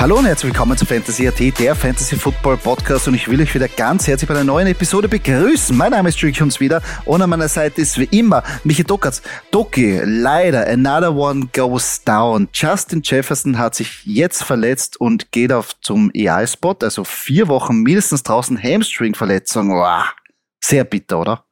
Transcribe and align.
Hallo 0.00 0.16
und 0.16 0.24
herzlich 0.24 0.54
willkommen 0.54 0.78
zu 0.78 0.86
Fantasy 0.86 1.28
AT, 1.28 1.58
der 1.58 1.74
Fantasy 1.74 2.16
Football 2.16 2.56
Podcast 2.56 3.06
und 3.06 3.12
ich 3.12 3.28
will 3.28 3.38
euch 3.42 3.54
wieder 3.54 3.68
ganz 3.68 4.06
herzlich 4.06 4.26
bei 4.26 4.34
einer 4.34 4.44
neuen 4.44 4.66
Episode 4.66 5.08
begrüßen. 5.08 5.76
Mein 5.76 5.90
Name 5.90 6.08
ist 6.08 6.18
Jules 6.18 6.40
uns 6.40 6.58
wieder 6.58 6.80
und 7.04 7.20
an 7.20 7.28
meiner 7.28 7.48
Seite 7.48 7.82
ist 7.82 7.98
wie 7.98 8.04
immer 8.04 8.42
Michi 8.64 8.82
Dokatz. 8.82 9.20
Doki, 9.50 10.00
leider, 10.02 10.66
another 10.66 11.14
one 11.14 11.48
goes 11.52 12.02
down. 12.02 12.48
Justin 12.54 13.02
Jefferson 13.04 13.58
hat 13.58 13.74
sich 13.74 14.02
jetzt 14.06 14.42
verletzt 14.42 14.98
und 14.98 15.32
geht 15.32 15.52
auf 15.52 15.78
zum 15.82 16.10
EI-Spot, 16.14 16.76
also 16.80 17.04
vier 17.04 17.48
Wochen 17.48 17.82
mindestens 17.82 18.22
draußen 18.22 18.56
Hamstring-Verletzung. 18.56 19.68
Wow. 19.68 20.04
Sehr 20.64 20.84
bitter, 20.84 21.20
oder? 21.20 21.44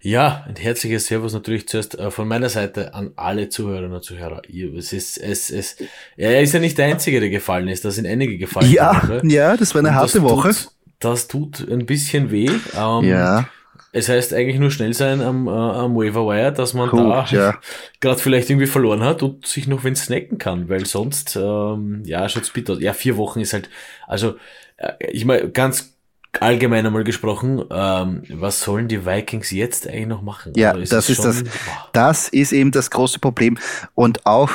Ja, 0.00 0.44
ein 0.46 0.56
herzliches 0.56 1.06
Servus 1.06 1.32
natürlich 1.32 1.66
zuerst 1.68 1.98
äh, 1.98 2.10
von 2.10 2.28
meiner 2.28 2.48
Seite 2.48 2.94
an 2.94 3.12
alle 3.16 3.48
Zuhörerinnen 3.48 3.94
und 3.94 4.04
Zuhörer. 4.04 4.42
Es 4.76 4.92
ist, 4.92 5.16
es, 5.18 5.50
es, 5.50 5.76
er 6.16 6.42
ist 6.42 6.52
ja 6.52 6.60
nicht 6.60 6.76
der 6.76 6.86
Einzige, 6.86 7.20
der 7.20 7.30
gefallen 7.30 7.68
ist. 7.68 7.84
Da 7.84 7.90
sind 7.90 8.06
einige 8.06 8.36
gefallen. 8.36 8.70
Ja, 8.70 9.20
ja, 9.22 9.56
das 9.56 9.74
war 9.74 9.80
eine 9.80 9.88
und 9.88 9.94
harte 9.94 10.20
das 10.20 10.22
Woche. 10.22 10.50
Tut, 10.50 10.68
das 11.00 11.28
tut 11.28 11.68
ein 11.68 11.86
bisschen 11.86 12.30
weh. 12.30 12.50
Ähm, 12.76 13.04
ja. 13.04 13.48
Es 13.92 14.08
heißt 14.08 14.34
eigentlich 14.34 14.58
nur 14.58 14.72
schnell 14.72 14.92
sein 14.92 15.20
am, 15.20 15.46
äh, 15.46 15.50
am 15.50 15.94
Waiver 15.94 16.26
Wire, 16.26 16.52
dass 16.52 16.74
man 16.74 16.90
Puh, 16.90 16.96
da 16.96 17.24
ja. 17.30 17.60
gerade 18.00 18.20
vielleicht 18.20 18.50
irgendwie 18.50 18.66
verloren 18.66 19.04
hat 19.04 19.22
und 19.22 19.46
sich 19.46 19.68
noch 19.68 19.84
wenn 19.84 19.94
snacken 19.94 20.36
kann, 20.36 20.68
weil 20.68 20.84
sonst, 20.84 21.36
ähm, 21.36 22.02
ja, 22.04 22.28
schaut's 22.28 22.50
bitter. 22.50 22.74
Ja, 22.80 22.92
vier 22.92 23.16
Wochen 23.16 23.40
ist 23.40 23.52
halt, 23.52 23.70
also, 24.08 24.34
äh, 24.78 24.92
ich 25.12 25.24
meine, 25.24 25.48
ganz 25.50 25.93
allgemein 26.42 26.86
einmal 26.86 27.04
gesprochen, 27.04 27.64
ähm, 27.70 28.22
was 28.28 28.60
sollen 28.60 28.88
die 28.88 29.06
Vikings 29.06 29.50
jetzt 29.50 29.86
eigentlich 29.86 30.06
noch 30.06 30.22
machen? 30.22 30.52
Ja, 30.56 30.72
also 30.72 30.94
das 30.94 31.10
ist 31.10 31.24
das. 31.24 31.44
Boah. 31.44 31.50
Das 31.92 32.28
ist 32.28 32.52
eben 32.52 32.70
das 32.70 32.90
große 32.90 33.18
Problem. 33.18 33.58
Und 33.94 34.26
auch, 34.26 34.50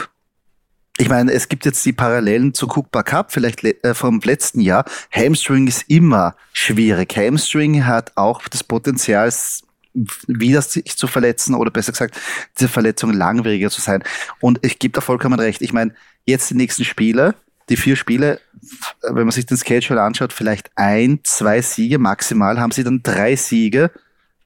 ich 0.98 1.10
meine, 1.10 1.32
es 1.32 1.48
gibt 1.50 1.66
jetzt 1.66 1.86
die 1.86 1.94
Parallelen 1.94 2.54
zu 2.54 2.68
Cooper 2.68 3.04
Cup, 3.04 3.32
vielleicht 3.32 3.64
äh, 3.64 3.94
vom 3.94 4.20
letzten 4.24 4.62
Jahr. 4.62 4.86
Hamstring 5.12 5.68
ist 5.68 5.86
immer 5.88 6.36
schwierig. 6.54 7.16
Hamstring 7.16 7.86
hat 7.86 8.12
auch 8.16 8.48
das 8.48 8.64
Potenzial, 8.64 9.32
wieder 10.28 10.62
sich 10.62 10.98
zu 10.98 11.08
verletzen 11.08 11.56
oder 11.56 11.72
besser 11.72 11.92
gesagt, 11.92 12.20
diese 12.58 12.70
Verletzung 12.70 13.14
langwieriger 13.14 13.70
zu 13.70 13.82
sein. 13.82 14.04
Und 14.40 14.60
ich 14.64 14.80
gebe 14.80 14.94
da 14.94 15.02
vollkommen 15.02 15.40
recht. 15.40 15.62
Ich 15.62 15.74
meine, 15.74 15.94
jetzt 16.26 16.50
die 16.50 16.56
nächsten 16.56 16.86
Spiele, 16.86 17.36
die 17.70 17.78
vier 17.78 17.96
Spiele, 17.96 18.40
wenn 19.02 19.26
man 19.26 19.32
sich 19.32 19.46
den 19.46 19.58
Schedule 19.58 20.02
anschaut, 20.02 20.34
vielleicht 20.34 20.72
ein, 20.76 21.20
zwei 21.24 21.62
Siege 21.62 22.00
maximal, 22.00 22.60
haben 22.60 22.72
sie 22.72 22.84
dann 22.84 23.02
drei 23.04 23.36
Siege 23.36 23.92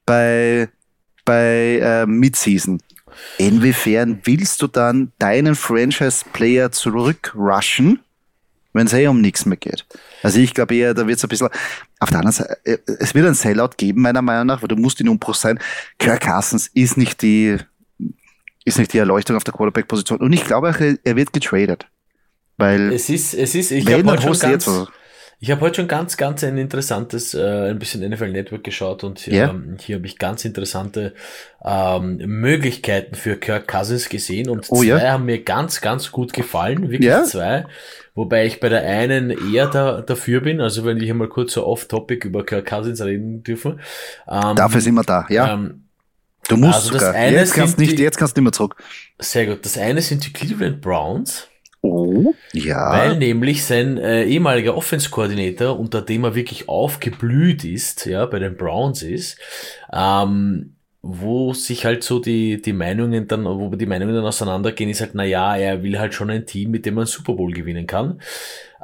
bei, 0.06 0.68
bei 1.24 1.78
äh, 1.80 2.06
Midseason. 2.06 2.80
Inwiefern 3.38 4.20
willst 4.24 4.60
du 4.62 4.66
dann 4.66 5.12
deinen 5.18 5.54
Franchise-Player 5.54 6.72
zurückrushen, 6.72 8.00
wenn 8.72 8.86
es 8.86 8.92
eh 8.92 9.06
um 9.06 9.20
nichts 9.20 9.46
mehr 9.46 9.56
geht? 9.56 9.86
Also 10.22 10.40
ich 10.40 10.54
glaube 10.54 10.74
eher, 10.74 10.94
da 10.94 11.06
wird 11.06 11.18
es 11.18 11.24
ein 11.24 11.28
bisschen, 11.28 11.48
auf 12.00 12.10
der 12.10 12.18
anderen 12.18 12.32
Seite, 12.32 12.58
äh, 12.64 12.78
es 12.98 13.14
wird 13.14 13.26
ein 13.26 13.34
Sellout 13.34 13.70
geben, 13.76 14.02
meiner 14.02 14.22
Meinung 14.22 14.46
nach, 14.46 14.62
weil 14.62 14.68
du 14.68 14.76
musst 14.76 15.00
in 15.00 15.08
Umbruch 15.08 15.34
sein. 15.34 15.58
Kirk 15.98 16.22
Cousins 16.22 16.68
ist 16.74 16.96
nicht 16.96 17.22
die, 17.22 17.58
ist 18.64 18.78
nicht 18.78 18.92
die 18.92 18.98
Erleuchtung 18.98 19.36
auf 19.36 19.44
der 19.44 19.54
Quarterback-Position. 19.54 20.18
Und 20.18 20.32
ich 20.32 20.44
glaube 20.44 20.70
auch, 20.70 20.80
er 20.80 21.16
wird 21.16 21.32
getradet. 21.32 21.86
Weil 22.56 22.92
es 22.92 23.08
ist, 23.08 23.34
es 23.34 23.54
ist, 23.54 23.70
ich 23.72 23.86
habe 23.92 24.04
heute, 24.04 24.22
schon 24.22 24.38
ganz, 24.38 24.70
ich 25.40 25.50
hab 25.50 25.60
heute 25.60 25.76
schon 25.76 25.88
ganz, 25.88 26.16
ganz 26.16 26.44
ein 26.44 26.56
interessantes, 26.56 27.34
äh, 27.34 27.70
ein 27.70 27.78
bisschen 27.78 28.08
NFL 28.08 28.30
Network 28.30 28.64
geschaut 28.64 29.02
und 29.02 29.26
yeah. 29.26 29.50
ähm, 29.50 29.76
hier 29.80 29.96
habe 29.96 30.06
ich 30.06 30.18
ganz 30.18 30.44
interessante 30.44 31.14
ähm, 31.64 32.16
Möglichkeiten 32.16 33.14
für 33.14 33.36
Kirk 33.36 33.66
Cousins 33.66 34.08
gesehen 34.08 34.48
und 34.48 34.66
oh, 34.70 34.76
zwei 34.76 34.86
ja? 34.86 35.12
haben 35.12 35.24
mir 35.24 35.42
ganz, 35.42 35.80
ganz 35.80 36.12
gut 36.12 36.32
gefallen, 36.32 36.90
wirklich 36.90 37.10
ja? 37.10 37.24
zwei. 37.24 37.66
Wobei 38.14 38.46
ich 38.46 38.60
bei 38.60 38.68
der 38.68 38.82
einen 38.82 39.30
eher 39.30 39.66
da, 39.66 40.00
dafür 40.00 40.40
bin, 40.40 40.60
also 40.60 40.84
wenn 40.84 40.98
ich 40.98 41.10
einmal 41.10 41.28
kurz 41.28 41.54
so 41.54 41.66
off-topic 41.66 42.28
über 42.28 42.46
Kirk 42.46 42.66
Cousins 42.66 43.02
reden 43.02 43.42
dürfen. 43.42 43.80
Ähm, 44.28 44.54
Dafür 44.54 44.80
sind 44.80 44.94
wir 44.94 45.02
da, 45.02 45.26
ja. 45.28 45.54
Ähm, 45.54 45.80
Du 46.48 46.56
musst 46.58 46.74
also 46.74 46.92
sogar. 46.92 47.16
Jetzt 47.30 47.54
kannst, 47.54 47.78
nicht, 47.78 47.98
die, 47.98 48.02
jetzt 48.02 48.18
kannst 48.18 48.36
du 48.36 48.40
nicht 48.40 48.44
mehr 48.44 48.52
zurück. 48.52 48.76
Sehr 49.18 49.46
gut. 49.46 49.64
Das 49.64 49.78
eine 49.78 50.02
sind 50.02 50.26
die 50.26 50.32
Cleveland 50.32 50.80
Browns. 50.82 51.48
Oh, 51.86 52.32
ja. 52.54 52.92
Weil 52.92 53.18
nämlich 53.18 53.62
sein 53.62 53.98
äh, 53.98 54.24
ehemaliger 54.24 54.74
Offense-Koordinator, 54.74 55.78
unter 55.78 56.00
dem 56.00 56.24
er 56.24 56.34
wirklich 56.34 56.66
aufgeblüht 56.66 57.62
ist, 57.62 58.06
ja, 58.06 58.24
bei 58.24 58.38
den 58.38 58.56
Browns 58.56 59.02
ist, 59.02 59.38
ähm, 59.92 60.76
wo 61.02 61.52
sich 61.52 61.84
halt 61.84 62.02
so 62.02 62.20
die, 62.20 62.62
die 62.62 62.72
Meinungen 62.72 63.28
dann, 63.28 63.44
wo 63.44 63.68
die 63.68 63.84
Meinungen 63.84 64.14
dann 64.14 64.24
auseinandergehen, 64.24 64.88
ist 64.88 65.02
halt, 65.02 65.14
na 65.14 65.24
ja, 65.24 65.58
er 65.58 65.82
will 65.82 65.98
halt 65.98 66.14
schon 66.14 66.30
ein 66.30 66.46
Team, 66.46 66.70
mit 66.70 66.86
dem 66.86 66.94
man 66.94 67.04
Super 67.04 67.34
Bowl 67.34 67.52
gewinnen 67.52 67.86
kann. 67.86 68.18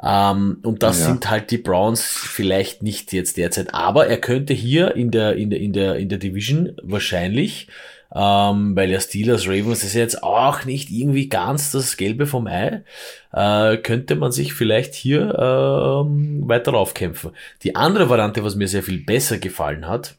Ähm, 0.03 0.59
und 0.61 0.83
das 0.83 0.99
ja. 0.99 1.07
sind 1.07 1.27
halt 1.27 1.49
die 1.49 1.57
Browns 1.57 2.03
vielleicht 2.03 2.83
nicht 2.83 3.13
jetzt 3.13 3.35
derzeit. 3.37 3.73
Aber 3.73 4.05
er 4.05 4.17
könnte 4.17 4.53
hier 4.53 4.95
in 4.95 5.09
der, 5.09 5.37
in 5.37 5.49
der, 5.49 5.59
in 5.59 5.73
der, 5.73 5.95
in 5.95 6.07
der 6.07 6.19
Division 6.19 6.75
wahrscheinlich 6.83 7.67
ähm, 8.13 8.75
weil 8.75 8.91
ja 8.91 8.99
Steelers 8.99 9.47
Ravens 9.47 9.83
ist 9.83 9.93
jetzt 9.93 10.21
auch 10.23 10.65
nicht 10.65 10.89
irgendwie 10.89 11.29
ganz 11.29 11.71
das 11.71 11.95
Gelbe 11.97 12.27
vom 12.27 12.47
Ei, 12.47 12.83
äh, 13.31 13.77
könnte 13.77 14.15
man 14.15 14.31
sich 14.31 14.53
vielleicht 14.53 14.93
hier 14.93 15.33
ähm, 15.39 16.47
weiter 16.47 16.73
aufkämpfen. 16.73 17.31
Die 17.63 17.75
andere 17.75 18.09
Variante, 18.09 18.43
was 18.43 18.55
mir 18.55 18.67
sehr 18.67 18.83
viel 18.83 19.03
besser 19.03 19.37
gefallen 19.37 19.87
hat, 19.87 20.15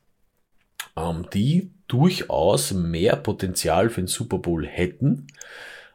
ähm, 0.97 1.27
die 1.35 1.71
durchaus 1.89 2.73
mehr 2.73 3.17
Potenzial 3.17 3.91
für 3.91 4.01
den 4.01 4.07
Super 4.07 4.39
Bowl 4.39 4.67
hätten. 4.67 5.27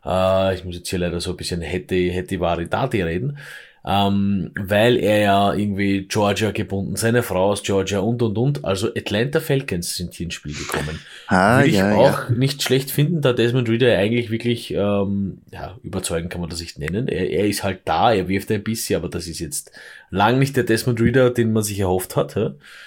Äh, 0.05 0.53
ich 0.53 0.63
muss 0.65 0.75
jetzt 0.75 0.89
hier 0.89 0.99
leider 0.99 1.19
so 1.19 1.31
ein 1.31 1.37
bisschen 1.37 1.61
hätte, 1.61 1.95
hätte, 1.95 2.39
wari, 2.39 2.69
dati 2.69 3.01
reden 3.01 3.39
ähm, 3.85 4.51
weil 4.55 4.97
er 4.97 5.19
ja 5.19 5.53
irgendwie 5.53 6.07
Georgia 6.07 6.51
gebunden, 6.51 6.95
seine 6.95 7.23
Frau 7.23 7.51
aus 7.51 7.63
Georgia 7.63 7.99
und 7.99 8.21
und 8.21 8.37
und. 8.37 8.65
Also 8.65 8.87
Atlanta 8.89 9.39
Falcons 9.39 9.95
sind 9.95 10.13
hier 10.13 10.25
ins 10.25 10.33
Spiel 10.33 10.53
gekommen. 10.53 10.99
Ah, 11.27 11.59
Würde 11.59 11.69
ich 11.69 11.75
ja, 11.75 11.95
auch 11.95 12.29
ja. 12.29 12.35
nicht 12.35 12.63
schlecht 12.63 12.91
finden, 12.91 13.21
da 13.21 13.33
Desmond 13.33 13.69
Reader 13.69 13.97
eigentlich 13.97 14.29
wirklich, 14.29 14.73
ähm, 14.73 15.39
ja, 15.51 15.77
überzeugen 15.83 16.29
kann 16.29 16.41
man 16.41 16.49
das 16.49 16.59
nicht 16.59 16.79
nennen. 16.79 17.07
Er, 17.07 17.29
er 17.29 17.47
ist 17.47 17.63
halt 17.63 17.81
da, 17.85 18.13
er 18.13 18.27
wirft 18.27 18.51
ein 18.51 18.63
bisschen, 18.63 18.97
aber 18.97 19.09
das 19.09 19.27
ist 19.27 19.39
jetzt 19.39 19.71
lang 20.09 20.39
nicht 20.39 20.55
der 20.55 20.63
Desmond 20.63 20.99
Reader, 20.99 21.29
den 21.29 21.53
man 21.53 21.63
sich 21.63 21.79
erhofft 21.79 22.15
hat. 22.15 22.35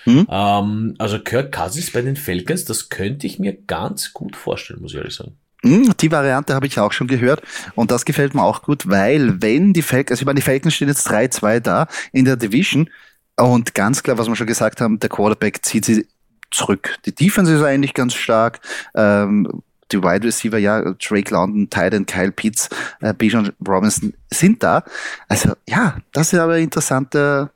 Mhm. 0.04 0.26
Ähm, 0.30 0.94
also 0.98 1.18
Kirk 1.18 1.52
Cousins 1.52 1.92
bei 1.92 2.02
den 2.02 2.16
Falcons, 2.16 2.64
das 2.64 2.88
könnte 2.88 3.26
ich 3.26 3.38
mir 3.38 3.54
ganz 3.54 4.12
gut 4.12 4.36
vorstellen, 4.36 4.80
muss 4.82 4.92
ich 4.92 4.98
ehrlich 4.98 5.14
sagen. 5.14 5.36
Hm, 5.62 5.92
die 6.00 6.10
Variante 6.10 6.54
habe 6.54 6.66
ich 6.66 6.78
auch 6.78 6.92
schon 6.92 7.06
gehört 7.06 7.42
und 7.74 7.90
das 7.90 8.04
gefällt 8.04 8.34
mir 8.34 8.42
auch 8.42 8.62
gut, 8.62 8.88
weil 8.88 9.42
wenn 9.42 9.72
die 9.72 9.82
Falcons, 9.82 10.12
also 10.12 10.22
ich 10.22 10.26
meine, 10.26 10.40
die 10.40 10.42
Falcons 10.42 10.74
stehen 10.74 10.88
jetzt 10.88 11.08
3-2 11.08 11.60
da 11.60 11.86
in 12.12 12.24
der 12.24 12.36
Division 12.36 12.88
und 13.36 13.74
ganz 13.74 14.02
klar, 14.02 14.16
was 14.18 14.26
wir 14.26 14.36
schon 14.36 14.46
gesagt 14.46 14.80
haben, 14.80 14.98
der 14.98 15.10
Quarterback 15.10 15.64
zieht 15.64 15.84
sie 15.84 16.06
zurück. 16.50 16.96
Die 17.04 17.14
Defense 17.14 17.54
ist 17.54 17.62
eigentlich 17.62 17.94
ganz 17.94 18.14
stark, 18.14 18.60
ähm, 18.94 19.62
die 19.92 20.02
Wide 20.02 20.26
Receiver, 20.26 20.58
ja, 20.58 20.94
Drake 20.94 21.32
London, 21.32 21.68
Titan, 21.68 22.06
Kyle 22.06 22.32
Pitts, 22.32 22.68
äh, 23.00 23.12
Bijan 23.12 23.52
Robinson 23.66 24.14
sind 24.30 24.62
da. 24.62 24.84
Also 25.28 25.54
ja, 25.68 25.98
das 26.12 26.32
ist 26.32 26.38
aber 26.38 26.54
eine 26.54 26.62
interessante, 26.62 27.50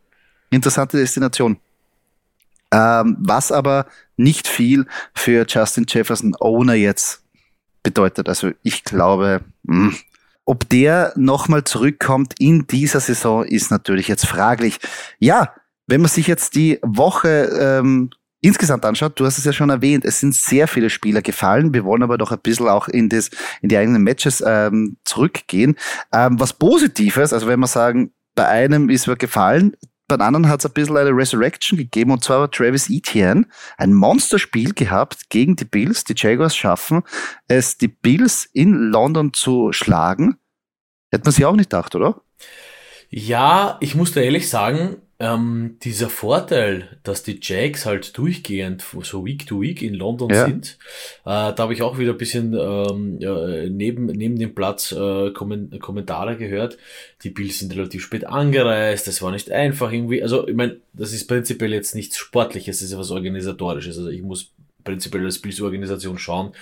interessante 0.50 0.96
Destination. 0.96 1.58
Ähm, 2.70 3.16
was 3.20 3.52
aber 3.52 3.86
nicht 4.16 4.48
viel 4.48 4.86
für 5.14 5.46
Justin 5.48 5.86
Jefferson 5.88 6.34
Owner 6.40 6.74
jetzt 6.74 7.23
bedeutet. 7.84 8.28
Also 8.28 8.50
ich 8.64 8.82
glaube, 8.82 9.42
mh, 9.62 9.90
hm, 9.90 9.96
ob 10.44 10.68
der 10.68 11.12
nochmal 11.16 11.64
zurückkommt 11.64 12.34
in 12.38 12.66
dieser 12.66 13.00
Saison, 13.00 13.44
ist 13.44 13.70
natürlich 13.70 14.08
jetzt 14.08 14.26
fraglich. 14.26 14.78
Ja, 15.18 15.54
wenn 15.86 16.00
man 16.00 16.10
sich 16.10 16.26
jetzt 16.26 16.54
die 16.54 16.78
Woche 16.82 17.50
ähm, 17.58 18.10
insgesamt 18.40 18.84
anschaut, 18.84 19.18
du 19.18 19.24
hast 19.24 19.38
es 19.38 19.44
ja 19.44 19.52
schon 19.52 19.70
erwähnt, 19.70 20.04
es 20.04 20.20
sind 20.20 20.34
sehr 20.34 20.68
viele 20.68 20.90
Spieler 20.90 21.22
gefallen. 21.22 21.72
Wir 21.72 21.84
wollen 21.84 22.02
aber 22.02 22.18
doch 22.18 22.30
ein 22.30 22.40
bisschen 22.40 22.68
auch 22.68 22.88
in, 22.88 23.08
das, 23.08 23.30
in 23.62 23.70
die 23.70 23.78
eigenen 23.78 24.02
Matches 24.02 24.42
ähm, 24.46 24.96
zurückgehen. 25.04 25.76
Ähm, 26.12 26.38
was 26.38 26.52
Positives, 26.52 27.32
also 27.32 27.46
wenn 27.46 27.60
wir 27.60 27.66
sagen, 27.66 28.12
bei 28.34 28.46
einem 28.46 28.90
ist 28.90 29.06
er 29.06 29.16
gefallen, 29.16 29.76
bei 30.06 30.16
anderen 30.16 30.48
hat 30.48 30.60
es 30.60 30.66
ein 30.66 30.72
bisschen 30.72 30.96
eine 30.96 31.10
Resurrection 31.10 31.78
gegeben 31.78 32.10
und 32.10 32.22
zwar 32.22 32.50
Travis 32.50 32.90
Etienne 32.90 33.46
ein 33.78 33.94
Monsterspiel 33.94 34.74
gehabt 34.74 35.30
gegen 35.30 35.56
die 35.56 35.64
Bills. 35.64 36.04
Die 36.04 36.14
Jaguars 36.16 36.54
schaffen 36.54 37.02
es, 37.48 37.78
die 37.78 37.88
Bills 37.88 38.44
in 38.52 38.74
London 38.74 39.32
zu 39.32 39.72
schlagen. 39.72 40.36
Hätte 41.10 41.24
man 41.24 41.32
sich 41.32 41.44
auch 41.44 41.56
nicht 41.56 41.70
gedacht, 41.70 41.94
oder? 41.94 42.20
Ja, 43.08 43.78
ich 43.80 43.94
muss 43.94 44.12
da 44.12 44.20
ehrlich 44.20 44.50
sagen, 44.50 44.96
ähm, 45.24 45.78
dieser 45.82 46.10
Vorteil, 46.10 46.98
dass 47.02 47.22
die 47.22 47.38
Jags 47.40 47.86
halt 47.86 48.16
durchgehend 48.18 48.84
so 49.02 49.24
Week 49.24 49.46
to 49.46 49.62
Week 49.62 49.80
in 49.80 49.94
London 49.94 50.28
ja. 50.28 50.44
sind, 50.44 50.78
äh, 51.24 51.54
da 51.54 51.56
habe 51.56 51.72
ich 51.72 51.82
auch 51.82 51.98
wieder 51.98 52.12
ein 52.12 52.18
bisschen 52.18 52.52
ähm, 52.52 53.18
äh, 53.20 53.70
neben, 53.70 54.06
neben 54.06 54.38
dem 54.38 54.54
Platz 54.54 54.92
äh, 54.92 55.30
Kommentare 55.30 56.36
gehört. 56.36 56.76
Die 57.22 57.30
Bills 57.30 57.60
sind 57.60 57.74
relativ 57.74 58.02
spät 58.02 58.26
angereist, 58.26 59.06
das 59.06 59.22
war 59.22 59.32
nicht 59.32 59.50
einfach 59.50 59.90
irgendwie. 59.92 60.22
Also 60.22 60.46
ich 60.46 60.54
meine, 60.54 60.76
das 60.92 61.14
ist 61.14 61.26
prinzipiell 61.26 61.72
jetzt 61.72 61.94
nichts 61.94 62.18
Sportliches, 62.18 62.80
das 62.80 62.90
ist 62.90 62.98
was 62.98 63.10
Organisatorisches. 63.10 63.96
Also 63.96 64.10
ich 64.10 64.22
muss 64.22 64.52
prinzipiell 64.84 65.24
als 65.24 65.40
Bills-Organisation 65.40 66.18
schauen, 66.18 66.52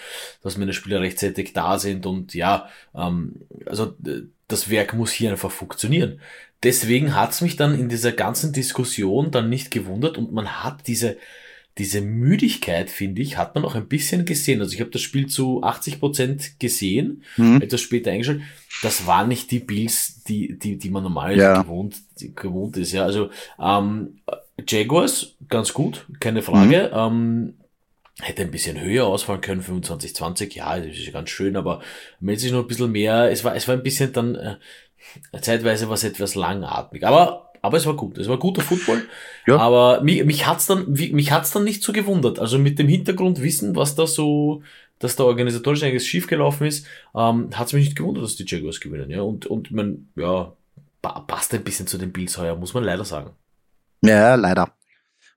dass 0.42 0.56
meine 0.56 0.72
Spieler 0.72 1.00
rechtzeitig 1.00 1.52
da 1.52 1.80
sind 1.80 2.06
und 2.06 2.34
ja, 2.34 2.68
ähm, 2.94 3.40
also 3.66 3.96
das 4.46 4.70
Werk 4.70 4.94
muss 4.94 5.10
hier 5.10 5.32
einfach 5.32 5.50
funktionieren. 5.50 6.20
Deswegen 6.62 7.14
hat's 7.14 7.40
mich 7.40 7.56
dann 7.56 7.78
in 7.78 7.88
dieser 7.88 8.12
ganzen 8.12 8.52
Diskussion 8.52 9.30
dann 9.30 9.48
nicht 9.48 9.70
gewundert 9.70 10.18
und 10.18 10.32
man 10.32 10.62
hat 10.62 10.86
diese, 10.86 11.16
diese 11.78 12.00
Müdigkeit, 12.00 12.90
finde 12.90 13.22
ich, 13.22 13.38
hat 13.38 13.54
man 13.54 13.64
auch 13.64 13.74
ein 13.74 13.88
bisschen 13.88 14.24
gesehen. 14.24 14.60
Also 14.60 14.74
ich 14.74 14.80
habe 14.80 14.90
das 14.90 15.00
Spiel 15.00 15.26
zu 15.26 15.62
80 15.62 16.00
Prozent 16.00 16.60
gesehen, 16.60 17.22
mhm. 17.36 17.62
etwas 17.62 17.80
später 17.80 18.10
eingeschaltet. 18.10 18.44
Das 18.82 19.06
waren 19.06 19.28
nicht 19.28 19.50
die 19.50 19.60
Bills, 19.60 20.22
die, 20.24 20.58
die, 20.58 20.76
die 20.76 20.90
man 20.90 21.02
normal 21.02 21.36
ja. 21.36 21.62
gewohnt, 21.62 21.96
gewohnt 22.36 22.76
ist. 22.76 22.92
Ja, 22.92 23.04
also 23.04 23.30
ähm, 23.58 24.18
Jaguars 24.68 25.34
ganz 25.48 25.72
gut, 25.72 26.06
keine 26.20 26.42
Frage. 26.42 26.90
Mhm. 26.92 26.98
Ähm, 26.98 27.54
hätte 28.20 28.42
ein 28.42 28.50
bisschen 28.50 28.78
höher 28.80 29.06
ausfallen 29.06 29.40
können, 29.40 29.62
25, 29.62 30.14
20, 30.14 30.54
ja, 30.54 30.78
das 30.78 30.96
ist 30.96 31.12
ganz 31.12 31.30
schön, 31.30 31.56
aber 31.56 31.80
wenn 32.20 32.38
sich 32.38 32.52
noch 32.52 32.60
ein 32.60 32.66
bisschen 32.68 32.92
mehr, 32.92 33.30
es 33.30 33.42
war, 33.42 33.56
es 33.56 33.66
war 33.66 33.74
ein 33.74 33.82
bisschen 33.82 34.12
dann, 34.12 34.34
äh, 34.34 34.56
zeitweise 35.40 35.88
war 35.88 35.94
es 35.94 36.04
etwas 36.04 36.34
langatmig, 36.34 37.06
aber 37.06 37.52
aber 37.64 37.76
es 37.76 37.86
war 37.86 37.94
gut. 37.94 38.18
Es 38.18 38.28
war 38.28 38.38
guter 38.38 38.62
Football. 38.62 39.02
Ja. 39.44 39.56
Aber 39.56 40.02
mich, 40.02 40.24
mich 40.24 40.46
hat's 40.46 40.66
dann, 40.66 40.92
mich 40.92 41.32
hat's 41.32 41.50
dann 41.50 41.64
nicht 41.64 41.82
so 41.82 41.92
gewundert. 41.92 42.38
Also 42.38 42.60
mit 42.60 42.78
dem 42.78 42.86
Hintergrundwissen, 42.86 43.74
was 43.74 43.96
da 43.96 44.06
so, 44.06 44.62
dass 45.00 45.16
da 45.16 45.24
organisatorisch 45.24 45.82
eigentlich 45.82 46.08
schief 46.08 46.28
gelaufen 46.28 46.64
ist, 46.64 46.86
ähm, 47.12 47.50
hat's 47.52 47.72
mich 47.72 47.86
nicht 47.86 47.96
gewundert, 47.96 48.22
dass 48.22 48.36
die 48.36 48.44
Jaguars 48.46 48.78
gewinnen. 48.78 49.10
Ja, 49.10 49.22
und, 49.22 49.46
und 49.46 49.72
man, 49.72 50.06
ja, 50.14 50.52
passt 51.02 51.52
ein 51.54 51.64
bisschen 51.64 51.88
zu 51.88 51.98
den 51.98 52.12
Bills 52.12 52.38
heuer, 52.38 52.54
muss 52.54 52.72
man 52.72 52.84
leider 52.84 53.04
sagen. 53.04 53.30
Ja, 54.00 54.36
leider 54.36 54.72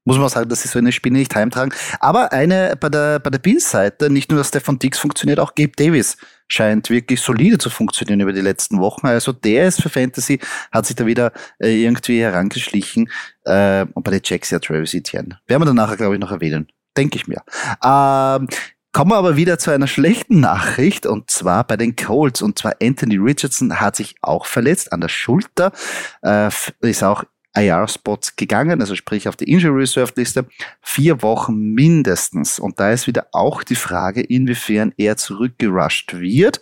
muss 0.06 0.18
man 0.18 0.30
sagen, 0.30 0.48
dass 0.50 0.62
sie 0.62 0.68
so 0.68 0.80
eine 0.80 0.92
Spinne 0.92 1.18
nicht 1.18 1.36
heimtragen. 1.36 1.74
Aber 2.00 2.32
eine 2.32 2.78
bei 2.80 2.90
der, 2.90 3.20
bei 3.20 3.30
der 3.30 3.40
Bills-Seite, 3.40 4.10
nicht 4.10 4.30
nur 4.30 4.38
dass 4.38 4.50
Stefan 4.50 4.80
Dix 4.80 5.00
funktioniert, 5.00 5.40
auch 5.40 5.56
Gabe 5.56 5.74
Davis 5.76 6.18
scheint 6.48 6.92
wirklich 6.92 7.22
solide 7.22 7.58
zu 7.58 7.72
funktionieren 7.72 8.22
über 8.22 8.32
die 8.32 8.42
letzten 8.42 8.80
Wochen. 8.80 9.08
Also 9.08 9.32
der 9.32 9.68
ist 9.68 9.82
für 9.82 9.90
Fantasy, 9.90 10.40
hat 10.72 10.86
sich 10.86 10.96
da 10.96 11.06
wieder 11.06 11.34
äh, 11.60 11.84
irgendwie 11.84 12.22
herangeschlichen. 12.22 13.10
Äh, 13.44 13.86
und 13.94 14.04
bei 14.04 14.12
den 14.12 14.22
Jacks 14.24 14.52
ja 14.52 14.60
Travis 14.60 14.94
Etienne. 14.94 15.40
Werden 15.48 15.62
wir 15.62 15.66
dann 15.66 15.76
nachher, 15.76 15.98
glaube 15.98 16.14
ich, 16.14 16.22
noch 16.22 16.32
erwähnen. 16.32 16.68
Denke 16.96 17.18
ich 17.18 17.28
mir. 17.28 17.42
Ähm, 17.84 18.48
Kommen 18.96 19.12
wir 19.12 19.18
aber 19.18 19.36
wieder 19.36 19.60
zu 19.60 19.72
einer 19.72 19.88
schlechten 19.88 20.40
Nachricht 20.40 21.06
und 21.06 21.30
zwar 21.30 21.66
bei 21.66 21.76
den 21.76 21.98
Colts. 21.98 22.42
Und 22.42 22.58
zwar 22.58 22.76
Anthony 22.82 23.18
Richardson 23.18 23.82
hat 23.82 23.98
sich 23.98 24.16
auch 24.22 24.46
verletzt 24.46 24.94
an 24.94 25.02
der 25.02 25.10
Schulter, 25.10 25.74
äh, 26.22 26.50
ist 26.80 27.04
auch 27.04 27.26
IR-Spots 27.56 28.36
gegangen, 28.36 28.82
also 28.82 28.96
sprich 28.96 29.28
auf 29.28 29.36
die 29.36 29.52
Injury 29.52 29.82
Reserve 29.82 30.14
Liste, 30.16 30.46
vier 30.82 31.22
Wochen 31.22 31.74
mindestens. 31.74 32.60
Und 32.60 32.80
da 32.80 32.92
ist 32.92 33.08
wieder 33.08 33.28
auch 33.32 33.64
die 33.64 33.76
Frage, 33.76 34.22
inwiefern 34.22 34.94
er 34.98 35.18
zurückgerusht 35.18 36.14
wird. 36.14 36.62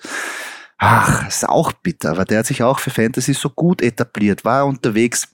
Ach, 0.78 1.28
ist 1.28 1.48
auch 1.48 1.72
bitter, 1.72 2.12
aber 2.12 2.26
der 2.26 2.40
hat 2.40 2.46
sich 2.46 2.64
auch 2.64 2.80
für 2.80 2.90
Fantasy 2.90 3.34
so 3.34 3.50
gut 3.50 3.82
etabliert, 3.82 4.44
war 4.44 4.66
unterwegs 4.66 5.30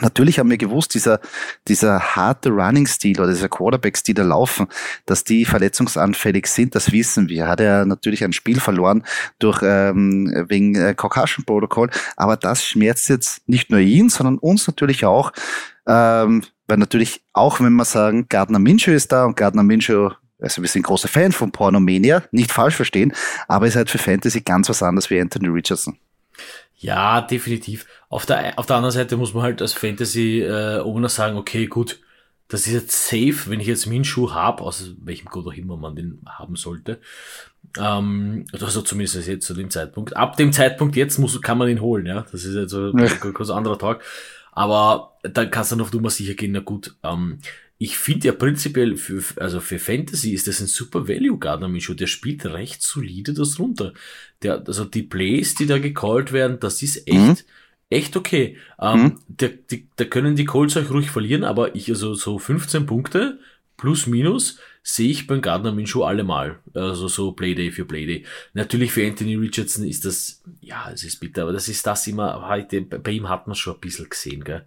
Natürlich 0.00 0.38
haben 0.38 0.50
wir 0.50 0.58
gewusst, 0.58 0.94
dieser, 0.94 1.20
dieser 1.68 2.00
harte 2.00 2.50
Running-Stil 2.50 3.20
oder 3.20 3.30
dieser 3.30 3.48
Quarterback-Stil 3.48 4.14
der 4.14 4.24
Laufen, 4.24 4.66
dass 5.06 5.24
die 5.24 5.44
verletzungsanfällig 5.44 6.46
sind, 6.46 6.74
das 6.74 6.92
wissen 6.92 7.28
wir. 7.28 7.48
Hat 7.48 7.60
er 7.60 7.84
natürlich 7.84 8.24
ein 8.24 8.32
Spiel 8.32 8.60
verloren 8.60 9.04
durch, 9.38 9.60
ähm, 9.62 10.44
wegen 10.48 10.74
äh, 10.74 10.94
Concussion 10.94 11.44
Protocol, 11.44 11.90
aber 12.16 12.36
das 12.36 12.64
schmerzt 12.64 13.08
jetzt 13.08 13.48
nicht 13.48 13.70
nur 13.70 13.80
ihn, 13.80 14.08
sondern 14.08 14.38
uns 14.38 14.66
natürlich 14.66 15.04
auch, 15.04 15.32
ähm, 15.86 16.42
weil 16.66 16.78
natürlich 16.78 17.22
auch, 17.32 17.60
wenn 17.60 17.74
wir 17.74 17.84
sagen, 17.84 18.26
Gardner 18.28 18.58
Minshew 18.58 18.92
ist 18.92 19.12
da 19.12 19.24
und 19.24 19.36
Gardner 19.36 19.62
Minshew 19.62 20.10
also 20.42 20.62
wir 20.62 20.68
sind 20.68 20.84
große 20.84 21.08
Fan 21.08 21.32
von 21.32 21.52
Pornomania, 21.52 22.22
nicht 22.30 22.50
falsch 22.50 22.74
verstehen, 22.74 23.12
aber 23.46 23.66
ist 23.66 23.76
halt 23.76 23.90
für 23.90 23.98
Fantasy 23.98 24.40
ganz 24.40 24.70
was 24.70 24.82
anderes 24.82 25.10
wie 25.10 25.20
Anthony 25.20 25.48
Richardson. 25.48 25.98
Ja, 26.80 27.20
definitiv. 27.20 27.86
Auf 28.08 28.24
der, 28.24 28.58
auf 28.58 28.64
der 28.64 28.76
anderen 28.76 28.92
Seite 28.92 29.18
muss 29.18 29.34
man 29.34 29.42
halt 29.42 29.60
als 29.60 29.74
Fantasy-Owner 29.74 31.06
äh, 31.06 31.10
sagen, 31.10 31.36
okay, 31.36 31.66
gut, 31.66 32.00
das 32.48 32.66
ist 32.66 32.72
jetzt 32.72 33.08
safe, 33.08 33.50
wenn 33.50 33.60
ich 33.60 33.66
jetzt 33.66 33.86
Minshu 33.86 34.32
habe, 34.32 34.62
aus 34.62 34.94
welchem 35.02 35.28
Grund 35.28 35.46
auch 35.46 35.52
immer 35.52 35.76
man 35.76 35.94
den 35.94 36.20
haben 36.26 36.56
sollte. 36.56 36.98
Ähm, 37.78 38.46
also 38.52 38.80
zumindest 38.80 39.28
jetzt 39.28 39.46
zu 39.46 39.52
dem 39.52 39.70
Zeitpunkt. 39.70 40.16
Ab 40.16 40.36
dem 40.38 40.52
Zeitpunkt 40.52 40.96
jetzt 40.96 41.18
muss, 41.18 41.40
kann 41.42 41.58
man 41.58 41.68
ihn 41.68 41.82
holen, 41.82 42.06
ja. 42.06 42.24
Das 42.32 42.44
ist 42.44 42.54
jetzt 42.54 42.70
so 42.70 42.92
ein 42.92 43.34
kurz 43.34 43.50
anderer 43.50 43.78
Tag. 43.78 44.02
Aber 44.52 45.18
dann 45.22 45.50
kannst 45.50 45.72
du 45.72 45.76
noch 45.76 45.92
Nummer 45.92 46.10
sicher 46.10 46.34
gehen, 46.34 46.52
na 46.52 46.60
gut. 46.60 46.96
Ähm, 47.02 47.40
ich 47.82 47.96
finde 47.96 48.26
ja 48.26 48.32
prinzipiell, 48.34 48.94
für, 48.96 49.22
also 49.40 49.58
für 49.58 49.78
Fantasy 49.78 50.34
ist 50.34 50.46
das 50.46 50.60
ein 50.60 50.66
super 50.66 51.08
Value 51.08 51.38
Gardner 51.38 51.66
Minshew. 51.66 51.94
Der 51.94 52.08
spielt 52.08 52.44
recht 52.44 52.82
solide 52.82 53.32
das 53.32 53.58
runter. 53.58 53.94
Der, 54.42 54.62
also 54.66 54.84
die 54.84 55.02
Plays, 55.02 55.54
die 55.54 55.64
da 55.64 55.78
gecallt 55.78 56.30
werden, 56.30 56.60
das 56.60 56.82
ist 56.82 57.08
echt, 57.08 57.16
mhm. 57.16 57.36
echt 57.88 58.16
okay. 58.18 58.58
Ähm, 58.78 59.02
mhm. 59.02 59.18
der, 59.28 59.48
die, 59.48 59.88
da 59.96 60.04
können 60.04 60.36
die 60.36 60.44
Colts 60.44 60.76
euch 60.76 60.90
ruhig 60.90 61.10
verlieren, 61.10 61.42
aber 61.42 61.74
ich, 61.74 61.88
also 61.88 62.12
so 62.12 62.38
15 62.38 62.84
Punkte 62.84 63.40
plus 63.78 64.06
minus 64.06 64.58
sehe 64.82 65.10
ich 65.10 65.26
beim 65.26 65.42
Gardner 65.42 65.72
Minshew 65.72 66.04
allemal. 66.04 66.58
Also 66.74 67.08
so 67.08 67.32
Playday 67.32 67.70
für 67.70 67.84
Playday. 67.84 68.24
Natürlich 68.54 68.92
für 68.92 69.06
Anthony 69.06 69.36
Richardson 69.36 69.86
ist 69.86 70.04
das, 70.04 70.42
ja, 70.60 70.90
es 70.92 71.04
ist 71.04 71.20
bitter, 71.20 71.42
aber 71.42 71.52
das 71.52 71.68
ist 71.68 71.86
das 71.86 72.06
immer, 72.06 72.48
heute, 72.48 72.82
bei 72.82 73.10
ihm 73.12 73.28
hat 73.28 73.46
man 73.46 73.56
schon 73.56 73.74
ein 73.74 73.80
bisschen 73.80 74.08
gesehen, 74.08 74.42
gell. 74.42 74.64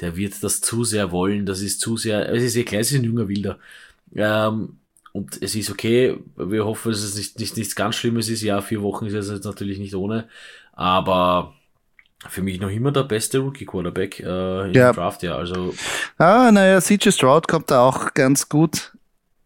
Der 0.00 0.16
wird 0.16 0.34
das 0.42 0.60
zu 0.60 0.84
sehr 0.84 1.12
wollen, 1.12 1.46
das 1.46 1.62
ist 1.62 1.80
zu 1.80 1.96
sehr, 1.96 2.28
es 2.28 2.42
ist 2.42 2.56
eh 2.56 2.64
klar, 2.64 2.80
es 2.80 2.90
ist 2.90 2.98
ein 2.98 3.04
junger 3.04 3.28
Wilder. 3.28 3.58
Ähm, 4.14 4.78
und 5.12 5.40
es 5.42 5.54
ist 5.54 5.70
okay, 5.70 6.18
wir 6.36 6.64
hoffen, 6.64 6.90
dass 6.90 7.02
es 7.02 7.16
nicht, 7.16 7.38
nicht, 7.38 7.56
nichts 7.56 7.76
ganz 7.76 7.96
Schlimmes 7.96 8.28
ist. 8.30 8.42
Ja, 8.42 8.62
vier 8.62 8.82
Wochen 8.82 9.06
ist 9.06 9.14
es 9.14 9.30
jetzt 9.30 9.44
natürlich 9.44 9.78
nicht 9.78 9.94
ohne, 9.94 10.26
aber 10.72 11.54
für 12.28 12.42
mich 12.42 12.60
noch 12.60 12.70
immer 12.70 12.92
der 12.92 13.02
beste 13.02 13.40
Rookie-Quarterback 13.40 14.20
äh, 14.20 14.68
im 14.68 14.74
ja. 14.74 14.92
Draft, 14.92 15.22
ja. 15.22 15.36
Also. 15.36 15.74
Ah, 16.18 16.50
naja, 16.50 16.80
CJ 16.80 17.10
Stroud 17.10 17.46
kommt 17.46 17.70
da 17.70 17.82
auch 17.82 18.14
ganz 18.14 18.48
gut 18.48 18.92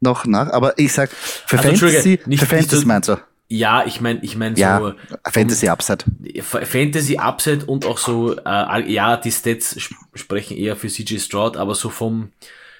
noch 0.00 0.26
nach, 0.26 0.50
aber 0.50 0.78
ich 0.78 0.92
sag, 0.92 1.10
für 1.10 1.58
also, 1.58 1.86
Fantasy, 1.86 2.20
nicht, 2.26 2.40
für 2.40 2.46
Fantasy 2.46 2.76
so, 2.76 2.86
meinst 2.86 3.08
du? 3.08 3.16
Ja, 3.48 3.84
ich 3.86 4.00
meine, 4.00 4.18
ich 4.22 4.36
meine 4.36 4.58
ja, 4.58 4.80
so 4.80 4.92
Fantasy 5.30 5.68
Upside. 5.68 6.04
Fantasy 6.42 7.16
Upside 7.16 7.64
und 7.66 7.84
auch 7.86 7.98
so, 7.98 8.36
äh, 8.36 8.92
ja, 8.92 9.16
die 9.16 9.30
Stats 9.30 9.78
sprechen 10.14 10.56
eher 10.56 10.74
für 10.74 10.88
CJ 10.88 11.18
Stroud, 11.18 11.56
aber 11.56 11.74
so 11.76 11.88
vom, 11.88 12.32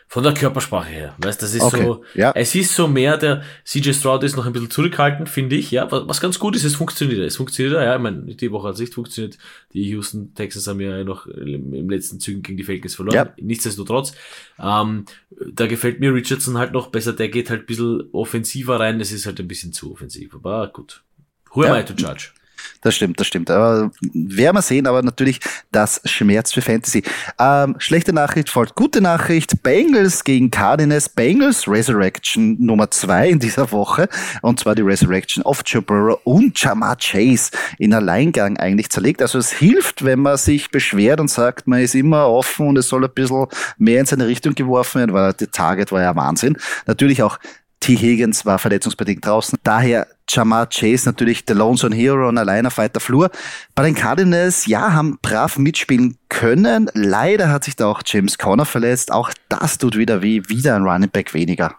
von 0.08 0.22
der 0.22 0.34
Körpersprache 0.34 0.88
her. 0.88 1.14
Weißt, 1.18 1.42
das 1.42 1.52
ist 1.52 1.62
okay. 1.62 1.84
so, 1.84 2.04
ja. 2.14 2.32
es 2.34 2.54
ist 2.54 2.74
so 2.74 2.86
mehr 2.86 3.16
der, 3.16 3.42
CJ 3.64 3.92
Stroud 3.92 4.22
ist 4.22 4.36
noch 4.36 4.46
ein 4.46 4.52
bisschen 4.52 4.70
zurückhaltend, 4.70 5.28
finde 5.28 5.56
ich, 5.56 5.70
ja, 5.72 5.90
was, 5.90 6.06
was 6.06 6.20
ganz 6.20 6.38
gut 6.38 6.54
ist, 6.54 6.64
es 6.64 6.76
funktioniert, 6.76 7.18
es 7.20 7.36
funktioniert, 7.36 7.74
ja, 7.74 7.96
ich 7.96 8.00
meine, 8.00 8.22
die 8.22 8.52
Woche 8.52 8.68
hat 8.68 8.74
es 8.74 8.80
nicht 8.80 8.94
funktioniert, 8.94 9.36
die 9.72 9.82
Houston 9.90 10.32
Texans 10.34 10.66
haben 10.68 10.80
ja 10.80 11.02
noch 11.02 11.26
im 11.26 11.90
letzten 11.90 12.20
Zügen 12.20 12.42
gegen 12.42 12.56
die 12.56 12.64
Falcons 12.64 12.94
verloren, 12.94 13.16
ja. 13.16 13.32
nichtsdestotrotz, 13.40 14.12
ähm, 14.60 15.06
da 15.52 15.66
gefällt 15.66 15.98
mir 15.98 16.14
Richardson 16.14 16.56
halt 16.56 16.72
noch 16.72 16.88
besser, 16.88 17.12
der 17.12 17.28
geht 17.28 17.50
halt 17.50 17.62
ein 17.62 17.66
bisschen 17.66 18.04
offensiver 18.12 18.78
rein, 18.78 19.00
das 19.00 19.10
ist 19.10 19.26
halt 19.26 19.40
ein 19.40 19.48
bisschen 19.48 19.72
zu 19.72 19.92
offensiv, 19.92 20.34
aber 20.34 20.68
gut. 20.68 21.02
Who 21.52 21.62
am 21.62 21.68
ja. 21.68 21.80
I 21.80 21.84
to 21.84 21.94
judge? 21.94 22.30
Das 22.80 22.94
stimmt, 22.94 23.20
das 23.20 23.26
stimmt. 23.26 23.50
Aber 23.50 23.90
werden 24.12 24.56
wir 24.56 24.62
sehen, 24.62 24.86
aber 24.86 25.02
natürlich 25.02 25.40
das 25.72 26.00
Schmerz 26.04 26.52
für 26.52 26.62
Fantasy. 26.62 27.02
Ähm, 27.38 27.76
schlechte 27.78 28.12
Nachricht 28.12 28.50
folgt 28.50 28.74
gute 28.74 29.00
Nachricht. 29.00 29.62
Bengals 29.62 30.24
gegen 30.24 30.50
Cardinals. 30.50 31.08
Bengals 31.08 31.66
Resurrection 31.68 32.56
Nummer 32.64 32.90
zwei 32.90 33.28
in 33.28 33.38
dieser 33.38 33.70
Woche. 33.72 34.08
Und 34.42 34.60
zwar 34.60 34.74
die 34.74 34.82
Resurrection 34.82 35.42
of 35.44 35.62
Joe 35.64 35.82
Burrow 35.82 36.20
und 36.24 36.60
Jamar 36.60 36.96
Chase 36.96 37.50
in 37.78 37.92
Alleingang 37.92 38.56
eigentlich 38.58 38.90
zerlegt. 38.90 39.22
Also 39.22 39.38
es 39.38 39.52
hilft, 39.52 40.04
wenn 40.04 40.20
man 40.20 40.36
sich 40.36 40.70
beschwert 40.70 41.20
und 41.20 41.30
sagt, 41.30 41.66
man 41.66 41.80
ist 41.80 41.94
immer 41.94 42.28
offen 42.28 42.68
und 42.68 42.78
es 42.78 42.88
soll 42.88 43.04
ein 43.04 43.10
bisschen 43.12 43.46
mehr 43.78 44.00
in 44.00 44.06
seine 44.06 44.26
Richtung 44.26 44.54
geworfen 44.54 45.00
werden, 45.00 45.12
weil 45.12 45.32
der 45.32 45.50
Target 45.50 45.92
war 45.92 46.02
ja 46.02 46.14
Wahnsinn. 46.14 46.56
Natürlich 46.86 47.22
auch 47.22 47.38
T. 47.80 47.96
Higgins 47.96 48.44
war 48.44 48.58
verletzungsbedingt 48.58 49.24
draußen. 49.24 49.58
Daher 49.62 50.06
Jamar 50.28 50.68
Chase 50.68 51.06
natürlich 51.06 51.44
der 51.44 51.56
Lonesome 51.56 51.94
Hero 51.94 52.28
und 52.28 52.38
allein 52.38 52.66
auf 52.66 52.78
weiter 52.78 53.00
Flur. 53.00 53.30
Bei 53.74 53.84
den 53.84 53.94
Cardinals, 53.94 54.66
ja, 54.66 54.92
haben 54.92 55.18
brav 55.22 55.58
mitspielen 55.58 56.18
können. 56.28 56.90
Leider 56.94 57.48
hat 57.48 57.64
sich 57.64 57.76
da 57.76 57.86
auch 57.86 58.02
James 58.04 58.38
Conner 58.38 58.64
verletzt. 58.64 59.12
Auch 59.12 59.30
das 59.48 59.78
tut 59.78 59.96
wieder 59.96 60.22
weh. 60.22 60.42
Wieder 60.48 60.74
ein 60.76 60.82
Running 60.82 61.10
Back 61.10 61.32
weniger. 61.32 61.76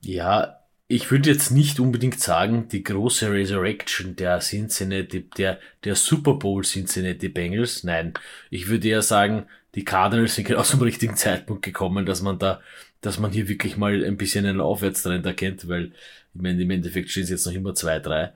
Ja, 0.00 0.58
ich 0.88 1.10
würde 1.10 1.30
jetzt 1.30 1.50
nicht 1.50 1.80
unbedingt 1.80 2.18
sagen, 2.18 2.68
die 2.68 2.82
große 2.82 3.30
Resurrection 3.30 4.16
der 4.16 4.40
Cincinnati, 4.40 5.28
der, 5.36 5.60
der 5.84 5.94
Super 5.94 6.34
Bowl 6.34 6.64
Cincinnati 6.64 7.28
Bengals. 7.28 7.84
Nein, 7.84 8.14
ich 8.50 8.68
würde 8.68 8.88
eher 8.88 9.02
sagen, 9.02 9.46
die 9.74 9.84
Cardinals 9.84 10.34
sind 10.34 10.48
genau 10.48 10.62
zum 10.62 10.80
richtigen 10.80 11.14
Zeitpunkt 11.14 11.62
gekommen, 11.62 12.06
dass 12.06 12.22
man 12.22 12.38
da 12.38 12.60
dass 13.00 13.18
man 13.18 13.30
hier 13.30 13.48
wirklich 13.48 13.76
mal 13.76 14.04
ein 14.04 14.16
bisschen 14.16 14.46
einen 14.46 14.60
Aufwärtstrend 14.60 15.24
erkennt, 15.24 15.68
weil 15.68 15.92
ich 16.34 16.42
meine, 16.42 16.62
im 16.62 16.70
Endeffekt 16.70 17.10
stehen 17.10 17.24
es 17.24 17.30
jetzt 17.30 17.46
noch 17.46 17.52
immer 17.52 17.74
zwei, 17.74 17.98
drei. 17.98 18.32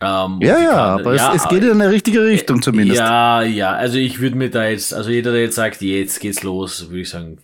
Ähm, 0.00 0.38
ja, 0.42 0.58
ja, 0.58 0.76
aber 0.96 1.14
ja, 1.14 1.34
es, 1.34 1.42
es, 1.42 1.48
geht 1.48 1.64
in 1.64 1.70
eine 1.70 1.90
richtige 1.90 2.22
Richtung 2.22 2.60
zumindest. 2.60 3.00
Ja, 3.00 3.42
ja, 3.42 3.72
also 3.72 3.96
ich 3.96 4.20
würde 4.20 4.36
mir 4.36 4.50
da 4.50 4.66
jetzt, 4.68 4.92
also 4.92 5.10
jeder, 5.10 5.32
der 5.32 5.42
jetzt 5.42 5.54
sagt, 5.54 5.80
jetzt 5.80 6.20
geht's 6.20 6.42
los, 6.42 6.90
würde 6.90 7.00
ich 7.00 7.08
sagen, 7.08 7.38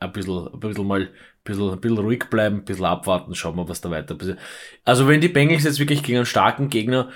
ein 0.00 0.12
bisschen, 0.12 0.48
ein 0.52 0.58
bisschen 0.58 0.86
mal, 0.86 1.02
ein 1.02 1.08
bisschen, 1.44 1.70
ein 1.70 1.80
bisschen 1.80 1.98
ruhig 1.98 2.24
bleiben, 2.28 2.56
ein 2.56 2.64
bisschen 2.64 2.84
abwarten, 2.84 3.36
schauen 3.36 3.56
wir, 3.56 3.68
was 3.68 3.80
da 3.80 3.90
weiter 3.90 4.16
passiert. 4.16 4.38
Also 4.84 5.06
wenn 5.06 5.20
die 5.20 5.28
Bengals 5.28 5.62
jetzt 5.62 5.78
wirklich 5.78 6.02
gegen 6.02 6.18
einen 6.18 6.26
starken 6.26 6.70
Gegner 6.70 7.10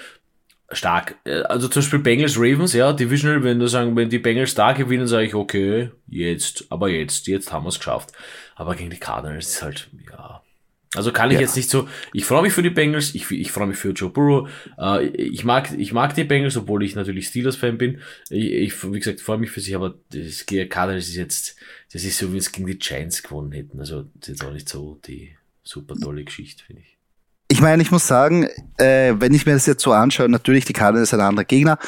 stark. 0.72 1.16
Äh, 1.24 1.42
also 1.42 1.68
zum 1.68 1.82
Beispiel 1.82 1.98
Bengals 1.98 2.36
Ravens, 2.36 2.72
ja, 2.72 2.92
Divisional, 2.92 3.42
wenn 3.42 3.58
du 3.58 3.66
sagen, 3.66 3.96
wenn 3.96 4.10
die 4.10 4.18
Bengals 4.18 4.54
da 4.54 4.72
gewinnen, 4.72 5.06
sage 5.06 5.26
ich, 5.26 5.34
okay, 5.34 5.90
jetzt, 6.08 6.66
aber 6.70 6.88
jetzt, 6.88 7.26
jetzt 7.26 7.52
haben 7.52 7.64
wir 7.64 7.70
es 7.70 7.78
geschafft. 7.78 8.12
Aber 8.54 8.74
gegen 8.74 8.90
die 8.90 8.98
Cardinals 8.98 9.48
ist 9.48 9.62
halt, 9.62 9.88
ja. 10.10 10.42
Also 10.96 11.12
kann 11.12 11.30
ich 11.30 11.36
ja. 11.36 11.42
jetzt 11.42 11.54
nicht 11.54 11.70
so, 11.70 11.88
ich 12.12 12.24
freue 12.24 12.42
mich 12.42 12.52
für 12.52 12.64
die 12.64 12.70
Bengals, 12.70 13.14
ich, 13.14 13.30
ich 13.30 13.52
freue 13.52 13.68
mich 13.68 13.76
für 13.76 13.90
Joe 13.90 14.10
Burrow, 14.10 14.50
äh, 14.76 15.06
ich 15.06 15.44
mag, 15.44 15.70
ich 15.78 15.92
mag 15.92 16.16
die 16.16 16.24
Bengals, 16.24 16.56
obwohl 16.56 16.82
ich 16.82 16.96
natürlich 16.96 17.28
Steelers-Fan 17.28 17.78
bin. 17.78 18.00
Ich, 18.28 18.50
ich, 18.50 18.92
wie 18.92 18.98
gesagt, 18.98 19.20
freue 19.20 19.38
mich 19.38 19.50
für 19.50 19.60
sich, 19.60 19.76
aber 19.76 19.94
das 20.10 20.46
Cardinals 20.46 21.08
ist 21.08 21.14
jetzt, 21.14 21.56
das 21.92 22.02
ist 22.02 22.18
so, 22.18 22.32
wie 22.32 22.38
es 22.38 22.50
gegen 22.50 22.66
die 22.66 22.78
Giants 22.78 23.22
gewonnen 23.22 23.52
hätten. 23.52 23.78
Also, 23.78 24.02
das 24.14 24.28
ist 24.30 24.40
jetzt 24.40 24.44
auch 24.44 24.52
nicht 24.52 24.68
so 24.68 24.98
die 25.06 25.36
super 25.62 25.94
tolle 25.94 26.24
Geschichte, 26.24 26.64
finde 26.64 26.82
ich. 26.82 26.99
Ich 27.52 27.60
meine, 27.60 27.82
ich 27.82 27.90
muss 27.90 28.06
sagen, 28.06 28.46
äh, 28.76 29.14
wenn 29.18 29.34
ich 29.34 29.44
mir 29.44 29.54
das 29.54 29.66
jetzt 29.66 29.82
so 29.82 29.90
anschaue, 29.90 30.28
natürlich, 30.28 30.66
die 30.66 30.72
Karte 30.72 31.00
ist 31.00 31.12
ein 31.12 31.20
anderer 31.20 31.44
Gegner, 31.44 31.80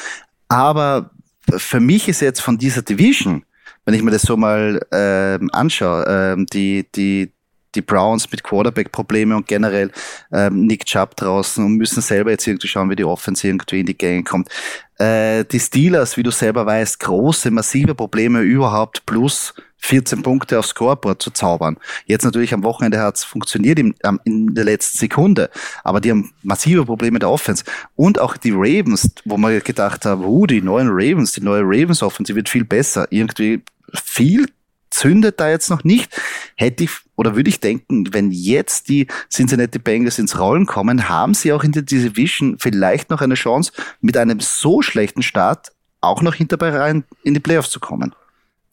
aber 0.49 1.11
für 1.55 1.79
mich 1.79 2.09
ist 2.09 2.19
jetzt 2.19 2.41
von 2.41 2.57
dieser 2.57 2.81
Division, 2.81 3.45
wenn 3.85 3.93
ich 3.93 4.03
mir 4.03 4.11
das 4.11 4.23
so 4.23 4.35
mal 4.35 4.85
äh, 4.91 5.39
anschaue, 5.53 6.05
äh, 6.05 6.45
die, 6.51 6.85
die, 6.93 7.31
die 7.75 7.81
Browns 7.81 8.29
mit 8.29 8.43
Quarterback-Probleme 8.43 9.37
und 9.37 9.47
generell 9.47 9.89
ähm, 10.33 10.67
Nick 10.67 10.83
Chubb 10.83 11.15
draußen 11.15 11.63
und 11.63 11.77
müssen 11.77 12.01
selber 12.01 12.31
jetzt 12.31 12.45
irgendwie 12.45 12.67
schauen, 12.67 12.89
wie 12.89 12.97
die 12.97 13.05
Offense 13.05 13.47
irgendwie 13.47 13.79
in 13.79 13.85
die 13.85 13.97
Gänge 13.97 14.23
kommt. 14.25 14.49
Äh, 14.97 15.45
die 15.45 15.61
Steelers, 15.61 16.17
wie 16.17 16.23
du 16.23 16.31
selber 16.31 16.65
weißt, 16.65 16.99
große, 16.99 17.51
massive 17.51 17.95
Probleme 17.95 18.41
überhaupt 18.41 19.05
plus 19.05 19.53
14 19.83 20.23
Punkte 20.23 20.57
aufs 20.59 20.69
Scoreboard 20.69 21.21
zu 21.21 21.31
zaubern. 21.31 21.77
Jetzt 22.05 22.23
natürlich 22.23 22.53
am 22.53 22.63
Wochenende 22.63 23.01
hat 23.01 23.17
es 23.17 23.25
funktioniert 23.25 23.77
in, 23.79 23.93
in 24.23 24.55
der 24.55 24.63
letzten 24.63 24.97
Sekunde, 24.97 25.49
aber 25.83 25.99
die 25.99 26.09
haben 26.09 26.31
massive 26.41 26.85
Probleme 26.85 27.19
der 27.19 27.29
Offense. 27.29 27.65
Und 27.95 28.19
auch 28.19 28.37
die 28.37 28.51
Ravens, 28.51 29.09
wo 29.25 29.37
man 29.37 29.59
gedacht 29.59 30.05
haben, 30.05 30.23
uh, 30.23 30.47
die 30.47 30.61
neuen 30.61 30.87
Ravens, 30.89 31.33
die 31.33 31.41
neue 31.41 31.63
Ravens 31.63 32.01
Offense, 32.01 32.33
wird 32.33 32.47
viel 32.47 32.63
besser. 32.63 33.07
Irgendwie 33.09 33.61
viel 33.93 34.47
zündet 34.89 35.39
da 35.39 35.49
jetzt 35.49 35.69
noch 35.69 35.83
nicht. 35.83 36.15
Hätte 36.55 36.85
ich 36.85 36.91
oder 37.15 37.35
würde 37.35 37.49
ich 37.49 37.59
denken, 37.59 38.13
wenn 38.13 38.31
jetzt 38.31 38.87
die 38.87 39.07
Cincinnati 39.29 39.79
Bengals 39.79 40.17
ins 40.17 40.39
Rollen 40.39 40.65
kommen, 40.65 41.09
haben 41.09 41.33
sie 41.33 41.51
auch 41.51 41.63
in 41.63 41.73
der 41.73 41.83
Division 41.83 42.57
vielleicht 42.57 43.09
noch 43.09 43.21
eine 43.21 43.35
Chance, 43.35 43.73
mit 43.99 44.15
einem 44.15 44.39
so 44.39 44.81
schlechten 44.81 45.23
Start 45.23 45.73
auch 45.99 46.21
noch 46.21 46.35
hinterbei 46.35 46.69
rein 46.69 47.03
in 47.23 47.33
die 47.33 47.39
Playoffs 47.39 47.69
zu 47.69 47.79
kommen. 47.79 48.15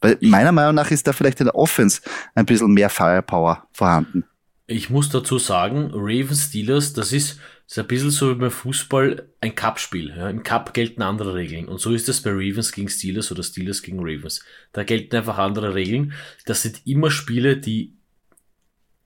Weil 0.00 0.18
meiner 0.20 0.52
Meinung 0.52 0.74
nach 0.74 0.90
ist 0.90 1.06
da 1.06 1.12
vielleicht 1.12 1.40
in 1.40 1.46
der 1.46 1.54
Offense 1.54 2.00
ein 2.34 2.46
bisschen 2.46 2.72
mehr 2.72 2.90
Firepower 2.90 3.66
vorhanden. 3.72 4.24
Ich 4.66 4.88
muss 4.88 5.08
dazu 5.08 5.38
sagen, 5.38 5.90
Ravens 5.92 6.44
Steelers, 6.44 6.92
das 6.92 7.12
ist, 7.12 7.38
das 7.66 7.76
ist 7.76 7.78
ein 7.78 7.88
bisschen 7.88 8.10
so 8.10 8.30
wie 8.30 8.36
beim 8.36 8.50
Fußball 8.50 9.28
ein 9.40 9.54
Cup-Spiel. 9.54 10.14
Ja. 10.16 10.30
Im 10.30 10.42
Cup 10.42 10.72
gelten 10.74 11.02
andere 11.02 11.34
Regeln. 11.34 11.66
Und 11.66 11.80
so 11.80 11.92
ist 11.92 12.08
es 12.08 12.22
bei 12.22 12.30
Ravens 12.30 12.72
gegen 12.72 12.88
Steelers 12.88 13.32
oder 13.32 13.42
Steelers 13.42 13.82
gegen 13.82 13.98
Ravens. 13.98 14.44
Da 14.72 14.84
gelten 14.84 15.16
einfach 15.16 15.38
andere 15.38 15.74
Regeln. 15.74 16.12
Das 16.46 16.62
sind 16.62 16.86
immer 16.86 17.10
Spiele, 17.10 17.56
die 17.56 17.96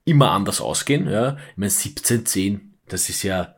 immer 0.05 0.33
anders 0.33 0.61
ausgehen. 0.61 1.09
Ja. 1.09 1.39
Ich 1.53 1.57
meine, 1.57 1.71
17-10, 1.71 2.61
das 2.89 3.09
ist 3.09 3.23
ja, 3.23 3.55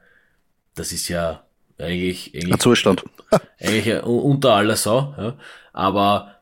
das 0.74 0.92
ist 0.92 1.08
ja 1.08 1.44
eigentlich, 1.78 2.34
eigentlich, 2.34 2.52
ein 2.52 2.60
Zustand. 2.60 3.04
eigentlich 3.58 4.02
unter 4.04 4.54
aller 4.54 4.76
Sau. 4.76 5.14
Ja. 5.18 5.38
Aber 5.72 6.35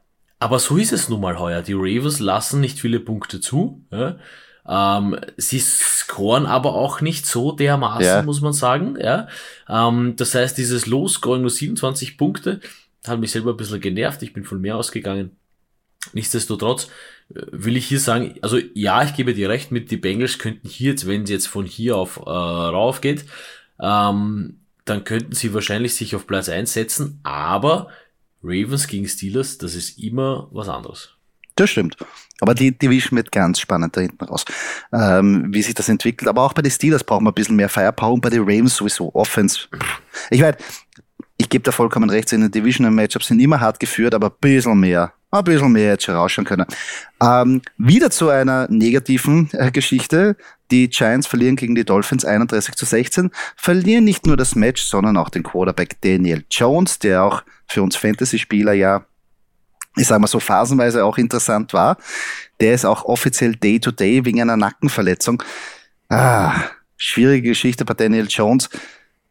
aber 0.44 0.58
so 0.58 0.76
ist 0.76 0.92
es 0.92 1.08
nun 1.08 1.22
mal 1.22 1.38
heuer. 1.38 1.62
Die 1.62 1.72
Ravens 1.72 2.20
lassen 2.20 2.60
nicht 2.60 2.78
viele 2.78 3.00
Punkte 3.00 3.40
zu. 3.40 3.82
Ja? 3.90 4.18
Ähm, 4.68 5.18
sie 5.38 5.58
scoren 5.58 6.44
aber 6.44 6.74
auch 6.74 7.00
nicht 7.00 7.24
so 7.24 7.52
dermaßen, 7.52 8.04
ja. 8.04 8.22
muss 8.22 8.42
man 8.42 8.52
sagen. 8.52 8.98
Ja? 9.00 9.26
Ähm, 9.70 10.16
das 10.16 10.34
heißt, 10.34 10.58
dieses 10.58 10.84
Low-Scoring 10.84 11.40
nur 11.40 11.50
27 11.50 12.18
Punkte 12.18 12.60
hat 13.06 13.20
mich 13.20 13.30
selber 13.30 13.52
ein 13.52 13.56
bisschen 13.56 13.80
genervt. 13.80 14.22
Ich 14.22 14.34
bin 14.34 14.44
von 14.44 14.60
mehr 14.60 14.76
ausgegangen. 14.76 15.30
Nichtsdestotrotz 16.12 16.88
äh, 17.34 17.40
will 17.50 17.78
ich 17.78 17.86
hier 17.86 18.00
sagen, 18.00 18.34
also 18.42 18.58
ja, 18.74 19.02
ich 19.02 19.14
gebe 19.14 19.32
dir 19.32 19.48
recht 19.48 19.72
mit, 19.72 19.90
die 19.90 19.96
Bengals 19.96 20.38
könnten 20.38 20.68
hier 20.68 20.90
jetzt, 20.90 21.06
wenn 21.06 21.22
es 21.22 21.30
jetzt 21.30 21.46
von 21.46 21.64
hier 21.64 21.96
auf 21.96 22.18
äh, 22.18 22.28
rauf 22.28 23.00
geht, 23.00 23.24
ähm, 23.80 24.58
dann 24.84 25.04
könnten 25.04 25.32
sie 25.32 25.54
wahrscheinlich 25.54 25.94
sich 25.94 26.14
auf 26.14 26.26
Platz 26.26 26.50
1 26.50 26.70
setzen, 26.70 27.20
aber 27.22 27.88
Ravens 28.44 28.86
gegen 28.86 29.08
Steelers, 29.08 29.58
das 29.58 29.74
ist 29.74 29.98
immer 29.98 30.48
was 30.52 30.68
anderes. 30.68 31.10
Das 31.56 31.70
stimmt. 31.70 31.96
Aber 32.40 32.54
die 32.54 32.76
Division 32.76 33.16
wird 33.16 33.30
ganz 33.30 33.60
spannend 33.60 33.96
da 33.96 34.00
hinten 34.00 34.24
raus, 34.24 34.44
ähm, 34.92 35.46
wie 35.50 35.62
sich 35.62 35.74
das 35.74 35.88
entwickelt. 35.88 36.28
Aber 36.28 36.42
auch 36.42 36.52
bei 36.52 36.62
den 36.62 36.70
Steelers 36.70 37.04
brauchen 37.04 37.24
wir 37.24 37.30
ein 37.30 37.34
bisschen 37.34 37.56
mehr 37.56 37.68
Firepower 37.68 38.12
und 38.12 38.20
bei 38.20 38.30
den 38.30 38.42
Ravens 38.42 38.76
sowieso 38.76 39.14
Offense. 39.14 39.68
Ich 40.30 40.42
weiß, 40.42 40.56
ich 41.36 41.48
gebe 41.48 41.62
da 41.62 41.72
vollkommen 41.72 42.10
recht, 42.10 42.32
in 42.32 42.42
den 42.42 42.50
Divisional-Matchups 42.50 43.28
sind 43.28 43.40
immer 43.40 43.60
hart 43.60 43.80
geführt, 43.80 44.14
aber 44.14 44.28
ein 44.28 44.36
bisschen 44.40 44.78
mehr, 44.78 45.12
ein 45.38 45.44
bisschen 45.44 45.72
mehr 45.72 45.90
jetzt 45.92 46.04
schon 46.04 46.14
rausschauen 46.14 46.46
können. 46.46 46.66
Ähm, 47.20 47.62
wieder 47.78 48.10
zu 48.10 48.28
einer 48.28 48.68
negativen 48.70 49.48
äh, 49.52 49.70
Geschichte. 49.70 50.36
Die 50.70 50.88
Giants 50.88 51.26
verlieren 51.26 51.56
gegen 51.56 51.74
die 51.74 51.84
Dolphins 51.84 52.24
31 52.24 52.74
zu 52.74 52.84
16, 52.84 53.30
verlieren 53.56 54.04
nicht 54.04 54.26
nur 54.26 54.36
das 54.36 54.54
Match, 54.54 54.82
sondern 54.82 55.16
auch 55.16 55.28
den 55.28 55.42
Quarterback 55.42 56.00
Daniel 56.00 56.44
Jones, 56.50 56.98
der 56.98 57.22
auch 57.22 57.42
für 57.66 57.82
uns 57.82 57.96
Fantasy-Spieler 57.96 58.72
ja, 58.72 59.04
ich 59.96 60.06
sage 60.06 60.20
mal 60.20 60.26
so 60.26 60.40
phasenweise 60.40 61.04
auch 61.04 61.18
interessant 61.18 61.72
war. 61.72 61.96
Der 62.60 62.74
ist 62.74 62.84
auch 62.84 63.04
offiziell 63.04 63.54
Day-to-Day 63.54 64.18
-Day 64.20 64.24
wegen 64.24 64.40
einer 64.40 64.56
Nackenverletzung. 64.56 65.42
Ah, 66.08 66.54
schwierige 66.96 67.50
Geschichte 67.50 67.84
bei 67.84 67.94
Daniel 67.94 68.26
Jones. 68.28 68.68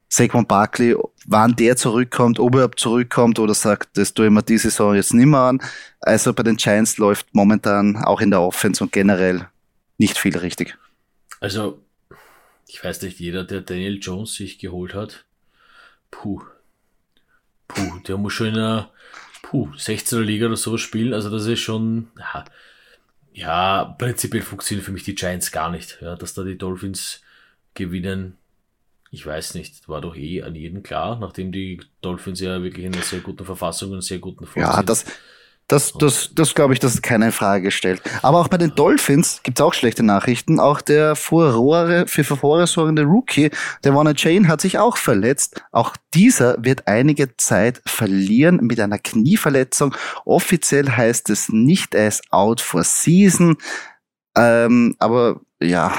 Saquon 0.07 0.45
Barkley, 0.45 0.95
wann 1.25 1.55
der 1.55 1.77
zurückkommt, 1.77 2.39
ob 2.39 2.55
er 2.55 2.71
zurückkommt 2.71 3.39
oder 3.39 3.53
sagt, 3.53 3.97
das 3.97 4.13
tue 4.13 4.25
ich 4.27 4.31
mir 4.31 4.43
diese 4.43 4.69
Saison 4.69 4.95
jetzt 4.95 5.13
nicht 5.13 5.25
mehr 5.25 5.39
an. 5.39 5.61
Also 5.99 6.33
bei 6.33 6.43
den 6.43 6.57
Giants 6.57 6.97
läuft 6.97 7.27
momentan 7.33 7.97
auch 7.97 8.21
in 8.21 8.31
der 8.31 8.41
Offense 8.41 8.83
und 8.83 8.91
generell 8.91 9.47
nicht 9.97 10.17
viel 10.17 10.37
richtig. 10.37 10.77
Also, 11.39 11.81
ich 12.67 12.83
weiß 12.83 13.01
nicht, 13.03 13.19
jeder, 13.19 13.43
der 13.43 13.61
Daniel 13.61 13.99
Jones 14.01 14.35
sich 14.35 14.59
geholt 14.59 14.93
hat, 14.93 15.25
puh, 16.11 16.41
puh, 17.67 17.99
der 18.07 18.17
muss 18.17 18.33
schon 18.33 18.47
in 18.47 18.55
einer 18.55 18.91
puh, 19.41 19.69
16er 19.77 20.21
Liga 20.21 20.47
oder 20.47 20.57
sowas 20.57 20.81
spielen. 20.81 21.13
Also 21.13 21.29
das 21.29 21.45
ist 21.45 21.59
schon, 21.59 22.09
ja, 22.17 22.45
ja, 23.33 23.95
prinzipiell 23.97 24.43
funktionieren 24.43 24.85
für 24.85 24.91
mich 24.91 25.03
die 25.03 25.15
Giants 25.15 25.51
gar 25.51 25.69
nicht. 25.69 25.99
Ja, 26.01 26.15
dass 26.15 26.33
da 26.33 26.43
die 26.43 26.57
Dolphins 26.57 27.21
gewinnen, 27.73 28.37
ich 29.13 29.27
weiß 29.27 29.53
nicht, 29.53 29.87
war 29.87 30.01
doch 30.01 30.15
eh 30.15 30.41
an 30.41 30.55
jeden 30.55 30.81
klar, 30.81 31.19
nachdem 31.19 31.51
die 31.51 31.79
Dolphins 32.01 32.39
ja 32.39 32.63
wirklich 32.63 32.85
in 32.85 32.95
einer 32.95 33.03
sehr 33.03 33.19
guten 33.19 33.45
Verfassung 33.45 33.91
und 33.91 34.03
sehr 34.03 34.17
guten 34.17 34.47
Form 34.47 34.63
ja, 34.63 34.75
sind. 34.75 34.89
Das, 34.89 35.05
das, 35.67 35.93
das, 35.93 36.31
das 36.33 36.55
glaube 36.55 36.73
ich, 36.73 36.79
das 36.79 36.95
ist 36.95 37.03
keine 37.03 37.31
Frage 37.31 37.65
gestellt. 37.65 38.01
Aber 38.23 38.39
auch 38.39 38.47
bei 38.47 38.57
den 38.57 38.73
Dolphins 38.73 39.41
gibt 39.43 39.59
es 39.59 39.63
auch 39.63 39.75
schlechte 39.75 40.01
Nachrichten. 40.01 40.59
Auch 40.59 40.81
der 40.81 41.15
Furore, 41.15 42.05
für 42.07 42.23
Furore 42.23 42.65
sorgende 42.65 43.03
Rookie, 43.03 43.51
der 43.83 43.93
Warner 43.93 44.15
Jane, 44.17 44.47
hat 44.47 44.61
sich 44.61 44.79
auch 44.79 44.97
verletzt. 44.97 45.61
Auch 45.71 45.95
dieser 46.15 46.55
wird 46.63 46.87
einige 46.87 47.37
Zeit 47.37 47.83
verlieren 47.85 48.61
mit 48.63 48.79
einer 48.79 48.97
Knieverletzung. 48.97 49.95
Offiziell 50.25 50.89
heißt 50.89 51.29
es 51.29 51.49
nicht, 51.49 51.93
er 51.93 52.07
ist 52.07 52.23
out 52.31 52.61
for 52.61 52.83
season. 52.83 53.57
Ähm, 54.35 54.95
aber 54.97 55.39
ja, 55.61 55.93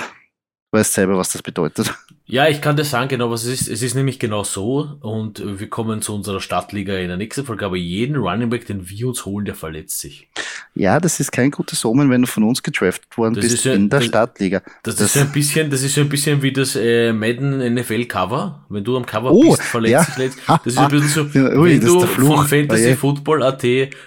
weißt 0.75 0.93
selber, 0.93 1.17
was 1.17 1.31
das 1.31 1.43
bedeutet. 1.43 1.95
Ja, 2.27 2.49
ich 2.49 2.63
kann 2.63 2.75
das 2.77 2.91
sagen, 2.91 3.09
genau, 3.09 3.31
was 3.31 3.45
es 3.45 3.61
ist. 3.61 3.69
Es 3.69 3.83
ist 3.83 3.95
nämlich 3.95 4.19
genau 4.19 4.45
so 4.45 4.97
und 5.01 5.43
wir 5.45 5.69
kommen 5.69 6.01
zu 6.01 6.15
unserer 6.15 6.41
Stadtliga 6.41 6.97
in 6.97 7.09
der 7.09 7.19
nächsten 7.19 7.45
Folge, 7.45 7.67
aber 7.67 7.77
jeden 7.77 8.17
Running 8.17 8.49
Back, 8.49 8.67
den 8.67 8.89
wir 8.89 9.09
uns 9.09 9.27
holen, 9.27 9.45
der 9.45 9.55
verletzt 9.55 10.01
sich. 10.01 10.29
Ja, 10.75 10.99
das 11.01 11.21
ist 11.21 11.31
kein 11.31 11.51
gutes 11.51 11.85
Omen, 11.85 12.11
wenn 12.11 12.23
du 12.23 12.27
von 12.27 12.43
uns 12.43 12.63
gedraftet 12.63 13.17
worden 13.17 13.35
das 13.35 13.45
bist 13.45 13.65
ja, 13.67 13.75
in 13.75 13.91
der 13.91 14.01
das, 14.01 14.09
Stadtliga. 14.09 14.63
Das, 14.83 14.97
das, 14.97 15.15
ist 15.15 15.23
ein 15.23 15.33
bisschen, 15.33 15.71
das 15.71 15.83
ist 15.83 15.99
ein 15.99 16.09
bisschen 16.09 16.43
wie 16.43 16.53
das 16.53 16.75
äh, 16.77 17.13
Madden 17.13 17.75
NFL 17.75 18.07
Cover. 18.07 18.65
Wenn 18.71 18.83
du 18.83 18.97
am 18.97 19.05
Cover 19.05 19.31
oh, 19.31 19.51
bist, 19.51 19.63
verletzt 19.63 19.93
ja. 19.93 20.05
dich 20.05 20.17
letzt. 20.17 20.39
Das 20.47 20.67
ist 20.67 20.79
ein 20.79 20.89
bisschen 20.89 21.31
so, 21.31 21.41
Ui, 21.61 21.71
wenn 21.71 21.81
du 21.81 22.01
von 22.01 22.49
Fantasy 22.49 22.93
oh, 22.93 22.97
Football 22.97 23.43
AT 23.43 23.65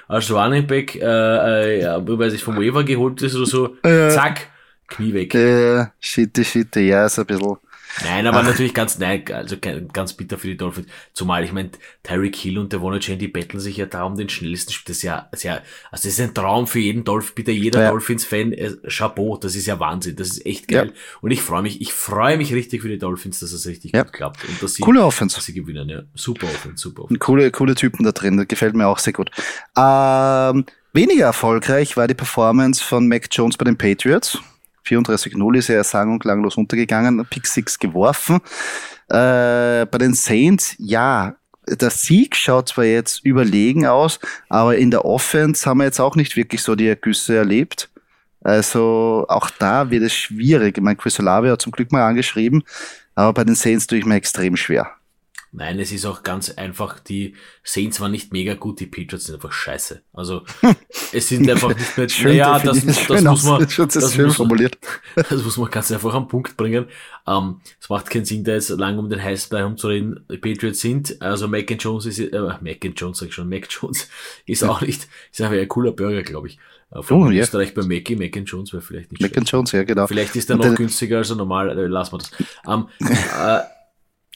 als 0.07 0.31
Running 0.31 0.65
Back, 0.65 0.95
äh, 0.95 1.01
äh, 1.01 1.81
ja, 1.81 2.01
weiß 2.05 2.33
ich, 2.33 2.43
vom 2.43 2.57
Waiver 2.57 2.83
geholt 2.83 3.21
ist 3.21 3.36
oder 3.36 3.45
so, 3.45 3.77
äh, 3.83 4.09
zack, 4.09 4.50
Knie 4.88 5.13
weg. 5.13 5.36
Äh, 5.36 5.88
shit, 6.00 6.38
shit, 6.46 6.75
ja, 6.75 7.06
ist 7.06 7.20
ein 7.20 7.25
bisschen 7.25 7.58
Nein, 8.03 8.27
aber 8.27 8.39
Ach. 8.39 8.44
natürlich 8.44 8.74
ganz, 8.74 9.00
nein, 9.00 9.24
also 9.32 9.58
ganz 9.58 10.13
bitter 10.13 10.38
für 10.38 10.48
die 10.48 10.58
Dolphins. 10.58 10.88
Zumal, 11.13 11.44
ich 11.44 11.51
meine, 11.51 11.72
Tyreek 12.03 12.36
Hill 12.36 12.60
und 12.60 12.72
der 12.72 12.82
Warner 12.82 13.00
Chain, 13.00 13.17
die 13.17 13.27
betteln 13.27 13.60
sich 13.60 13.77
ja 13.77 13.86
da 13.86 14.03
um 14.03 14.15
den 14.15 14.29
schnellsten 14.29 14.72
Spiel. 14.72 14.91
Das 14.91 14.98
ist 14.98 15.03
ja, 15.03 15.27
das 15.32 15.39
ist 15.39 15.44
ja, 15.44 15.53
also 15.91 16.03
das 16.03 16.06
ist 16.06 16.20
ein 16.20 16.34
Traum 16.34 16.67
für 16.67 16.79
jeden 16.79 17.03
Dolphin, 17.03 17.34
bitte 17.36 17.51
jeder 17.51 17.82
ja. 17.82 17.89
Dolphins-Fan, 17.89 18.53
äh, 18.53 18.72
Chapeau, 18.88 19.38
das 19.38 19.56
ist 19.56 19.65
ja 19.65 19.79
Wahnsinn, 19.79 20.15
das 20.15 20.29
ist 20.29 20.46
echt 20.46 20.67
geil. 20.67 20.88
Ja. 20.94 21.01
Und 21.22 21.32
ich 21.32 21.41
freue 21.41 21.63
mich, 21.63 21.82
ich 21.82 21.94
freue 21.94 22.38
mich 22.38 22.53
richtig 22.53 22.82
für 22.82 22.89
die 22.89 23.00
Dolphins, 23.00 23.39
dass 23.39 23.51
es 23.51 23.65
richtig 23.65 23.94
ja. 23.94 24.03
gut 24.03 24.13
klappt. 24.13 24.48
Und 24.48 24.62
dass 24.62 24.75
sie, 24.75 24.84
coole 24.84 25.03
Offense. 25.03 25.36
Dass 25.36 25.46
sie 25.46 25.53
gewinnen, 25.53 25.89
ja. 25.89 26.01
Super 26.13 26.48
Offense, 26.48 26.82
super 26.84 27.03
Offense. 27.03 27.20
Coole, 27.20 27.51
coole 27.51 27.75
Typen 27.75 28.03
da 28.03 28.12
drin, 28.12 28.38
das 28.38 28.48
gefällt 28.48 28.75
mir 28.75 28.88
auch 28.88 29.00
sehr 29.00 29.13
gut. 29.13 29.32
Ähm, 29.75 30.65
weniger 30.94 31.25
erfolgreich 31.25 31.98
war 31.98 32.08
die 32.08 32.13
Performance 32.13 32.84
von 32.84 33.08
Mac 33.08 33.27
Jones 33.32 33.58
bei 33.58 33.65
den 33.65 33.77
Patriots. 33.77 34.39
34-0 34.88 35.58
ist 35.58 35.70
er 35.70 35.84
sang- 35.84 36.12
und 36.12 36.20
klanglos 36.20 36.58
untergegangen, 36.58 37.25
Pick 37.29 37.48
6 37.48 37.79
geworfen. 37.79 38.39
Äh, 39.10 39.86
bei 39.86 39.98
den 40.00 40.13
Saints, 40.13 40.75
ja, 40.77 41.36
der 41.67 41.89
Sieg 41.89 42.36
schaut 42.36 42.70
zwar 42.70 42.86
jetzt 42.86 43.25
überlegen 43.25 43.86
aus, 43.86 44.20
aber 44.50 44.77
in 44.77 44.91
der 44.91 45.06
Offense 45.06 45.70
haben 45.70 45.79
wir 45.79 45.86
jetzt 45.86 46.00
auch 46.00 46.15
nicht 46.15 46.36
wirklich 46.36 46.62
so 46.62 46.75
die 46.75 46.88
Ergüsse 46.88 47.36
erlebt. 47.36 47.89
Also 48.41 49.25
auch 49.27 49.50
da 49.50 49.89
wird 49.89 50.03
es 50.03 50.13
schwierig. 50.13 50.77
Ich 50.77 50.84
meine, 50.84 50.96
Chris 50.96 51.20
Olave 51.20 51.51
hat 51.51 51.62
zum 51.62 51.72
Glück 51.72 51.91
mal 51.91 52.08
angeschrieben, 52.08 52.63
aber 53.15 53.34
bei 53.34 53.44
den 53.44 53.56
Saints 53.56 53.88
tue 53.88 53.98
ich 53.98 54.06
mir 54.06 54.15
extrem 54.15 54.56
schwer. 54.56 54.97
Nein, 55.51 55.80
es 55.80 55.92
ist 55.92 56.06
auch 56.06 56.24
ganz 56.24 56.51
einfach, 56.51 57.00
die 57.00 57.36
Saints 57.63 58.01
waren 58.01 58.12
nicht 58.12 58.34
mega 58.34 58.54
gut, 58.54 58.80
die 58.80 58.86
Patriots 58.86 59.25
sind 59.25 59.36
einfach 59.36 59.51
scheiße. 59.51 60.04
Also 60.13 60.44
es 61.13 61.30
sind 61.30 61.50
einfach 61.50 61.75
nicht 61.75 61.98
mehr. 61.98 62.10
schön 62.10 62.38
naja, 62.38 62.60
das, 62.60 62.86
das, 62.86 63.08
das 63.08 63.24
muss 63.24 63.44
man. 63.44 63.62
Das, 63.62 63.94
das 63.94 64.13
schön 64.13 64.27
muss 64.27 64.36
formuliert. 64.36 64.77
Man, 65.16 65.25
das 65.30 65.44
muss 65.44 65.58
man 65.58 65.70
ganz 65.70 65.92
einfach 65.92 66.13
am 66.13 66.27
Punkt 66.27 66.58
bringen. 66.58 66.88
Ähm, 67.25 67.62
es 67.80 67.89
macht 67.89 68.10
keinen 68.10 68.25
Sinn, 68.25 68.44
da 68.44 68.54
jetzt 68.54 68.70
lang 68.70 69.00
um 69.00 69.10
den 69.10 69.24
heißen 69.24 69.50
Brei 69.50 69.60
herumzureden. 69.60 70.25
Die 70.30 70.38
Patriots 70.38 70.82
sind, 70.82 71.22
also 71.22 71.48
Mac 71.48 71.72
and 71.72 71.82
Jones 71.82 72.06
ist, 72.06 72.20
äh, 72.20 72.39
Mac 72.62 72.86
and 72.86 73.00
Jones 73.00 73.20
sag 73.20 73.30
ich 73.30 73.34
schon, 73.34 73.50
Mac 73.50 73.68
Jones 73.70 74.10
ist 74.46 74.63
auch 74.63 74.82
nicht, 74.82 75.08
ist 75.32 75.42
einfach 75.42 75.58
ein 75.58 75.68
cooler 75.68 75.92
Burger, 75.92 76.24
glaube 76.24 76.50
ich. 76.50 76.60
Von 77.01 77.24
oh, 77.24 77.32
Österreich 77.32 77.74
ja. 77.75 77.82
bei 77.82 77.88
Mackie, 77.88 78.16
Mac 78.16 78.38
and 78.38 78.50
Jones 78.50 78.72
wäre 78.72 78.82
vielleicht 78.82 79.12
nicht 79.12 79.22
Mac 79.22 79.38
and 79.38 79.50
Jones, 79.51 79.74
ja, 79.74 79.84
genau. 79.84 80.08
Vielleicht 80.08 80.38
ist 80.38 80.50
der 80.50 80.56
noch 80.56 80.74
günstiger 80.74 81.18
als 81.18 81.30
er 81.30 81.36
normal, 81.36 81.77
äh, 81.77 81.88
lassen 81.88 82.13
wir 82.13 82.20
das. 82.20 82.32
Ähm, 82.66 82.88
äh, 83.01 83.60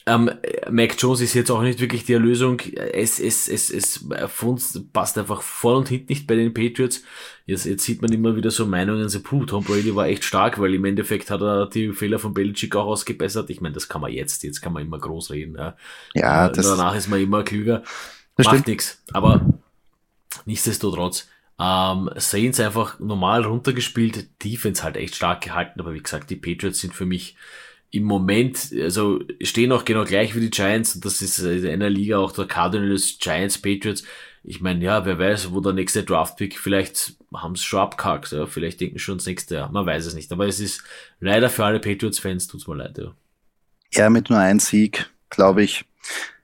ähm, 0.06 0.30
Mac 0.70 0.96
Jones 0.98 1.20
ist 1.20 1.34
jetzt 1.34 1.50
auch 1.50 1.62
nicht 1.62 1.80
wirklich 1.80 2.04
die 2.04 2.14
Erlösung. 2.14 2.60
Es, 2.60 3.20
es, 3.20 3.48
es, 3.48 3.70
es 3.70 4.04
für 4.28 4.46
uns 4.46 4.80
passt 4.92 5.16
einfach 5.16 5.42
vor 5.42 5.76
und 5.76 5.88
hinten 5.88 6.06
nicht 6.08 6.26
bei 6.26 6.34
den 6.34 6.52
Patriots. 6.52 7.04
Jetzt, 7.46 7.66
jetzt 7.66 7.84
sieht 7.84 8.02
man 8.02 8.12
immer 8.12 8.34
wieder 8.34 8.50
so 8.50 8.66
Meinungen, 8.66 9.08
so, 9.08 9.20
puh, 9.20 9.44
Tom 9.44 9.64
Brady 9.64 9.94
war 9.94 10.06
echt 10.06 10.24
stark, 10.24 10.60
weil 10.60 10.74
im 10.74 10.84
Endeffekt 10.84 11.30
hat 11.30 11.40
er 11.40 11.68
die 11.68 11.92
Fehler 11.92 12.18
von 12.18 12.34
Belichick 12.34 12.74
auch 12.74 12.86
ausgebessert. 12.86 13.50
Ich 13.50 13.60
meine, 13.60 13.74
das 13.74 13.88
kann 13.88 14.00
man 14.00 14.12
jetzt, 14.12 14.42
jetzt 14.42 14.60
kann 14.60 14.72
man 14.72 14.82
immer 14.82 14.98
groß 14.98 15.30
reden. 15.30 15.56
Ja, 15.56 15.76
ja 16.14 16.48
das 16.48 16.66
danach 16.66 16.96
ist 16.96 17.08
man 17.08 17.20
immer 17.20 17.44
klüger. 17.44 17.82
Das 18.36 18.46
Macht 18.46 18.66
nichts. 18.66 19.02
Aber 19.12 19.46
nichtsdestotrotz, 20.46 21.28
ähm, 21.60 22.10
Saints 22.16 22.58
einfach 22.58 22.98
normal 22.98 23.44
runtergespielt, 23.44 24.42
Defense 24.42 24.82
halt 24.82 24.96
echt 24.96 25.14
stark 25.14 25.42
gehalten, 25.42 25.78
aber 25.80 25.94
wie 25.94 26.02
gesagt, 26.02 26.30
die 26.30 26.36
Patriots 26.36 26.80
sind 26.80 26.94
für 26.94 27.06
mich 27.06 27.36
im 27.92 28.04
Moment, 28.04 28.72
also 28.80 29.20
stehen 29.42 29.70
auch 29.70 29.84
genau 29.84 30.04
gleich 30.04 30.34
wie 30.34 30.40
die 30.40 30.50
Giants 30.50 30.94
und 30.94 31.04
das 31.04 31.20
ist 31.20 31.38
in 31.38 31.68
einer 31.68 31.90
Liga 31.90 32.16
auch 32.18 32.32
der 32.32 32.46
Cardinals, 32.46 33.18
Giants, 33.20 33.58
Patriots. 33.58 34.02
Ich 34.42 34.62
meine, 34.62 34.82
ja, 34.82 35.04
wer 35.04 35.18
weiß, 35.18 35.52
wo 35.52 35.60
der 35.60 35.74
nächste 35.74 36.02
Draftpick, 36.02 36.58
vielleicht 36.58 37.14
haben 37.34 37.54
sie 37.54 37.64
schon 37.64 37.80
abgehakt, 37.80 38.32
ja, 38.32 38.46
vielleicht 38.46 38.80
denken 38.80 38.98
schon 38.98 39.18
das 39.18 39.26
nächste 39.26 39.56
Jahr, 39.56 39.70
man 39.70 39.84
weiß 39.84 40.06
es 40.06 40.14
nicht. 40.14 40.32
Aber 40.32 40.46
es 40.46 40.58
ist 40.58 40.82
leider 41.20 41.50
für 41.50 41.66
alle 41.66 41.80
Patriots-Fans, 41.80 42.48
tut's 42.48 42.66
mir 42.66 42.76
leid, 42.76 42.96
ja. 42.96 43.14
Ja, 43.92 44.08
mit 44.08 44.30
nur 44.30 44.38
einem 44.38 44.58
Sieg, 44.58 45.10
glaube 45.28 45.62
ich. 45.62 45.84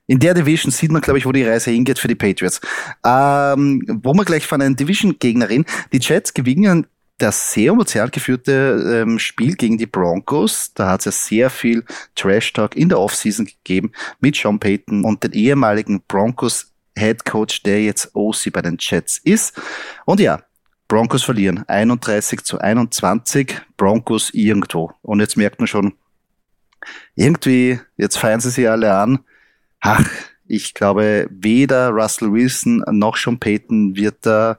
In 0.05 0.19
der 0.19 0.35
Division 0.35 0.71
sieht 0.71 0.91
man, 0.91 1.01
glaube 1.01 1.17
ich, 1.17 1.25
wo 1.25 1.31
die 1.31 1.43
Reise 1.43 1.71
hingeht 1.71 1.97
für 1.97 2.07
die 2.07 2.15
Patriots. 2.15 2.61
Ähm, 3.03 3.99
wo 4.03 4.13
wir 4.13 4.23
gleich 4.23 4.45
von 4.45 4.61
einer 4.61 4.75
Division-Gegnerin, 4.75 5.65
die 5.91 5.99
Jets 5.99 6.33
gewinnen 6.33 6.85
das 7.21 7.53
sehr 7.53 7.71
emotional 7.71 8.09
geführte 8.09 9.01
ähm, 9.03 9.19
Spiel 9.19 9.55
gegen 9.55 9.77
die 9.77 9.85
Broncos, 9.85 10.73
da 10.73 10.91
hat 10.91 11.01
es 11.01 11.05
ja 11.05 11.11
sehr 11.11 11.49
viel 11.49 11.85
Trash-Talk 12.15 12.75
in 12.75 12.89
der 12.89 12.99
Offseason 12.99 13.45
gegeben 13.45 13.91
mit 14.19 14.35
Sean 14.35 14.59
Payton 14.59 15.03
und 15.03 15.23
den 15.23 15.33
ehemaligen 15.33 16.01
Broncos 16.07 16.73
Head 16.97 17.25
Coach, 17.25 17.63
der 17.63 17.83
jetzt 17.83 18.11
OC 18.13 18.51
bei 18.51 18.61
den 18.61 18.77
Jets 18.79 19.19
ist. 19.19 19.59
Und 20.05 20.19
ja, 20.19 20.41
Broncos 20.87 21.23
verlieren 21.23 21.63
31 21.67 22.43
zu 22.43 22.59
21, 22.59 23.61
Broncos 23.77 24.31
irgendwo. 24.33 24.91
Und 25.01 25.19
jetzt 25.19 25.37
merkt 25.37 25.59
man 25.59 25.67
schon, 25.67 25.93
irgendwie, 27.15 27.79
jetzt 27.97 28.17
feiern 28.17 28.39
sie 28.39 28.49
sich 28.49 28.69
alle 28.69 28.93
an. 28.95 29.19
Ach, 29.81 30.03
ich 30.49 30.73
glaube, 30.73 31.27
weder 31.29 31.89
Russell 31.89 32.33
Wilson 32.33 32.83
noch 32.91 33.15
Sean 33.15 33.39
Payton 33.39 33.95
wird 33.95 34.25
da, 34.25 34.57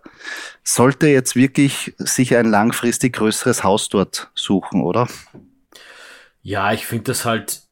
sollte 0.62 1.08
jetzt 1.08 1.34
wirklich 1.34 1.92
sich 1.98 2.36
ein 2.36 2.46
langfristig 2.46 3.14
größeres 3.14 3.64
Haus 3.64 3.88
dort 3.88 4.30
suchen, 4.34 4.82
oder? 4.82 5.08
Ja, 6.42 6.72
ich 6.72 6.86
finde 6.86 7.04
das 7.04 7.24
halt, 7.24 7.62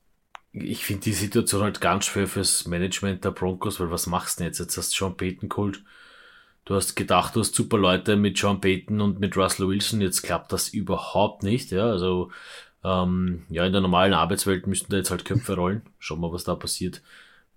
ich 0.53 0.85
finde 0.85 1.05
die 1.05 1.13
Situation 1.13 1.63
halt 1.63 1.81
ganz 1.81 2.07
schwer 2.07 2.27
fürs 2.27 2.67
Management 2.67 3.25
der 3.25 3.31
Broncos, 3.31 3.79
weil 3.79 3.93
was 3.93 4.09
machst 4.09 4.39
du 4.39 4.43
denn 4.43 4.49
jetzt? 4.49 4.59
Jetzt 4.59 4.77
hast 4.77 4.91
du 4.91 4.97
Sean 4.97 5.17
Payton 5.17 5.49
geholt. 5.49 5.85
Du 6.65 6.75
hast 6.75 6.97
gedacht, 6.97 7.37
du 7.37 7.41
hast 7.41 7.55
super 7.55 7.79
Leute 7.79 8.17
mit 8.17 8.37
Sean 8.37 8.61
Payton 8.61 9.01
und 9.01 9.21
mit 9.21 9.37
Russell 9.37 9.69
Wilson. 9.69 10.01
Jetzt 10.01 10.23
klappt 10.23 10.53
das 10.53 10.69
überhaupt 10.69 11.45
nicht, 11.45 11.71
ja. 11.71 11.87
Also, 11.87 12.31
ähm, 12.85 13.45
ja, 13.49 13.65
in 13.65 13.73
der 13.73 13.81
normalen 13.81 14.13
Arbeitswelt 14.13 14.67
müssten 14.67 14.91
da 14.91 14.99
jetzt 14.99 15.11
halt 15.13 15.25
Köpfe 15.25 15.55
rollen. 15.55 15.83
Schauen 16.01 16.21
wir, 16.21 16.33
was 16.33 16.45
da 16.45 16.57
passiert. 16.57 17.01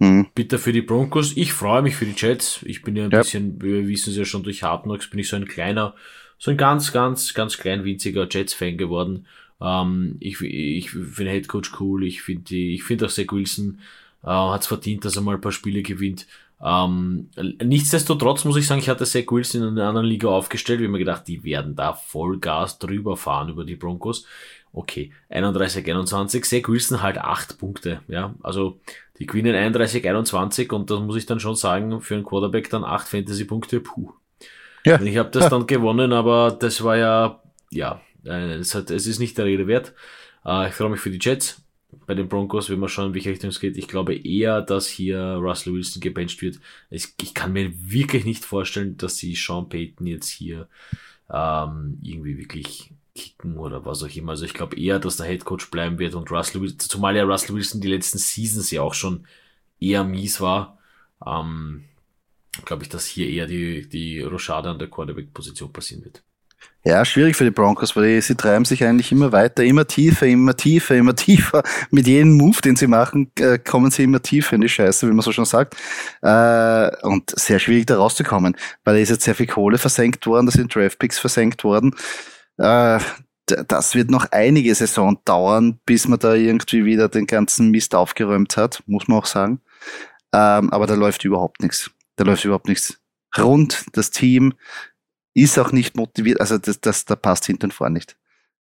Mhm. 0.01 0.29
Bitter 0.33 0.57
für 0.57 0.73
die 0.73 0.81
Broncos. 0.81 1.37
Ich 1.37 1.53
freue 1.53 1.83
mich 1.83 1.95
für 1.95 2.07
die 2.07 2.15
Jets. 2.17 2.61
Ich 2.63 2.81
bin 2.81 2.95
ja 2.95 3.05
ein 3.05 3.11
ja. 3.11 3.19
bisschen, 3.19 3.61
wir 3.61 3.87
wissen 3.87 4.09
es 4.09 4.17
ja 4.17 4.25
schon 4.25 4.41
durch 4.41 4.63
Hard 4.63 4.83
Knocks, 4.83 5.07
bin 5.07 5.19
ich 5.19 5.27
so 5.27 5.35
ein 5.35 5.47
kleiner, 5.47 5.93
so 6.39 6.49
ein 6.49 6.57
ganz, 6.57 6.91
ganz, 6.91 7.35
ganz 7.35 7.55
klein 7.59 7.83
winziger 7.83 8.27
Jets-Fan 8.27 8.77
geworden. 8.77 9.27
Ähm, 9.61 10.15
ich 10.19 10.41
ich 10.41 10.89
finde 10.89 11.31
Head 11.31 11.47
Coach 11.47 11.73
cool. 11.79 12.03
Ich 12.03 12.23
finde 12.23 12.55
ich 12.55 12.81
finde 12.83 13.05
auch 13.05 13.11
Zach 13.11 13.31
Wilson 13.31 13.77
äh, 14.23 14.27
hat 14.27 14.61
es 14.61 14.67
verdient, 14.67 15.05
dass 15.05 15.17
er 15.17 15.21
mal 15.21 15.35
ein 15.35 15.41
paar 15.41 15.51
Spiele 15.51 15.83
gewinnt. 15.83 16.25
Ähm, 16.63 17.29
nichtsdestotrotz 17.63 18.43
muss 18.43 18.57
ich 18.57 18.65
sagen, 18.65 18.81
ich 18.81 18.89
hatte 18.89 19.05
Zach 19.05 19.25
Wilson 19.29 19.61
in 19.61 19.77
einer 19.77 19.87
anderen 19.87 20.07
Liga 20.07 20.29
aufgestellt, 20.29 20.79
wie 20.79 20.87
mir 20.87 20.97
gedacht, 20.97 21.27
die 21.27 21.43
werden 21.43 21.75
da 21.75 21.93
Vollgas 21.93 22.79
drüber 22.79 23.17
fahren 23.17 23.49
über 23.49 23.65
die 23.65 23.75
Broncos. 23.75 24.25
Okay, 24.73 25.11
31, 25.29 25.85
21, 25.85 26.43
Zach 26.43 26.67
Wilson 26.67 27.03
halt 27.03 27.19
8 27.19 27.59
Punkte, 27.59 28.01
ja, 28.07 28.33
also 28.41 28.79
die 29.21 29.27
gewinnen 29.27 29.53
31, 29.53 30.03
21 30.09 30.73
und 30.73 30.89
das 30.89 30.99
muss 30.99 31.15
ich 31.15 31.27
dann 31.27 31.39
schon 31.39 31.53
sagen, 31.53 32.01
für 32.01 32.15
einen 32.15 32.23
Quarterback 32.23 32.71
dann 32.71 32.83
8 32.83 33.07
Fantasy-Punkte, 33.07 33.79
puh. 33.79 34.13
Ja. 34.83 34.99
Ich 34.99 35.15
habe 35.17 35.29
das 35.29 35.47
dann 35.47 35.67
gewonnen, 35.67 36.11
aber 36.11 36.57
das 36.59 36.83
war 36.83 36.97
ja, 36.97 37.39
ja, 37.69 38.01
äh, 38.25 38.55
es, 38.55 38.73
hat, 38.73 38.89
es 38.89 39.05
ist 39.05 39.19
nicht 39.19 39.37
der 39.37 39.45
Rede 39.45 39.67
wert. 39.67 39.93
Äh, 40.43 40.69
ich 40.69 40.73
freue 40.73 40.89
mich 40.89 40.99
für 40.99 41.11
die 41.11 41.19
Jets. 41.21 41.63
Bei 42.07 42.15
den 42.15 42.29
Broncos, 42.29 42.71
wenn 42.71 42.79
man 42.79 42.89
schauen, 42.89 43.09
in 43.09 43.13
welche 43.13 43.29
Richtung 43.29 43.51
es 43.51 43.59
geht. 43.59 43.77
Ich 43.77 43.87
glaube 43.87 44.15
eher, 44.15 44.63
dass 44.63 44.87
hier 44.87 45.19
Russell 45.19 45.73
Wilson 45.73 46.01
gebencht 46.01 46.41
wird. 46.41 46.59
Ich, 46.89 47.09
ich 47.21 47.35
kann 47.35 47.53
mir 47.53 47.71
wirklich 47.75 48.25
nicht 48.25 48.43
vorstellen, 48.43 48.97
dass 48.97 49.17
sie 49.17 49.35
Sean 49.35 49.69
Payton 49.69 50.07
jetzt 50.07 50.29
hier 50.29 50.67
ähm, 51.31 51.99
irgendwie 52.01 52.39
wirklich 52.39 52.91
kicken 53.21 53.57
oder 53.57 53.85
was 53.85 54.03
auch 54.03 54.15
immer. 54.15 54.31
Also 54.31 54.45
ich 54.45 54.53
glaube 54.53 54.77
eher, 54.77 54.99
dass 54.99 55.17
der 55.17 55.27
Head 55.27 55.45
Coach 55.45 55.69
bleiben 55.69 55.99
wird 55.99 56.15
und 56.15 56.31
Russell 56.31 56.61
Wilson, 56.61 56.79
zumal 56.79 57.15
ja 57.15 57.23
Russell 57.23 57.55
Wilson 57.55 57.81
die 57.81 57.89
letzten 57.89 58.17
Seasons 58.17 58.71
ja 58.71 58.81
auch 58.81 58.93
schon 58.93 59.25
eher 59.79 60.03
mies 60.03 60.41
war, 60.41 60.77
ähm, 61.25 61.85
glaube 62.65 62.83
ich, 62.83 62.89
dass 62.89 63.05
hier 63.05 63.29
eher 63.29 63.47
die, 63.47 63.87
die 63.87 64.21
Rochade 64.21 64.69
an 64.69 64.79
der 64.79 64.89
Quarterback-Position 64.89 65.71
passieren 65.71 66.05
wird. 66.05 66.23
Ja, 66.83 67.05
schwierig 67.05 67.35
für 67.35 67.43
die 67.43 67.51
Broncos, 67.51 67.95
weil 67.95 68.15
die, 68.15 68.21
sie 68.21 68.33
treiben 68.33 68.65
sich 68.65 68.83
eigentlich 68.83 69.11
immer 69.11 69.31
weiter, 69.31 69.63
immer 69.63 69.85
tiefer, 69.85 70.25
immer 70.25 70.57
tiefer, 70.57 70.95
immer 70.95 71.15
tiefer. 71.15 71.61
Mit 71.91 72.07
jedem 72.07 72.37
Move, 72.37 72.59
den 72.59 72.75
sie 72.75 72.87
machen, 72.87 73.31
äh, 73.37 73.59
kommen 73.59 73.91
sie 73.91 74.03
immer 74.03 74.19
tiefer 74.21 74.55
in 74.55 74.61
die 74.61 74.69
Scheiße, 74.69 75.07
wie 75.07 75.11
man 75.11 75.21
so 75.21 75.31
schon 75.31 75.45
sagt. 75.45 75.75
Äh, 76.23 76.89
und 77.05 77.39
sehr 77.39 77.59
schwierig 77.59 77.85
da 77.85 77.97
rauszukommen, 77.97 78.57
weil 78.83 78.95
da 78.95 78.99
ist 78.99 79.09
jetzt 79.09 79.25
sehr 79.25 79.35
viel 79.35 79.45
Kohle 79.45 79.77
versenkt 79.77 80.25
worden, 80.25 80.47
da 80.47 80.51
sind 80.51 80.73
Draftpicks 80.73 81.19
versenkt 81.19 81.63
worden. 81.63 81.95
Äh, 82.61 82.99
das 83.67 83.95
wird 83.95 84.09
noch 84.09 84.31
einige 84.31 84.73
Saison 84.75 85.19
dauern, 85.25 85.79
bis 85.85 86.07
man 86.07 86.19
da 86.19 86.35
irgendwie 86.35 86.85
wieder 86.85 87.09
den 87.09 87.27
ganzen 87.27 87.69
Mist 87.69 87.95
aufgeräumt 87.95 88.55
hat, 88.55 88.83
muss 88.85 89.07
man 89.07 89.17
auch 89.17 89.25
sagen. 89.25 89.61
Ähm, 90.33 90.69
aber 90.69 90.87
da 90.87 90.93
läuft 90.93 91.25
überhaupt 91.25 91.61
nichts. 91.61 91.91
Da 92.15 92.23
läuft 92.23 92.45
überhaupt 92.45 92.67
nichts 92.67 92.99
rund. 93.37 93.85
Das 93.93 94.11
Team 94.11 94.53
ist 95.33 95.57
auch 95.57 95.71
nicht 95.71 95.95
motiviert. 95.95 96.39
Also 96.39 96.57
das, 96.57 96.79
das 96.79 97.05
da 97.05 97.15
passt 97.15 97.45
hinten 97.45 97.65
und 97.65 97.73
vorne 97.73 97.95
nicht. 97.95 98.15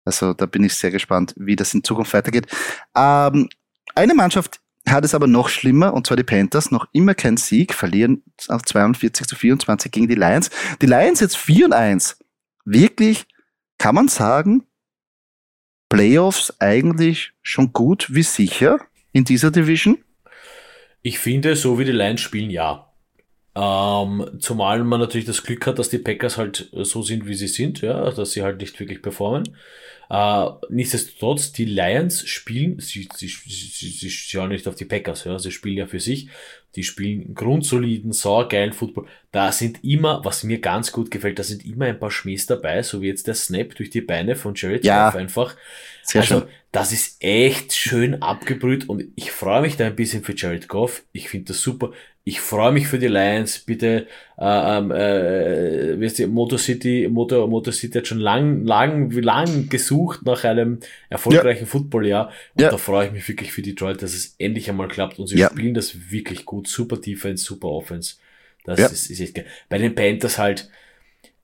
Also 0.06 0.34
da 0.34 0.46
bin 0.46 0.64
ich 0.64 0.74
sehr 0.76 0.92
gespannt, 0.92 1.36
wie 1.38 1.56
das 1.56 1.74
in 1.74 1.84
Zukunft 1.84 2.14
weitergeht. 2.14 2.48
Ähm, 2.96 3.50
eine 3.96 4.16
Mannschaft 4.16 4.62
hat 4.88 5.04
es 5.04 5.14
aber 5.14 5.28
noch 5.28 5.50
schlimmer, 5.50 5.94
und 5.94 6.08
zwar 6.08 6.18
die 6.18 6.24
Panthers, 6.24 6.72
noch 6.72 6.88
immer 6.94 7.14
kein 7.14 7.38
Sieg, 7.38 7.74
verlieren 7.74 8.24
auf 8.48 8.64
42 8.64 9.28
zu 9.28 9.36
24 9.36 9.92
gegen 9.92 10.08
die 10.08 10.16
Lions. 10.16 10.50
Die 10.82 10.88
Lions 10.88 11.20
jetzt 11.20 11.38
4 11.38 11.66
und 11.66 11.74
1. 11.74 12.18
Wirklich 12.66 13.28
kann 13.80 13.96
man 13.96 14.08
sagen, 14.08 14.64
Playoffs 15.90 16.54
eigentlich 16.60 17.32
schon 17.42 17.74
gut 17.74 18.14
wie 18.14 18.22
sicher 18.22 18.80
in 19.12 19.24
dieser 19.24 19.50
Division? 19.50 19.98
Ich 21.02 21.18
finde, 21.18 21.56
so 21.56 21.80
wie 21.80 21.86
die 21.86 21.92
Lions 21.92 22.22
spielen, 22.22 22.52
ja. 22.52 22.86
Ähm, 23.56 24.38
zumal 24.40 24.84
man 24.84 25.00
natürlich 25.00 25.26
das 25.26 25.44
Glück 25.44 25.66
hat, 25.66 25.80
dass 25.80 25.90
die 25.90 25.98
Packers 25.98 26.38
halt 26.38 26.70
so 26.72 27.02
sind, 27.02 27.26
wie 27.26 27.34
sie 27.34 27.48
sind, 27.48 27.82
ja, 27.82 28.12
dass 28.12 28.34
sie 28.34 28.44
halt 28.44 28.62
nicht 28.62 28.80
wirklich 28.80 29.02
performen. 29.02 29.58
Äh, 30.10 30.46
nichtsdestotrotz, 30.70 31.52
die 31.52 31.66
Lions 31.66 32.28
spielen, 32.28 32.80
sie, 32.80 33.10
sie, 33.16 33.28
sie, 33.28 33.90
sie, 33.90 34.10
schauen 34.10 34.50
nicht 34.50 34.68
auf 34.68 34.76
die 34.76 34.86
Packers, 34.86 35.24
ja, 35.24 35.40
sie 35.40 35.52
spielen 35.52 35.78
ja 35.78 35.88
für 35.88 36.00
sich. 36.00 36.30
Die 36.76 36.84
spielen 36.84 37.34
grundsoliden, 37.34 38.12
saugeilen 38.12 38.74
Football. 38.74 39.08
Da 39.32 39.52
sind 39.52 39.84
immer, 39.84 40.24
was 40.24 40.44
mir 40.44 40.60
ganz 40.60 40.92
gut 40.92 41.10
gefällt, 41.10 41.40
da 41.40 41.44
sind 41.44 41.66
immer 41.66 41.86
ein 41.86 42.00
paar 42.00 42.12
Schmähs 42.12 42.46
dabei, 42.46 42.84
so 42.84 43.02
wie 43.02 43.08
jetzt 43.08 43.28
der 43.28 43.34
Snap 43.34 43.76
durch 43.76 43.90
die 43.90 44.02
Beine 44.02 44.36
von 44.36 44.54
Jared 44.56 44.86
ja, 44.86 45.06
Goff 45.06 45.16
einfach. 45.16 45.56
Sehr 46.04 46.22
also, 46.22 46.40
schön. 46.42 46.48
das 46.72 46.92
ist 46.92 47.24
echt 47.24 47.74
schön 47.74 48.22
abgebrüht 48.22 48.88
und 48.88 49.06
ich 49.16 49.32
freue 49.32 49.62
mich 49.62 49.78
da 49.78 49.88
ein 49.88 49.96
bisschen 49.96 50.24
für 50.24 50.36
Jared 50.36 50.68
Goff. 50.68 51.04
Ich 51.12 51.30
finde 51.30 51.48
das 51.48 51.62
super 51.62 51.92
Ich 52.30 52.42
freue 52.42 52.72
mich 52.72 52.88
für 52.88 53.00
die 53.00 53.08
Lions. 53.08 53.58
Bitte, 53.58 54.06
äh, 54.38 54.78
ähm, 54.78 54.92
äh, 54.92 56.00
weißt 56.00 56.20
du, 56.20 56.28
Motor 56.28 56.60
City, 56.60 57.08
Motor, 57.10 57.48
Motor 57.48 57.74
City 57.74 57.98
hat 57.98 58.06
schon 58.06 58.20
lang, 58.20 58.66
lang, 58.66 59.10
lang 59.10 59.68
gesucht 59.68 60.24
nach 60.26 60.44
einem 60.44 60.80
erfolgreichen 61.10 61.64
ja. 61.64 61.66
Footballjahr. 61.66 62.28
Und 62.54 62.62
ja. 62.62 62.70
da 62.70 62.78
freue 62.78 63.08
ich 63.08 63.14
mich 63.14 63.28
wirklich 63.28 63.52
für 63.52 63.64
Detroit, 63.64 64.04
dass 64.04 64.14
es 64.14 64.36
endlich 64.38 64.70
einmal 64.70 64.88
klappt. 64.90 65.18
Und 65.18 65.26
sie 65.26 65.40
ja. 65.40 65.50
spielen 65.50 65.74
das 65.74 66.12
wirklich 66.12 66.46
gut. 66.46 66.68
Super 66.68 66.98
Defense, 66.98 67.44
super 67.44 67.70
Offense. 67.70 68.18
Das 68.64 68.80
ja. 68.80 68.86
ist, 68.86 69.10
ist 69.10 69.20
echt 69.20 69.34
geil. 69.34 69.48
Bei 69.68 69.80
den 69.80 69.96
Panthers 69.96 70.38
halt, 70.38 70.70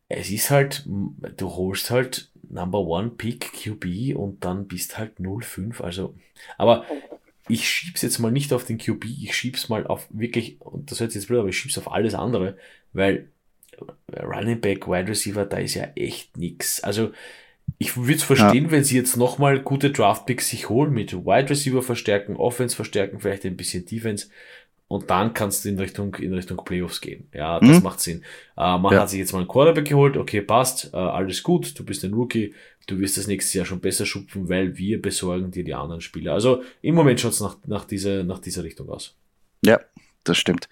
es 0.08 0.30
ist 0.30 0.52
halt, 0.52 0.86
du 0.86 1.50
holst 1.50 1.90
halt 1.90 2.30
Number 2.48 2.82
One 2.82 3.10
Pick 3.10 3.54
QB 3.54 4.16
und 4.16 4.46
dann 4.46 4.68
bist 4.68 5.00
halt 5.00 5.20
0-5. 5.20 5.82
Also, 5.82 6.14
aber 6.60 6.86
ich 7.48 7.70
schieb's 7.70 8.02
jetzt 8.02 8.20
mal 8.20 8.32
nicht 8.32 8.54
auf 8.54 8.66
den 8.66 8.78
QB, 8.78 9.06
ich 9.06 9.36
schieb's 9.36 9.70
mal 9.70 9.86
auf 9.86 10.08
wirklich, 10.10 10.60
und 10.62 10.92
das 10.92 11.00
hört 11.00 11.12
sich 11.12 11.22
jetzt 11.22 11.28
blöd, 11.28 11.40
aber 11.40 11.50
ich 11.50 11.58
schieb's 11.58 11.78
auf 11.78 11.92
alles 11.92 12.16
andere, 12.16 12.58
weil 12.94 13.30
Running 14.12 14.62
Back, 14.62 14.88
Wide 14.88 15.10
Receiver, 15.10 15.46
da 15.46 15.58
ist 15.58 15.76
ja 15.76 15.86
echt 15.96 16.38
nix. 16.38 16.82
Also, 16.82 17.12
ich 17.78 17.98
würde 17.98 18.14
es 18.14 18.24
verstehen, 18.24 18.66
ja. 18.66 18.72
wenn 18.72 18.84
sie 18.84 18.96
jetzt 18.96 19.18
nochmal 19.18 19.60
gute 19.60 19.92
Draftpicks 19.92 20.50
sich 20.50 20.70
holen, 20.70 20.94
mit 20.94 21.14
Wide 21.14 21.50
Receiver 21.50 21.82
verstärken, 21.82 22.36
Offense 22.36 22.76
verstärken, 22.76 23.20
vielleicht 23.20 23.46
ein 23.46 23.58
bisschen 23.58 23.86
Defense. 23.86 24.28
Und 24.88 25.10
dann 25.10 25.34
kannst 25.34 25.66
du 25.66 25.70
in 25.70 25.80
Richtung, 25.80 26.14
in 26.16 26.34
Richtung 26.34 26.64
Playoffs 26.64 27.02
gehen. 27.02 27.28
Ja, 27.34 27.60
das 27.60 27.78
mhm. 27.78 27.84
macht 27.84 28.00
Sinn. 28.00 28.22
Äh, 28.56 28.78
man 28.78 28.94
ja. 28.94 29.02
hat 29.02 29.10
sich 29.10 29.20
jetzt 29.20 29.34
mal 29.34 29.40
einen 29.40 29.48
Quarterback 29.48 29.86
geholt, 29.86 30.16
okay, 30.16 30.42
passt, 30.42 30.94
äh, 30.94 30.98
alles 30.98 31.42
gut, 31.42 31.78
du 31.78 31.84
bist 31.84 32.04
ein 32.04 32.14
Rookie, 32.14 32.54
du 32.86 33.00
wirst 33.00 33.18
das 33.18 33.26
nächste 33.26 33.58
Jahr 33.58 33.66
schon 33.66 33.80
besser 33.80 34.06
schupfen, 34.06 34.48
weil 34.48 34.78
wir 34.78 35.02
besorgen 35.02 35.50
dir 35.50 35.64
die 35.64 35.74
anderen 35.74 36.02
Spieler. 36.02 36.34
Also 36.34 36.64
im 36.82 36.94
Moment 36.94 37.20
schaut 37.20 37.32
es 37.32 37.42
nach, 37.42 37.58
nach, 37.66 37.86
dieser, 37.86 38.24
nach 38.24 38.40
dieser 38.40 38.64
Richtung 38.64 38.90
aus. 38.90 39.16
Ja, 39.64 39.80
das 40.24 40.38
stimmt. 40.38 40.70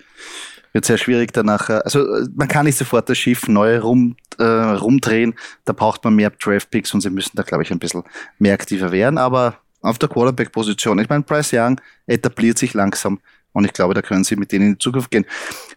Wird 0.74 0.86
sehr 0.86 0.98
schwierig 0.98 1.34
danach. 1.34 1.70
Äh, 1.70 1.82
also 1.84 2.06
man 2.36 2.48
kann 2.48 2.66
nicht 2.66 2.78
sofort 2.78 3.10
das 3.10 3.18
Schiff 3.18 3.48
neu 3.48 3.80
rum, 3.80 4.16
äh, 4.38 4.44
rumdrehen. 4.44 5.34
Da 5.66 5.74
braucht 5.74 6.04
man 6.04 6.16
mehr 6.16 6.30
Draft-Picks 6.30 6.94
und 6.94 7.02
sie 7.02 7.10
müssen 7.10 7.36
da, 7.36 7.42
glaube 7.42 7.64
ich, 7.64 7.72
ein 7.72 7.80
bisschen 7.80 8.04
mehr 8.38 8.54
aktiver 8.54 8.92
werden. 8.92 9.18
Aber 9.18 9.58
auf 9.82 10.00
der 10.00 10.10
Quarterback-Position, 10.10 11.00
ich 11.00 11.10
meine, 11.10 11.24
Bryce 11.24 11.54
Young 11.54 11.82
etabliert 12.08 12.58
sich 12.58 12.74
langsam 12.74 13.20
und 13.54 13.66
ich 13.66 13.74
glaube, 13.74 13.94
da 13.94 14.02
können 14.02 14.24
sie 14.24 14.36
mit 14.36 14.52
denen 14.52 14.66
in 14.66 14.72
die 14.74 14.80
Zukunft 14.80 15.12
gehen. 15.12 15.26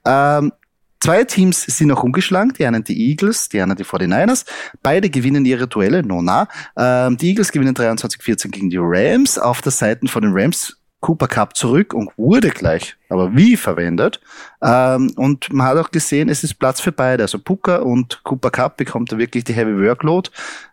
Ähm, 0.04 0.52
Zwei 0.98 1.24
Teams 1.24 1.62
sind 1.62 1.88
noch 1.88 2.02
umgeschlagen, 2.02 2.52
die 2.58 2.66
einen 2.66 2.82
die 2.82 3.10
Eagles, 3.10 3.48
die 3.48 3.60
anderen 3.60 3.76
die 3.76 3.84
49ers. 3.84 4.44
Beide 4.82 5.10
gewinnen 5.10 5.44
ihre 5.44 5.68
Duelle, 5.68 6.02
no 6.02 6.22
na. 6.22 6.48
Ähm, 6.76 7.16
die 7.16 7.28
Eagles 7.28 7.52
gewinnen 7.52 7.76
23-14 7.76 8.48
gegen 8.48 8.70
die 8.70 8.78
Rams. 8.80 9.38
Auf 9.38 9.60
der 9.60 9.72
Seite 9.72 10.08
von 10.08 10.22
den 10.22 10.32
Rams 10.34 10.76
Cooper 11.00 11.28
Cup 11.28 11.56
zurück 11.56 11.94
und 11.94 12.10
wurde 12.16 12.50
gleich, 12.50 12.96
aber 13.10 13.36
wie 13.36 13.56
verwendet. 13.56 14.20
Ähm, 14.62 15.12
und 15.16 15.52
man 15.52 15.66
hat 15.66 15.76
auch 15.76 15.90
gesehen, 15.90 16.28
es 16.28 16.42
ist 16.42 16.54
Platz 16.54 16.80
für 16.80 16.92
beide. 16.92 17.22
Also 17.22 17.38
Puka 17.38 17.76
und 17.76 18.24
Cooper 18.24 18.50
Cup 18.50 18.76
bekommt 18.76 19.12
da 19.12 19.18
wirklich 19.18 19.44
die 19.44 19.52
Heavy 19.52 19.78
Workload. 19.78 20.30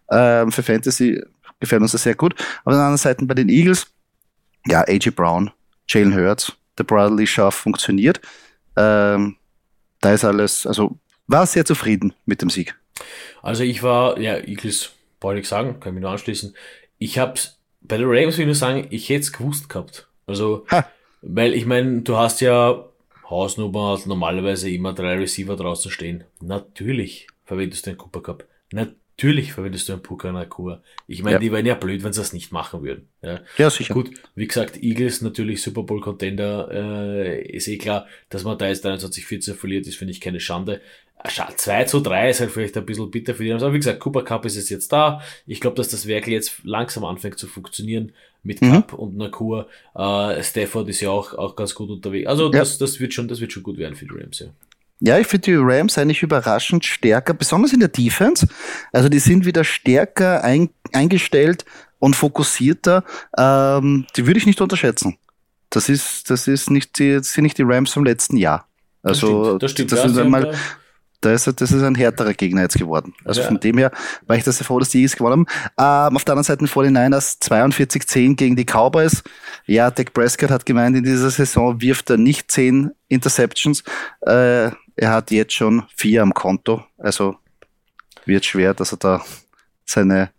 Ähm, 0.10 0.52
für 0.52 0.64
Fantasy 0.64 1.22
gefällt 1.60 1.82
uns 1.82 1.92
das 1.92 2.04
sehr 2.04 2.16
gut. 2.16 2.34
Auf 2.64 2.72
der 2.72 2.80
anderen 2.80 2.98
Seite 2.98 3.26
bei 3.26 3.36
den 3.36 3.50
Eagles, 3.50 3.88
ja, 4.66 4.82
AJ 4.88 5.12
Brown, 5.12 5.52
Jalen 5.88 6.16
Hurts, 6.16 6.54
der 6.78 6.84
Bradley 6.84 7.28
Schaff 7.28 7.56
funktioniert. 7.56 8.22
Ähm, 8.76 9.38
da 10.02 10.14
ist 10.14 10.26
alles, 10.26 10.66
also 10.68 10.98
war 11.28 11.46
sehr 11.46 11.66
zufrieden 11.66 12.14
mit 12.26 12.42
dem 12.42 12.50
Sieg. 12.50 12.76
Also 13.42 13.64
ich 13.64 13.84
war, 13.84 14.20
ja, 14.20 14.38
Eagles, 14.38 14.92
wollte 15.22 15.42
ich 15.42 15.48
sagen, 15.48 15.80
kann 15.80 15.90
ich 15.90 15.96
mich 15.96 16.02
nur 16.02 16.12
anschließen. 16.12 16.56
Ich 16.98 17.18
hab's, 17.18 17.60
bei 17.82 17.98
den 17.98 18.08
Ravens 18.08 18.38
will 18.38 18.44
ich 18.44 18.48
nur 18.48 18.56
sagen, 18.56 18.88
ich 18.90 19.10
hätte 19.10 19.22
es 19.22 19.34
gewusst 19.34 19.70
gehabt. 19.70 20.08
Also, 20.26 20.66
ha. 20.72 20.88
weil 21.22 21.54
ich 21.54 21.66
meine, 21.66 22.02
du 22.02 22.18
hast 22.18 22.42
ja 22.42 22.86
Hausnummer, 23.30 23.92
hast 23.92 24.08
normalerweise 24.08 24.70
immer 24.70 24.94
drei 24.94 25.16
Receiver 25.16 25.56
draußen 25.56 25.92
stehen. 25.92 26.24
Natürlich 26.42 27.28
verwendest 27.46 27.86
du 27.86 27.92
den 27.92 27.98
Cooper 27.98 28.22
Cup. 28.22 28.46
Natürlich 28.72 29.03
Natürlich 29.18 29.54
verwendest 29.54 29.88
du 29.88 29.94
einen 29.94 30.02
Puka 30.02 30.32
Nakua. 30.32 30.82
Ich 31.08 31.22
meine, 31.22 31.36
ja. 31.36 31.40
die 31.40 31.52
wären 31.52 31.66
ja 31.66 31.76
blöd, 31.76 32.04
wenn 32.04 32.14
sie 32.14 32.20
das 32.20 32.34
nicht 32.34 32.52
machen 32.52 32.82
würden. 32.82 33.08
Ja, 33.22 33.42
ja 33.58 33.70
sicher. 33.70 33.94
Gut, 33.94 34.10
wie 34.36 34.48
gesagt, 34.48 34.82
Eagles 34.82 35.22
natürlich 35.22 35.62
Super 35.62 35.84
Bowl 35.84 36.02
Contender, 36.02 36.70
äh, 36.72 37.42
ist 37.44 37.68
eh 37.68 37.78
klar, 37.78 38.08
dass 38.30 38.44
man 38.44 38.58
da 38.58 38.68
jetzt 38.68 38.86
23-14 38.86 39.54
verliert, 39.54 39.86
ist, 39.86 39.98
finde 39.98 40.12
ich, 40.12 40.20
keine 40.20 40.40
Schande. 40.40 40.82
2 41.26 41.86
zu 41.86 42.02
3 42.02 42.32
ist 42.32 42.40
halt 42.42 42.52
vielleicht 42.52 42.76
ein 42.76 42.86
bisschen 42.86 43.10
bitter 43.10 43.34
für 43.36 43.44
die. 43.44 43.54
Aber 43.54 43.72
wie 43.72 43.78
gesagt, 43.78 44.00
Cooper 44.00 44.24
Cup 44.24 44.46
ist 44.46 44.70
jetzt 44.70 44.92
da. 44.92 45.22
Ich 45.46 45.62
glaube, 45.62 45.78
dass 45.78 45.88
das 45.88 46.08
Werk 46.08 46.28
jetzt 46.28 46.64
langsam 46.64 47.06
anfängt 47.06 47.40
zu 47.40 47.48
funktionieren 47.48 48.12
mit 48.42 48.62
mhm. 48.62 48.72
Cup 48.72 48.94
und 48.94 49.16
Nakua. 49.16 49.68
Äh, 49.96 50.44
Stafford 50.44 50.90
ist 50.90 51.02
ja 51.02 51.12
auch, 51.12 51.34
auch 51.36 51.56
ganz 51.56 51.76
gut 51.76 51.90
unterwegs. 51.90 52.28
Also 52.28 52.46
ja. 52.52 52.60
das, 52.60 52.78
das 52.78 53.00
wird 53.00 53.14
schon, 53.14 53.28
das 53.28 53.40
wird 53.40 53.54
schon 53.54 53.64
gut 53.64 53.78
werden 53.78 53.96
für 53.96 54.06
die 54.06 54.14
Rams, 54.14 54.40
ja. 54.40 54.48
Ja, 55.06 55.20
ich 55.20 55.28
finde 55.28 55.52
die 55.52 55.56
Rams 55.56 55.98
eigentlich 55.98 56.24
überraschend 56.24 56.86
stärker, 56.86 57.34
besonders 57.34 57.74
in 57.74 57.82
der 57.82 57.90
Defense. 57.90 58.48
Also 58.94 59.10
die 59.10 59.20
sind 59.20 59.46
wieder 59.46 59.66
stärker 59.66 60.42
ein, 60.46 60.70
eingestellt 60.94 61.66
und 62.00 62.16
fokussierter. 62.16 63.04
Ähm, 63.38 64.06
die 64.16 64.26
würde 64.26 64.38
ich 64.38 64.46
nicht 64.46 64.62
unterschätzen. 64.62 65.18
Das 65.70 65.90
ist, 65.90 66.30
das 66.30 66.48
ist 66.48 66.70
nicht 66.70 67.00
die, 67.00 67.16
das 67.16 67.34
sind 67.34 67.44
nicht 67.44 67.58
die 67.58 67.64
Rams 67.64 67.92
vom 67.92 68.06
letzten 68.06 68.38
Jahr. 68.38 68.66
Also 69.02 69.58
das 69.58 69.72
stimmt, 69.72 69.92
das, 69.92 70.02
stimmt. 70.06 70.06
das 70.06 70.12
ist 70.12 70.18
einmal, 70.18 70.56
da 71.20 71.34
ist, 71.34 71.48
das 71.48 71.72
ist 71.74 71.84
ein 71.84 71.96
härterer 71.96 72.34
Gegner 72.34 72.62
jetzt 72.62 72.78
geworden. 72.78 73.14
Also 73.26 73.42
ja. 73.42 73.48
von 73.48 73.60
dem 73.60 73.78
her 73.80 73.92
war 74.26 74.38
ich 74.38 74.46
das 74.46 74.58
sehr 74.58 74.66
froh, 74.66 74.80
dass 74.80 74.92
die 74.92 75.00
Eagles 75.00 75.18
gewonnen 75.18 75.46
haben. 75.78 76.12
Ähm, 76.12 76.16
auf 76.16 76.24
der 76.24 76.38
anderen 76.38 76.46
Seite 76.46 76.64
49ers 76.64 77.42
42-10 77.42 78.36
gegen 78.36 78.56
die 78.56 78.64
Cowboys. 78.64 79.22
Ja, 79.66 79.92
Dak 79.92 80.14
Prescott 80.14 80.50
hat 80.50 80.66
gemeint, 80.66 80.96
in 80.96 81.04
dieser 81.04 81.30
Saison 81.30 81.82
wirft 81.82 82.10
er 82.10 82.16
nicht 82.16 82.50
10 82.50 82.92
Interceptions. 83.10 83.84
Äh, 84.22 84.72
er 84.96 85.12
hat 85.12 85.32
jetzt 85.32 85.54
schon 85.54 85.84
vier 85.96 86.22
am 86.22 86.34
Konto, 86.34 86.84
also 86.98 87.36
wird 88.26 88.46
schwer, 88.46 88.74
dass 88.74 88.94
er 88.94 88.98
da 88.98 89.22
seine 89.86 90.30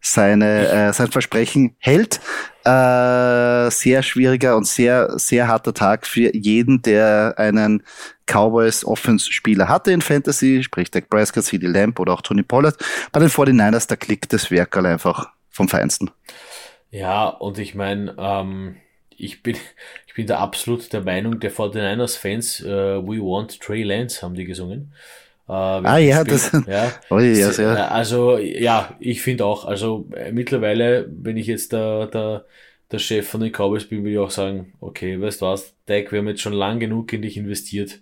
seine 0.00 0.68
äh, 0.68 0.92
sein 0.92 1.10
Versprechen 1.10 1.74
hält. 1.78 2.20
Äh, 2.64 3.70
sehr 3.70 4.02
schwieriger 4.02 4.56
und 4.56 4.66
sehr 4.66 5.18
sehr 5.18 5.48
harter 5.48 5.74
Tag 5.74 6.06
für 6.06 6.34
jeden, 6.34 6.82
der 6.82 7.34
einen 7.36 7.82
Cowboys 8.26 8.84
Offense 8.84 9.32
Spieler 9.32 9.68
hatte 9.68 9.92
in 9.92 10.02
Fantasy, 10.02 10.62
sprich 10.62 10.90
Dak 10.90 11.08
Prescott, 11.08 11.44
CD 11.44 11.66
Lamp 11.66 11.98
oder 11.98 12.12
auch 12.12 12.22
Tony 12.22 12.42
Pollard. 12.42 12.76
Bei 13.12 13.20
den 13.20 13.28
49ers 13.28 13.88
da 13.88 13.96
klickt 13.96 14.32
das 14.32 14.50
Werk 14.50 14.76
einfach 14.76 15.30
vom 15.50 15.68
Feinsten. 15.68 16.10
Ja, 16.90 17.28
und 17.28 17.58
ich 17.58 17.74
meine, 17.74 18.14
ähm, 18.18 18.76
ich 19.16 19.42
bin, 19.42 19.56
ich 20.06 20.14
bin 20.14 20.26
da 20.26 20.38
absolut 20.38 20.92
der 20.92 21.02
Meinung, 21.02 21.40
der 21.40 21.52
49ers-Fans, 21.52 22.62
uh, 22.62 23.02
We 23.06 23.20
Want 23.20 23.60
Trey 23.60 23.82
Lance, 23.82 24.22
haben 24.22 24.34
die 24.34 24.44
gesungen. 24.44 24.92
Uh, 25.48 25.52
ah 25.52 25.98
ja, 25.98 26.24
das, 26.24 26.50
ja. 26.66 26.92
Oh, 27.08 27.18
ja, 27.18 27.52
sehr. 27.52 27.92
Also 27.92 28.38
ja, 28.38 28.96
ich 28.98 29.22
finde 29.22 29.44
auch, 29.44 29.64
also 29.64 30.08
äh, 30.14 30.32
mittlerweile, 30.32 31.08
wenn 31.08 31.36
ich 31.36 31.46
jetzt 31.46 31.72
der, 31.72 32.06
der, 32.08 32.44
der 32.90 32.98
Chef 32.98 33.28
von 33.28 33.40
den 33.40 33.52
Cowboys 33.52 33.88
bin, 33.88 34.04
will 34.04 34.12
ich 34.12 34.18
auch 34.18 34.30
sagen, 34.30 34.72
okay, 34.80 35.20
weißt 35.20 35.42
du 35.42 35.46
was, 35.46 35.74
Dak, 35.86 36.10
wir 36.10 36.18
haben 36.18 36.28
jetzt 36.28 36.40
schon 36.42 36.52
lang 36.52 36.80
genug 36.80 37.12
in 37.12 37.22
dich 37.22 37.36
investiert. 37.36 38.00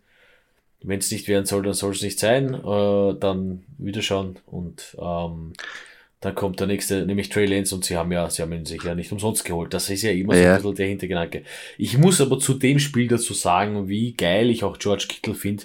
Wenn 0.83 0.99
es 0.99 1.11
nicht 1.11 1.29
werden 1.29 1.47
soll, 1.47 1.63
dann 1.63 1.73
soll 1.75 1.93
es 1.93 2.03
nicht 2.03 2.19
sein. 2.19 2.55
Uh, 2.55 3.13
dann 3.13 3.65
wieder 3.79 4.03
schauen 4.03 4.37
und 4.47 4.97
ähm, 4.99 5.53
dann 6.25 6.35
kommt 6.35 6.61
der 6.61 6.67
nächste, 6.67 7.05
nämlich 7.05 7.29
Trey 7.29 7.47
Lance 7.47 7.75
und 7.75 7.85
sie 7.85 7.97
haben 7.97 8.11
ja, 8.11 8.31
sie 8.31 8.43
haben 8.43 8.53
ihn 8.53 8.65
sich 8.65 8.83
ja 8.83 8.95
nicht 8.95 9.13
umsonst 9.13 9.45
geholt. 9.45 9.75
Das 9.75 9.91
ist 9.91 10.03
ja 10.03 10.11
immer 10.11 10.35
ja. 10.35 10.43
so 10.43 10.49
ein 10.49 10.57
bisschen 10.57 10.75
der 10.77 10.87
Hintergedanke. 10.87 11.43
Ich 11.77 11.99
muss 11.99 12.21
aber 12.21 12.39
zu 12.39 12.55
dem 12.55 12.79
Spiel 12.79 13.09
dazu 13.09 13.35
sagen, 13.35 13.89
wie 13.89 14.15
geil 14.15 14.51
ich 14.51 14.65
auch 14.65 14.79
George 14.79 15.07
Kittle 15.09 15.35
finde. 15.35 15.65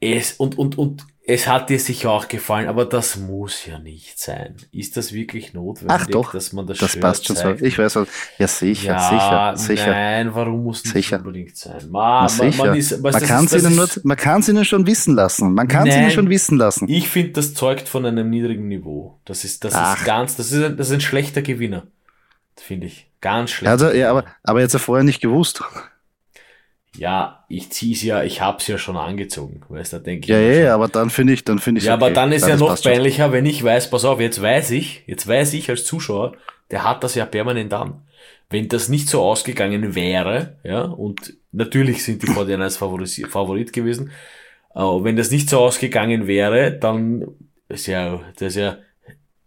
Es, 0.00 0.32
und, 0.32 0.58
und, 0.58 0.76
und 0.78 1.06
es 1.28 1.48
hat 1.48 1.70
dir 1.70 1.80
sicher 1.80 2.12
auch 2.12 2.28
gefallen, 2.28 2.68
aber 2.68 2.84
das 2.84 3.16
muss 3.16 3.66
ja 3.66 3.80
nicht 3.80 4.16
sein. 4.16 4.54
Ist 4.70 4.96
das 4.96 5.12
wirklich 5.12 5.54
notwendig, 5.54 5.96
Ach 6.00 6.06
doch, 6.06 6.32
dass 6.32 6.52
man 6.52 6.68
das 6.68 6.78
Das 6.78 6.98
passt 7.00 7.26
schon 7.26 7.34
so. 7.34 7.50
Ich 7.50 7.76
weiß 7.76 7.96
was. 7.96 8.08
Ja, 8.38 8.46
sicher, 8.46 8.92
ja, 8.92 9.56
sicher, 9.56 9.56
sicher. 9.56 9.90
Nein, 9.90 10.32
warum 10.32 10.62
muss 10.62 10.84
das 10.84 10.92
sicher. 10.92 11.18
unbedingt 11.18 11.56
sein? 11.56 11.90
Man, 11.90 12.30
man, 12.38 12.56
man, 12.56 12.74
ist, 12.76 13.02
man 13.02 13.12
kann 13.12 13.44
es 13.44 13.52
ihnen 13.54 13.74
nur, 13.74 13.88
man 14.04 14.16
kann 14.16 14.40
es 14.40 14.48
ihnen 14.48 14.64
schon 14.64 14.86
wissen 14.86 15.16
lassen. 15.16 15.52
Man 15.52 15.66
kann 15.66 15.88
es 15.88 15.96
ihnen 15.96 16.12
schon 16.12 16.30
wissen 16.30 16.58
lassen. 16.58 16.88
Ich 16.88 17.08
finde, 17.08 17.32
das 17.32 17.54
zeugt 17.54 17.88
von 17.88 18.06
einem 18.06 18.30
niedrigen 18.30 18.68
Niveau. 18.68 19.18
Das 19.24 19.42
ist, 19.42 19.64
das 19.64 19.74
Ach. 19.74 19.98
ist 19.98 20.04
ganz, 20.04 20.36
das 20.36 20.52
ist, 20.52 20.62
ein, 20.62 20.76
das 20.76 20.88
ist 20.88 20.94
ein 20.94 21.00
schlechter 21.00 21.42
Gewinner. 21.42 21.88
Finde 22.54 22.86
ich. 22.86 23.10
Ganz 23.20 23.50
schlecht. 23.50 23.70
Also, 23.70 23.90
ja, 23.90 24.10
aber, 24.10 24.26
aber 24.44 24.60
jetzt 24.60 24.74
ja 24.74 24.78
vorher 24.78 25.02
nicht 25.02 25.20
gewusst 25.20 25.60
ja, 26.98 27.44
ich 27.48 27.70
zieh's 27.70 28.02
ja, 28.02 28.22
ich 28.22 28.40
hab's 28.40 28.66
ja 28.66 28.78
schon 28.78 28.96
angezogen, 28.96 29.62
weißt 29.68 29.94
du, 29.94 29.98
denke 29.98 30.32
ja, 30.32 30.38
ich. 30.38 30.56
Ja, 30.56 30.62
ja, 30.64 30.74
aber 30.74 30.88
dann 30.88 31.10
finde 31.10 31.32
ich, 31.32 31.44
dann 31.44 31.58
finde 31.58 31.80
ich 31.80 31.86
Ja, 31.86 31.94
okay. 31.94 32.04
aber 32.04 32.14
dann 32.14 32.32
ist 32.32 32.42
ja, 32.42 32.50
ja 32.50 32.56
noch 32.56 32.80
peinlicher, 32.82 33.24
schon. 33.24 33.32
wenn 33.32 33.46
ich 33.46 33.62
weiß, 33.62 33.90
pass 33.90 34.04
auf, 34.04 34.20
jetzt 34.20 34.40
weiß 34.40 34.70
ich, 34.72 35.02
jetzt 35.06 35.26
weiß 35.26 35.54
ich 35.54 35.70
als 35.70 35.84
Zuschauer, 35.84 36.36
der 36.70 36.84
hat 36.84 37.04
das 37.04 37.14
ja 37.14 37.26
permanent 37.26 37.72
an. 37.72 38.02
Wenn 38.48 38.68
das 38.68 38.88
nicht 38.88 39.08
so 39.08 39.22
ausgegangen 39.22 39.94
wäre, 39.94 40.58
ja, 40.62 40.82
und 40.82 41.34
natürlich 41.52 42.04
sind 42.04 42.22
die 42.22 42.30
49 42.30 42.78
Favorit, 42.78 43.26
Favorit 43.28 43.72
gewesen, 43.72 44.10
aber 44.70 45.04
wenn 45.04 45.16
das 45.16 45.30
nicht 45.30 45.48
so 45.48 45.60
ausgegangen 45.60 46.26
wäre, 46.26 46.72
dann 46.72 47.26
ist 47.68 47.86
ja, 47.86 48.20
das 48.38 48.48
ist 48.48 48.56
ja 48.56 48.78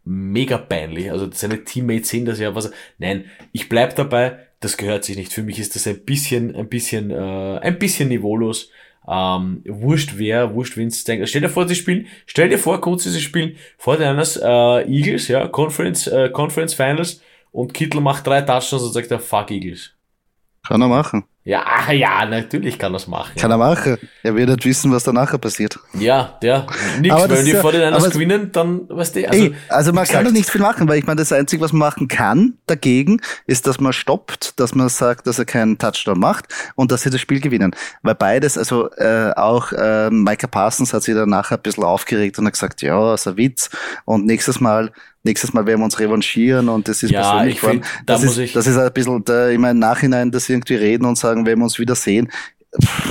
mega 0.04 0.58
peinlich. 0.58 1.12
Also 1.12 1.30
seine 1.32 1.64
Teammates 1.64 2.10
sehen 2.10 2.26
das 2.26 2.40
ja 2.40 2.56
was. 2.56 2.72
Nein, 2.98 3.26
ich 3.52 3.70
bleib 3.70 3.96
dabei, 3.96 4.40
das 4.60 4.78
gehört 4.78 5.04
sich 5.04 5.17
nicht. 5.17 5.34
Für 5.34 5.43
mich 5.43 5.60
ist 5.60 5.76
das 5.76 5.88
ein 5.88 6.04
bisschen, 6.04 6.56
ein 6.56 6.67
bisschen, 6.67 7.12
äh, 7.12 7.60
ein 7.62 7.80
bisschen 7.80 8.10
niveaulos. 8.10 8.69
Ähm, 9.08 9.63
wurscht 9.65 10.13
wer, 10.17 10.54
wurscht 10.54 10.78
wen 10.78 10.89
es 10.89 11.04
denkt. 11.04 11.28
Stell 11.30 11.41
dir 11.41 11.50
vor, 11.50 11.67
sie 11.67 11.76
spielen, 11.76 12.08
stell 12.26 12.50
dir 12.50 12.60
vor, 12.60 12.80
kurz 12.82 13.06
sie 13.06 13.22
spielen 13.22 13.56
vor 13.78 13.98
den 13.98 14.10
Niners, 14.10 14.38
äh, 14.38 14.48
Eagles, 14.88 15.30
ja, 15.30 15.48
Conference, 15.48 16.06
äh, 16.08 16.30
Conference 16.30 16.74
Finals 16.74 17.22
und 17.52 17.74
Kittel 17.74 18.02
macht 18.02 18.28
drei 18.28 18.41
Touchdowns 18.41 18.84
und 18.84 18.93
sagt 18.93 19.10
er, 19.10 19.19
fuck 19.19 19.50
Eagles. 19.50 19.93
Kann 20.67 20.82
er 20.82 20.89
machen. 20.89 21.26
Ja, 21.50 21.92
ja, 21.92 22.26
natürlich 22.28 22.78
kann 22.78 22.94
er 22.94 22.98
es 22.98 23.08
machen. 23.08 23.32
Kann 23.36 23.50
er 23.50 23.58
machen. 23.58 23.98
Er 24.22 24.36
wird 24.36 24.50
nicht 24.50 24.66
wissen, 24.66 24.92
was 24.92 25.04
danach 25.04 25.40
passiert. 25.42 25.80
Ja, 25.98 26.38
ja, 26.44 26.68
nix, 27.02 27.16
Aber 27.16 27.28
wenn 27.28 27.44
die 27.44 27.52
ja- 27.54 27.62
vor 27.62 27.72
den 27.72 27.92
es- 27.92 28.10
gewinnen, 28.12 28.52
dann, 28.52 28.88
weißt 28.88 29.16
du, 29.16 29.28
also, 29.28 29.44
Ey, 29.46 29.56
also 29.68 29.92
man 29.92 30.04
kann 30.06 30.14
da 30.14 30.20
gesagt, 30.20 30.36
nicht 30.38 30.50
viel 30.52 30.62
machen, 30.62 30.88
weil 30.88 31.00
ich 31.00 31.08
meine, 31.08 31.16
das 31.22 31.32
Einzige, 31.32 31.64
was 31.64 31.74
man 31.74 31.80
machen 31.80 32.08
kann 32.08 32.54
dagegen, 32.68 33.20
ist, 33.48 33.66
dass 33.66 33.80
man 33.80 33.94
stoppt, 33.94 34.60
dass 34.60 34.76
man 34.76 34.90
sagt, 34.90 35.26
dass 35.26 35.40
er 35.40 35.46
keinen 35.46 35.80
Touchdown 35.80 36.20
macht 36.20 36.46
und 36.76 36.92
dass 36.92 37.02
sie 37.02 37.10
das 37.10 37.20
Spiel 37.20 37.40
gewinnen. 37.42 37.76
Weil 38.04 38.14
beides, 38.14 38.56
also 38.56 38.92
äh, 38.98 39.32
auch 39.36 39.72
äh, 39.72 40.12
Micah 40.12 40.46
Parsons 40.46 40.94
hat 40.94 41.02
sich 41.02 41.16
dann 41.16 41.30
nachher 41.30 41.56
ein 41.58 41.64
bisschen 41.64 41.84
aufgeregt 41.84 42.38
und 42.38 42.46
hat 42.46 42.54
gesagt, 42.54 42.84
ja, 42.84 43.16
ist 43.16 43.28
ein 43.28 43.38
Witz 43.38 43.72
und 44.06 44.28
nächstes 44.28 44.60
Mal 44.60 44.92
Nächstes 45.23 45.53
Mal 45.53 45.65
werden 45.65 45.82
wir 45.82 45.86
uns 45.86 45.99
revanchieren 45.99 46.69
und 46.69 46.88
das 46.88 47.03
ist 47.03 47.12
Ja, 47.12 47.21
persönlich 47.32 47.55
ich 47.55 47.60
find, 47.62 47.86
da 48.05 48.13
Das 48.13 48.23
ist, 48.23 48.38
ich- 48.38 48.53
das 48.53 48.67
ist 48.67 48.77
ein 48.77 48.91
bisschen 48.93 49.23
der, 49.25 49.51
immer 49.51 49.71
im 49.71 49.79
Nachhinein, 49.79 50.32
dass 50.32 50.47
irgendwie 50.49 50.75
reden 50.75 51.05
und 51.05 51.17
sagen, 51.17 51.45
wenn 51.45 51.58
wir 51.60 51.63
uns 51.63 51.77
wieder 51.77 51.95
sehen. 51.95 52.32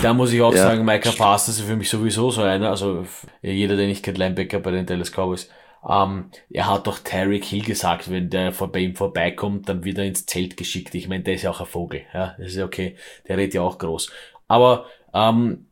Da 0.03 0.15
muss 0.15 0.33
ich 0.33 0.41
auch 0.41 0.55
Ja. 0.55 0.63
sagen, 0.63 0.85
Micah 0.85 1.11
Parsons 1.13 1.59
ist 1.59 1.67
für 1.67 1.77
mich 1.77 1.91
sowieso 1.91 2.31
so 2.31 2.43
einer, 2.43 2.71
also 2.71 3.05
jeder, 3.43 3.77
den 3.77 3.91
ich 3.91 4.03
kennt, 4.03 4.17
Linebacker 4.19 4.61
bei 4.61 4.71
den 4.71 4.87
Dallas 4.87 5.11
Cowboys. 5.13 5.49
Ähm, 5.89 6.31
er 6.51 6.69
hat 6.69 6.87
doch 6.87 6.99
Tyreek 6.99 7.45
Hill 7.45 7.65
gesagt, 7.65 8.11
wenn 8.11 8.31
der 8.31 8.53
vor, 8.53 8.71
bei 8.73 8.81
ihm 8.81 8.95
vorbeikommt, 8.97 9.69
dann 9.69 9.85
wieder 9.85 10.05
ins 10.05 10.27
Zelt 10.27 10.57
geschickt. 10.57 10.95
Ich 10.95 11.09
meine, 11.09 11.23
der 11.25 11.35
ist 11.35 11.43
ja 11.43 11.51
auch 11.51 11.61
ein 11.61 11.67
Vogel, 11.67 12.03
ja, 12.15 12.35
das 12.39 12.49
ist 12.49 12.57
ja 12.57 12.65
okay. 12.65 12.97
Der 13.29 13.37
redet 13.37 13.55
ja 13.55 13.63
auch 13.63 13.79
groß. 13.79 14.11
Aber 14.49 14.87
ähm, 15.15 15.67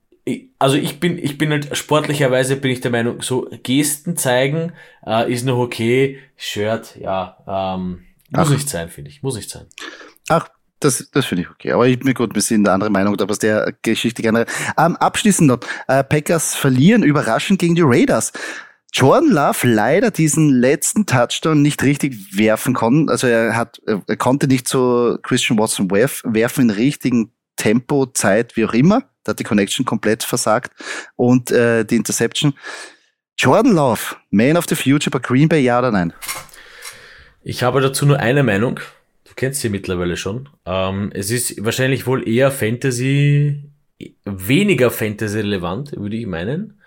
also 0.59 0.77
ich 0.77 0.99
bin, 0.99 1.19
ich 1.19 1.39
bin 1.39 1.51
halt 1.51 1.77
sportlicherweise 1.77 2.57
bin 2.57 2.71
ich 2.71 2.81
der 2.81 2.91
Meinung, 2.91 3.23
so 3.23 3.49
Gesten 3.63 4.17
zeigen 4.17 4.73
äh, 5.07 5.33
ist 5.33 5.45
noch 5.45 5.59
okay. 5.59 6.19
Shirt, 6.37 6.97
ja, 7.01 7.39
ähm, 7.47 8.05
muss 8.31 8.49
Ach. 8.49 8.51
nicht 8.51 8.69
sein, 8.69 8.89
finde 8.89 9.11
ich, 9.11 9.23
muss 9.23 9.37
nicht 9.37 9.51
sein. 9.51 9.67
Ach, 10.29 10.49
das, 10.81 11.09
das 11.13 11.27
finde 11.27 11.45
ich 11.45 11.51
okay. 11.51 11.73
Aber 11.73 11.87
ich 11.87 11.99
bin 11.99 12.13
gut, 12.13 12.35
wir 12.35 12.43
sind 12.43 12.65
der 12.65 12.75
andere 12.75 12.91
Meinung, 12.91 13.19
aber 13.19 13.31
aus 13.31 13.39
der 13.39 13.73
Geschichte 13.83 14.23
generell. 14.23 14.47
Ähm, 14.77 14.97
abschließend 14.97 15.49
noch, 15.49 15.61
äh, 15.87 16.03
Packers 16.03 16.55
verlieren 16.55 17.03
überraschend 17.03 17.61
gegen 17.61 17.77
die 17.77 17.85
Raiders. 17.85 18.33
Jordan 18.93 19.31
Love 19.31 19.67
leider 19.69 20.11
diesen 20.11 20.51
letzten 20.51 21.07
Touchdown 21.07 21.61
nicht 21.61 21.83
richtig 21.83 22.37
werfen 22.37 22.75
konnten. 22.75 23.11
Also 23.11 23.27
er 23.27 23.55
hat, 23.55 23.81
er 23.85 24.17
konnte 24.17 24.49
nicht 24.49 24.69
so 24.69 25.19
Christian 25.23 25.59
Watson 25.59 25.91
werf, 25.91 26.23
werfen 26.25 26.71
in 26.71 26.71
richtigen 26.71 27.33
Tempo, 27.57 28.07
Zeit, 28.07 28.57
wie 28.57 28.65
auch 28.65 28.75
immer. 28.75 29.03
Da 29.25 29.31
hat 29.31 29.39
die 29.39 29.45
Connection 29.45 29.85
komplett 29.85 30.23
versagt. 30.23 30.73
Und 31.17 31.51
äh, 31.51 31.85
die 31.85 31.97
Interception. 31.97 32.55
Jordan 33.39 33.75
Love, 33.75 34.17
Man 34.31 34.57
of 34.57 34.65
the 34.69 34.75
Future 34.75 35.11
bei 35.11 35.19
Green 35.19 35.49
Bay, 35.49 35.61
ja 35.61 35.79
oder 35.79 35.91
nein? 35.91 36.13
Ich 37.43 37.63
habe 37.63 37.81
dazu 37.81 38.07
nur 38.07 38.19
eine 38.19 38.43
Meinung. 38.43 38.81
Du 39.25 39.33
kennst 39.35 39.61
sie 39.61 39.69
mittlerweile 39.69 40.17
schon. 40.17 40.49
Ähm, 40.65 41.11
es 41.13 41.31
ist 41.31 41.63
wahrscheinlich 41.65 42.07
wohl 42.07 42.27
eher 42.27 42.51
Fantasy, 42.51 43.63
weniger 44.25 44.91
Fantasy 44.91 45.41
relevant, 45.41 45.93
würde 45.97 46.17
ich 46.17 46.27
meinen. 46.27 46.81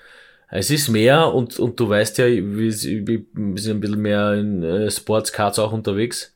Es 0.51 0.71
ist 0.71 0.89
mehr 0.89 1.31
und, 1.33 1.59
und 1.59 1.79
du 1.79 1.87
weißt 1.87 2.17
ja, 2.17 2.25
wir, 2.25 2.43
wir 2.43 2.73
sind 2.73 3.77
ein 3.77 3.79
bisschen 3.79 4.01
mehr 4.01 4.33
in 4.33 4.63
äh, 4.63 4.89
Sportscards 4.89 5.59
auch 5.59 5.71
unterwegs. 5.71 6.35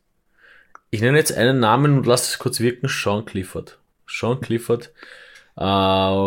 Ich 0.91 1.01
nenne 1.01 1.17
jetzt 1.17 1.35
einen 1.35 1.59
Namen 1.59 1.97
und 1.97 2.05
lass 2.05 2.29
es 2.29 2.37
kurz 2.37 2.59
wirken. 2.59 2.87
Sean 2.87 3.25
Clifford. 3.25 3.79
Sean 4.07 4.39
Clifford, 4.41 4.93
äh, 5.57 5.61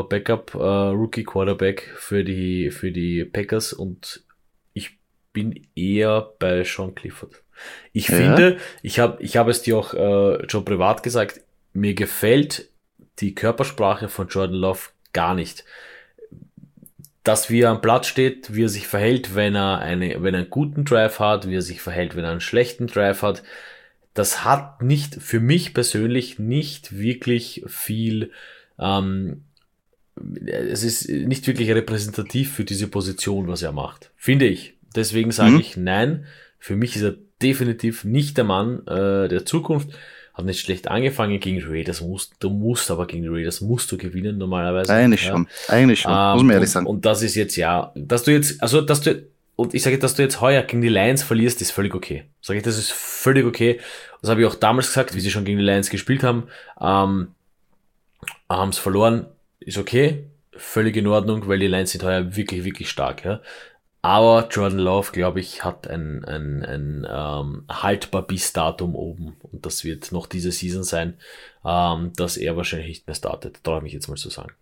Backup 0.09 0.55
äh, 0.55 0.59
Rookie 0.59 1.25
Quarterback 1.25 1.93
für 1.97 2.25
die, 2.25 2.71
für 2.71 2.93
die 2.93 3.25
Packers 3.25 3.73
und 3.73 4.25
ich 4.73 4.99
bin 5.33 5.67
eher 5.75 6.33
bei 6.39 6.65
Sean 6.65 6.95
Clifford. 6.95 7.43
Ich 7.93 8.09
Ja. 8.09 8.17
finde, 8.17 8.59
ich 8.83 8.99
habe 8.99 9.23
ich 9.23 9.37
hab 9.37 9.49
es 9.49 9.63
dir 9.63 9.79
auch 9.79 9.95
äh, 9.95 10.49
schon 10.49 10.65
privat 10.65 11.03
gesagt, 11.03 11.41
mir 11.73 11.95
gefällt 11.95 12.71
die 13.19 13.35
Körpersprache 13.35 14.09
von 14.09 14.29
Jordan 14.29 14.57
Love 14.57 14.81
gar 15.13 15.35
nicht. 15.35 15.65
Dass 17.25 17.51
wie 17.51 17.61
er 17.63 17.71
am 17.71 17.81
Platz 17.81 18.07
steht, 18.07 18.55
wie 18.55 18.65
er 18.65 18.69
sich 18.69 18.87
verhält, 18.87 19.35
wenn 19.35 19.57
er, 19.57 19.81
eine, 19.81 20.23
wenn 20.23 20.35
er 20.35 20.41
einen 20.43 20.51
guten 20.51 20.85
Drive 20.85 21.19
hat, 21.19 21.49
wie 21.49 21.57
er 21.57 21.63
sich 21.63 21.81
verhält, 21.81 22.15
wenn 22.15 22.25
er 22.25 22.31
einen 22.31 22.41
schlechten 22.41 22.87
Drive 22.87 23.23
hat, 23.23 23.43
das 24.17 24.45
hat 24.45 24.83
nicht, 24.83 25.15
für 25.23 25.39
mich 25.41 25.75
persönlich 25.75 26.39
nicht 26.39 26.99
wirklich 26.99 27.63
viel, 27.67 28.33
ähm, 28.79 29.43
es 30.47 30.83
ist 30.83 31.09
nicht 31.09 31.47
wirklich 31.47 31.71
repräsentativ 31.71 32.53
für 32.53 32.65
diese 32.65 32.89
Position, 32.89 33.49
was 33.49 33.63
er 33.63 33.73
macht. 33.73 34.11
Finde 34.17 34.47
ich. 34.47 34.75
Deswegen 34.95 35.31
sage 35.31 35.53
Mhm. 35.53 35.61
ich 35.61 35.77
nein. 35.77 36.25
Für 36.59 36.75
mich 36.75 36.97
ist 36.97 37.03
er 37.03 37.15
definitiv 37.43 38.05
nicht 38.05 38.37
der 38.39 38.45
Mann 38.45 38.87
äh, 38.87 39.29
der 39.29 39.45
Zukunft. 39.45 39.91
Hat 40.33 40.45
nicht 40.47 40.61
schlecht 40.61 40.89
angefangen 40.89 41.39
gegen 41.41 41.59
die 41.59 41.65
Raiders. 41.65 42.01
Musst, 42.01 42.35
du 42.41 42.51
musst 42.51 42.91
aber 42.91 43.07
gegen 43.07 43.23
die 43.23 43.29
Raiders 43.29 43.61
musst 43.61 43.93
du 43.93 43.99
gewinnen 43.99 44.39
normalerweise. 44.39 44.93
Eigentlich 44.93 45.25
Ja. 45.25 45.33
schon. 45.33 45.49
Eigentlich 45.69 46.01
schon, 46.01 46.13
Ähm, 46.13 46.33
muss 46.35 46.43
man 46.43 46.51
ehrlich 46.51 46.69
und, 46.69 46.73
sagen. 46.73 46.87
Und 46.87 47.05
das 47.07 47.23
ist 47.23 47.35
jetzt 47.35 47.57
ja, 47.57 47.93
dass 47.95 48.23
du 48.25 48.33
jetzt, 48.33 48.63
also 48.63 48.81
dass 48.81 49.03
du, 49.03 49.23
und 49.57 49.73
ich 49.73 49.83
sage, 49.83 49.99
dass 49.99 50.15
du 50.15 50.23
jetzt 50.23 50.43
heuer 50.43 50.63
gegen 50.63 50.83
die 50.83 50.89
Lions 50.89 51.23
verlierst, 51.23 51.63
ist 51.63 51.71
völlig 51.71 51.95
okay. 51.95 52.25
Sage 52.43 52.59
ich, 52.59 52.65
das 52.65 52.77
ist 52.77 52.93
völlig 52.93 53.47
okay. 53.47 53.81
Das 54.21 54.31
habe 54.31 54.43
ich 54.43 54.47
auch 54.47 54.55
damals 54.55 54.89
gesagt, 54.89 55.15
wie 55.15 55.21
sie 55.21 55.31
schon 55.31 55.47
gegen 55.47 55.59
die 55.59 55.65
Lions 55.65 55.89
gespielt 55.89 56.23
haben. 56.23 56.49
Ähm, 56.79 57.29
haben 58.51 58.69
es 58.69 58.79
verloren, 58.79 59.27
ist 59.61 59.79
okay, 59.79 60.25
völlig 60.53 60.97
in 60.97 61.07
Ordnung, 61.07 61.49
weil 61.49 61.59
die 61.59 61.69
Lions 61.69 61.91
sind 61.91 62.05
heuer 62.05 62.37
wirklich, 62.37 62.65
wirklich 62.65 62.91
stark. 62.91 63.25
Ja. 63.25 63.41
Aber 64.03 64.47
Jordan 64.51 64.79
Love, 64.79 65.11
glaube 65.13 65.41
ich, 65.41 65.65
hat 65.65 65.89
ein, 65.89 66.25
ein, 66.25 66.63
ein 66.63 67.07
ähm, 67.11 67.65
haltbar 67.69 68.23
bis 68.23 68.53
Datum 68.53 68.95
oben 68.95 69.37
und 69.41 69.67
das 69.67 69.85
wird 69.85 70.13
noch 70.13 70.27
diese 70.27 70.53
Season 70.53 70.85
sein, 70.85 71.15
ähm, 71.65 72.13
dass 72.15 72.37
er 72.37 72.57
wahrscheinlich 72.57 72.89
nicht 72.89 73.07
mehr 73.07 73.17
startet. 73.17 73.65
Traue 73.65 73.79
ich 73.79 73.83
mich 73.85 73.93
jetzt 73.95 74.09
mal 74.09 74.17
zu 74.17 74.31
sagen. 74.31 74.53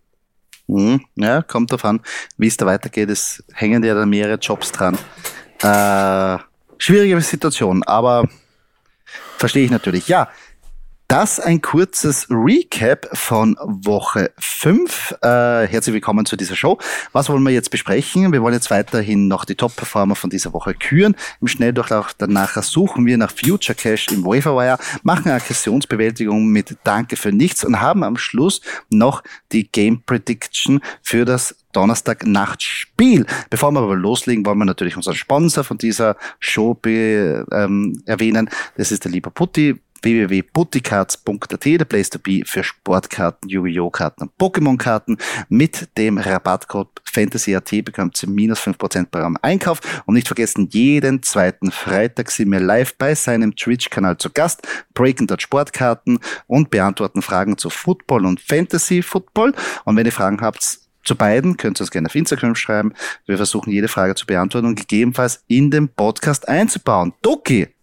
Mhm. 0.67 1.05
Ja, 1.17 1.43
kommt 1.43 1.73
drauf 1.73 1.85
an, 1.85 2.01
wie 2.39 2.47
es 2.47 2.57
da 2.57 2.67
weitergeht. 2.67 3.11
Es 3.11 3.43
hängen 3.53 3.83
ja 3.85 3.95
da 3.95 4.07
mehrere 4.07 4.39
Jobs 4.39 4.73
dran. 4.73 4.97
Äh, 5.63 6.39
schwierige 6.79 7.21
Situation, 7.21 7.83
aber 7.83 8.29
verstehe 9.39 9.65
ich 9.65 9.71
natürlich. 9.71 10.09
Ja, 10.09 10.29
das 11.09 11.39
ein 11.39 11.61
kurzes 11.61 12.27
Recap 12.31 13.09
von 13.13 13.57
Woche 13.63 14.33
5. 14.39 15.17
Äh, 15.23 15.67
herzlich 15.67 15.95
willkommen 15.95 16.25
zu 16.25 16.37
dieser 16.37 16.57
Show. 16.57 16.79
Was 17.13 17.29
wollen 17.29 17.43
wir 17.43 17.53
jetzt 17.53 17.71
besprechen? 17.71 18.33
Wir 18.33 18.43
wollen 18.43 18.55
jetzt 18.55 18.71
weiterhin 18.71 19.29
noch 19.29 19.45
die 19.45 19.55
Top-Performer 19.55 20.17
von 20.17 20.31
dieser 20.31 20.53
Woche 20.53 20.75
küren. 20.75 21.15
Im 21.41 21.49
Schnelldurchlauf 21.49 22.15
danach 22.17 22.63
suchen 22.63 23.07
wir 23.07 23.19
nach 23.19 23.31
Future 23.31 23.77
Cash 23.77 24.09
im 24.09 24.25
Waferwire, 24.25 24.79
machen 25.03 25.31
Aggressionsbewältigung 25.31 26.49
mit 26.49 26.77
Danke 26.85 27.17
für 27.17 27.33
nichts 27.33 27.65
und 27.65 27.81
haben 27.81 28.03
am 28.03 28.17
Schluss 28.17 28.61
noch 28.89 29.23
die 29.53 29.71
Game 29.71 30.03
Prediction 30.05 30.81
für 31.03 31.25
das 31.25 31.55
Donnerstag-Nachtspiel. 31.73 33.27
Bevor 33.51 33.73
wir 33.73 33.81
aber 33.81 33.97
loslegen, 33.97 34.47
wollen 34.47 34.59
wir 34.59 34.65
natürlich 34.65 34.97
unseren 34.97 35.17
Sponsor 35.17 35.65
von 35.65 35.77
dieser 35.77 36.17
Show 36.39 36.75
be, 36.75 37.45
ähm, 37.53 38.03
erwähnen. 38.07 38.49
Das 38.77 38.91
ist 38.91 39.05
der 39.05 39.13
liebe 39.13 39.31
Putti 39.31 39.81
www.putticards.at, 40.05 41.65
der 41.65 41.85
Place 41.85 42.11
to 42.11 42.19
be 42.19 42.43
für 42.45 42.63
Sportkarten, 42.63 43.49
Yu-Gi-Oh! 43.49 43.91
Karten 43.91 44.25
und 44.25 44.33
Pokémon-Karten. 44.39 45.17
Mit 45.49 45.89
dem 45.97 46.19
Rabattcode 46.19 47.01
FANTASYAT 47.05 47.85
bekommt 47.85 48.23
ihr 48.23 48.29
minus 48.29 48.61
5% 48.61 49.07
beim 49.11 49.39
Einkauf. 49.43 49.81
Und 50.07 50.15
nicht 50.15 50.27
vergessen, 50.27 50.69
jeden 50.71 51.23
zweiten 51.23 51.71
Freitag 51.71 52.31
sind 52.31 52.51
wir 52.51 52.61
live 52.61 52.97
bei 52.97 53.15
seinem 53.15 53.57
Twitch-Kanal 53.57 54.19
zu 54.19 54.31
Gast, 54.31 54.67
breaken 54.95 55.27
dort 55.27 55.43
Sportkarten 55.43 56.19
und 56.47 56.71
beantworten 56.71 57.23
Fragen 57.23 57.59
zu 57.59 57.71
Football 57.71 58.27
und 58.27 58.41
Fantasy-Football. 58.41 59.55
Und 59.85 59.97
wenn 59.97 60.07
ihr 60.07 60.13
Fragen 60.13 60.41
habt, 60.41 60.81
zu 61.05 61.17
beiden 61.17 61.57
könnt 61.57 61.79
ihr 61.79 61.83
uns 61.83 61.91
gerne 61.91 62.07
auf 62.07 62.15
Instagram 62.15 62.55
schreiben. 62.55 62.95
Wir 63.27 63.37
versuchen 63.37 63.71
jede 63.71 63.89
Frage 63.89 64.15
zu 64.15 64.27
beantworten 64.27 64.69
und 64.69 64.75
gegebenenfalls 64.77 65.45
in 65.49 65.71
den 65.71 65.89
Podcast 65.89 66.49
einzubauen. 66.49 67.13
Doki, 67.21 67.74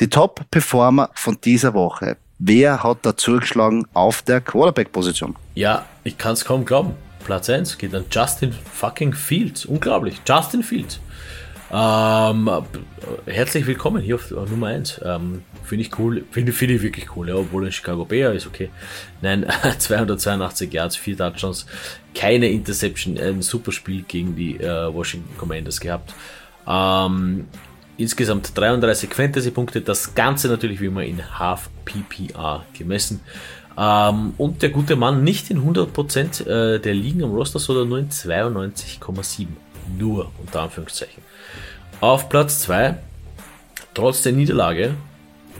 die 0.00 0.08
Top-Performer 0.08 1.10
von 1.14 1.38
dieser 1.42 1.74
Woche. 1.74 2.16
Wer 2.38 2.82
hat 2.82 2.98
da 3.02 3.16
zugeschlagen 3.16 3.86
auf 3.94 4.22
der 4.22 4.40
Quarterback-Position? 4.40 5.36
Ja, 5.54 5.86
ich 6.02 6.18
kann 6.18 6.32
es 6.32 6.44
kaum 6.44 6.64
glauben. 6.64 6.94
Platz 7.24 7.48
1 7.48 7.78
geht 7.78 7.94
an 7.94 8.04
Justin 8.10 8.52
fucking 8.52 9.14
Fields. 9.14 9.64
Unglaublich. 9.64 10.20
Justin 10.26 10.62
Fields. 10.62 11.00
Ähm, 11.72 12.48
äh, 12.48 13.30
herzlich 13.32 13.66
willkommen 13.66 14.02
hier 14.02 14.16
auf 14.16 14.30
äh, 14.30 14.34
Nummer 14.34 14.66
1. 14.66 15.00
Ähm, 15.04 15.42
finde 15.64 15.84
ich 15.84 15.98
cool. 15.98 16.24
Finde 16.30 16.52
find 16.52 16.72
ich 16.72 16.82
wirklich 16.82 17.16
cool. 17.16 17.28
Ja, 17.28 17.36
obwohl 17.36 17.64
ein 17.64 17.72
Chicago 17.72 18.04
Bear 18.04 18.32
ist 18.32 18.46
okay. 18.46 18.70
Nein, 19.22 19.46
282 19.78 20.72
Yards, 20.72 20.96
4 20.96 21.16
Touchdowns, 21.16 21.66
keine 22.14 22.48
Interception. 22.48 23.16
Ein 23.16 23.42
super 23.42 23.72
Spiel 23.72 24.02
gegen 24.02 24.36
die 24.36 24.56
äh, 24.58 24.92
Washington 24.92 25.38
Commanders 25.38 25.80
gehabt. 25.80 26.12
Ähm, 26.66 27.46
insgesamt 27.96 28.56
33 28.56 29.12
Fantasy-Punkte. 29.12 29.80
Das 29.80 30.14
Ganze 30.14 30.48
natürlich 30.48 30.80
wie 30.80 30.86
immer 30.86 31.04
in 31.04 31.38
Half 31.38 31.70
PPR 31.84 32.64
gemessen. 32.76 33.20
Ähm, 33.76 34.34
und 34.38 34.62
der 34.62 34.70
gute 34.70 34.96
Mann 34.96 35.24
nicht 35.24 35.50
in 35.50 35.62
100% 35.62 36.46
äh, 36.46 36.78
der 36.78 36.94
Ligen 36.94 37.24
am 37.24 37.32
Roster, 37.32 37.58
sondern 37.58 37.88
nur 37.88 37.98
in 37.98 38.10
92,7. 38.10 39.46
Nur 39.98 40.30
unter 40.38 40.62
Anführungszeichen. 40.62 41.22
Auf 42.00 42.28
Platz 42.28 42.60
2, 42.60 42.96
trotz 43.92 44.22
der 44.22 44.32
Niederlage, 44.32 44.94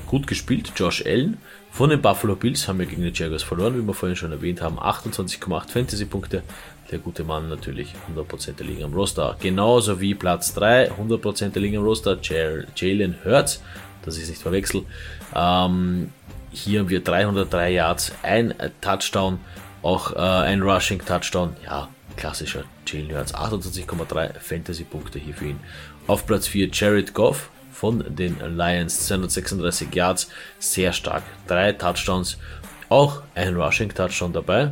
gut 0.06 0.26
gespielt, 0.26 0.72
Josh 0.76 1.04
Allen. 1.04 1.38
Von 1.70 1.90
den 1.90 2.00
Buffalo 2.00 2.36
Bills 2.36 2.68
haben 2.68 2.78
wir 2.78 2.86
gegen 2.86 3.02
die 3.02 3.12
Jaguars 3.12 3.42
verloren, 3.42 3.76
wie 3.76 3.84
wir 3.84 3.94
vorhin 3.94 4.14
schon 4.14 4.30
erwähnt 4.30 4.62
haben. 4.62 4.78
28,8 4.78 5.70
Fantasy-Punkte. 5.70 6.44
Der 6.90 6.98
gute 6.98 7.24
Mann 7.24 7.48
natürlich 7.48 7.94
100% 8.14 8.52
der 8.56 8.66
Liga 8.66 8.84
am 8.84 8.94
Roster. 8.94 9.36
Genauso 9.40 10.00
wie 10.00 10.14
Platz 10.14 10.54
3, 10.54 10.92
100% 10.92 11.50
der 11.50 11.62
Liga 11.62 11.78
am 11.78 11.84
Roster, 11.84 12.18
Jalen 12.22 13.16
Hurts. 13.24 13.62
Das 14.02 14.18
ist 14.18 14.28
nicht 14.28 14.42
verwechseln. 14.42 14.86
Ähm, 15.34 16.12
hier 16.50 16.80
haben 16.80 16.88
wir 16.88 17.00
303 17.00 17.70
Yards, 17.72 18.12
ein 18.22 18.54
Touchdown, 18.80 19.40
auch 19.82 20.12
äh, 20.12 20.18
ein 20.18 20.62
Rushing 20.62 21.04
Touchdown. 21.04 21.56
Ja, 21.64 21.88
klassischer 22.16 22.64
Jalen 22.86 23.16
Hurts. 23.16 23.34
28,3 23.34 24.38
Fantasy-Punkte 24.38 25.18
hier 25.18 25.34
für 25.34 25.46
ihn. 25.46 25.60
Auf 26.06 26.26
Platz 26.26 26.46
4 26.46 26.68
Jared 26.70 27.14
Goff 27.14 27.50
von 27.72 28.04
den 28.14 28.38
Lions, 28.56 29.06
236 29.06 29.92
Yards, 29.94 30.28
sehr 30.58 30.92
stark. 30.92 31.22
Drei 31.48 31.72
Touchdowns, 31.72 32.38
auch 32.88 33.22
ein 33.34 33.56
Rushing 33.56 33.92
Touchdown 33.92 34.32
dabei. 34.32 34.70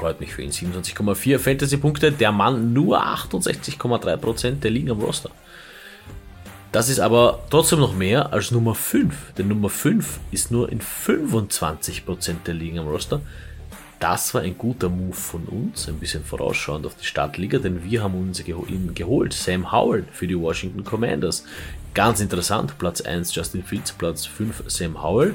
Freut 0.00 0.18
mich 0.18 0.32
für 0.32 0.40
ihn. 0.40 0.50
27,4 0.50 1.38
Fantasy-Punkte. 1.38 2.10
Der 2.10 2.32
Mann 2.32 2.72
nur 2.72 3.04
68,3% 3.04 4.60
der 4.60 4.70
Ligen 4.70 4.90
am 4.90 5.00
Roster. 5.00 5.30
Das 6.72 6.88
ist 6.88 7.00
aber 7.00 7.40
trotzdem 7.50 7.80
noch 7.80 7.94
mehr 7.94 8.32
als 8.32 8.50
Nummer 8.50 8.74
5. 8.74 9.34
Denn 9.36 9.48
Nummer 9.48 9.68
5 9.68 10.20
ist 10.30 10.50
nur 10.50 10.72
in 10.72 10.80
25% 10.80 12.44
der 12.46 12.54
Ligen 12.54 12.78
am 12.78 12.88
Roster. 12.88 13.20
Das 13.98 14.32
war 14.32 14.40
ein 14.40 14.56
guter 14.56 14.88
Move 14.88 15.12
von 15.12 15.44
uns, 15.44 15.86
ein 15.86 15.98
bisschen 15.98 16.24
vorausschauend 16.24 16.86
auf 16.86 16.94
die 16.96 17.04
Startliga, 17.04 17.58
denn 17.58 17.84
wir 17.84 18.02
haben 18.02 18.14
uns 18.14 18.40
ihn 18.40 18.94
geholt. 18.94 19.34
Sam 19.34 19.70
Howell 19.70 20.06
für 20.10 20.26
die 20.26 20.38
Washington 20.38 20.82
Commanders. 20.82 21.44
Ganz 21.92 22.20
interessant, 22.20 22.78
Platz 22.78 23.02
1 23.02 23.34
Justin 23.34 23.62
Fields, 23.62 23.92
Platz 23.92 24.24
5 24.24 24.64
Sam 24.68 25.02
Howell. 25.02 25.34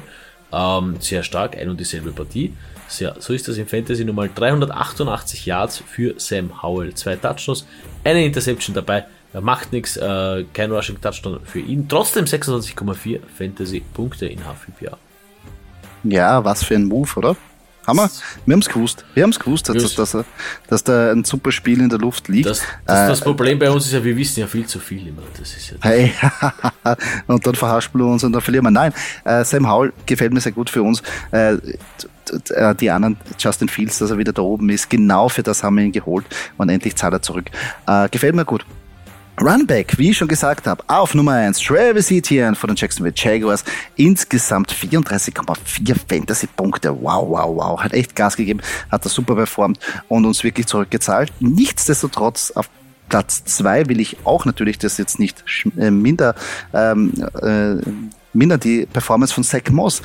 Ähm, 0.51 0.95
sehr 0.99 1.21
stark, 1.21 1.55
ein 1.55 1.69
und 1.69 1.79
dieselbe 1.79 2.11
Partie. 2.11 2.53
Ja, 2.99 3.15
so 3.19 3.33
ist 3.33 3.47
das 3.47 3.57
im 3.57 3.67
Fantasy 3.67 4.05
Nummer 4.05 4.27
388 4.27 5.45
Yards 5.45 5.83
für 5.85 6.15
Sam 6.17 6.61
Howell. 6.61 6.93
Zwei 6.93 7.15
Touchdowns, 7.15 7.65
eine 8.03 8.25
Interception 8.25 8.73
dabei. 8.73 9.05
Er 9.33 9.41
macht 9.41 9.73
nichts, 9.73 9.97
äh, 9.97 10.45
kein 10.53 10.71
Rushing 10.71 11.01
Touchdown 11.01 11.39
für 11.43 11.59
ihn. 11.59 11.89
Trotzdem 11.89 12.25
26,4 12.25 13.19
Fantasy-Punkte 13.37 14.27
in 14.27 14.39
HFPA. 14.39 14.97
Ja, 16.03 16.43
was 16.45 16.63
für 16.63 16.75
ein 16.75 16.85
Move, 16.85 17.09
oder? 17.17 17.35
Hammer. 17.85 18.09
Wir 18.45 18.53
haben 18.53 18.61
es 18.61 18.69
gewusst. 18.69 19.05
Wir 19.13 19.23
haben 19.23 19.29
es 19.29 19.39
gewusst, 19.39 19.69
dass, 19.69 19.95
dass, 19.95 20.11
dass, 20.11 20.25
dass, 20.67 20.83
da 20.83 21.11
ein 21.11 21.23
super 21.23 21.51
Spiel 21.51 21.81
in 21.81 21.89
der 21.89 21.99
Luft 21.99 22.27
liegt. 22.29 22.47
Das, 22.47 22.61
das, 22.85 22.99
äh, 22.99 23.07
das, 23.09 23.21
Problem 23.21 23.59
bei 23.59 23.69
uns 23.69 23.85
ist 23.85 23.93
ja, 23.93 24.03
wir 24.03 24.17
wissen 24.17 24.39
ja 24.39 24.47
viel 24.47 24.65
zu 24.65 24.79
viel 24.79 25.07
immer. 25.07 25.21
Das 25.37 25.55
ist 25.55 25.71
ja 25.71 25.77
hey, 25.81 26.13
und 27.27 27.45
dann 27.45 27.55
verhaspeln 27.55 28.03
wir 28.03 28.11
uns 28.11 28.23
und 28.23 28.31
dann 28.31 28.41
verlieren 28.41 28.65
wir. 28.65 28.71
Nein, 28.71 28.93
äh, 29.23 29.43
Sam 29.43 29.69
Howell 29.69 29.93
gefällt 30.05 30.33
mir 30.33 30.41
sehr 30.41 30.51
gut 30.51 30.69
für 30.69 30.81
uns. 30.81 31.03
Äh 31.31 31.57
die 32.79 32.89
anderen, 32.89 33.17
Justin 33.37 33.69
Fields, 33.69 33.99
dass 33.99 34.11
er 34.11 34.17
wieder 34.17 34.33
da 34.33 34.41
oben 34.41 34.69
ist, 34.69 34.89
genau 34.89 35.29
für 35.29 35.43
das 35.43 35.63
haben 35.63 35.77
wir 35.77 35.85
ihn 35.85 35.91
geholt 35.91 36.25
und 36.57 36.69
endlich 36.69 36.95
zahlt 36.95 37.13
er 37.13 37.21
zurück. 37.21 37.45
Äh, 37.87 38.09
gefällt 38.09 38.35
mir 38.35 38.45
gut. 38.45 38.65
Runback, 39.41 39.97
wie 39.97 40.11
ich 40.11 40.17
schon 40.17 40.29
gesagt 40.29 40.65
habe, 40.65 40.81
auf 40.87 41.13
Nummer 41.13 41.33
1, 41.33 41.59
Travis 41.59 42.09
Etienne 42.09 42.55
von 42.55 42.69
den 42.69 42.77
Jacksonville 42.77 43.13
Jaguars. 43.15 43.65
Insgesamt 43.97 44.71
34,4 44.71 45.95
Fantasy-Punkte. 46.07 46.91
Wow, 47.01 47.29
wow, 47.29 47.55
wow. 47.55 47.79
Hat 47.79 47.93
echt 47.93 48.15
Gas 48.15 48.37
gegeben, 48.37 48.61
hat 48.89 49.03
das 49.03 49.13
super 49.13 49.35
performt 49.35 49.79
und 50.07 50.25
uns 50.25 50.43
wirklich 50.43 50.67
zurückgezahlt. 50.67 51.33
Nichtsdestotrotz 51.39 52.51
auf 52.51 52.69
Platz 53.09 53.43
2 53.43 53.89
will 53.89 53.99
ich 53.99 54.17
auch 54.23 54.45
natürlich 54.45 54.79
das 54.79 54.97
jetzt 54.97 55.19
nicht 55.19 55.43
äh, 55.77 55.91
minder, 55.91 56.35
ähm, 56.73 57.11
äh, 57.41 57.75
minder 58.33 58.57
die 58.57 58.85
Performance 58.85 59.33
von 59.33 59.43
Zach 59.43 59.69
Moss. 59.69 60.01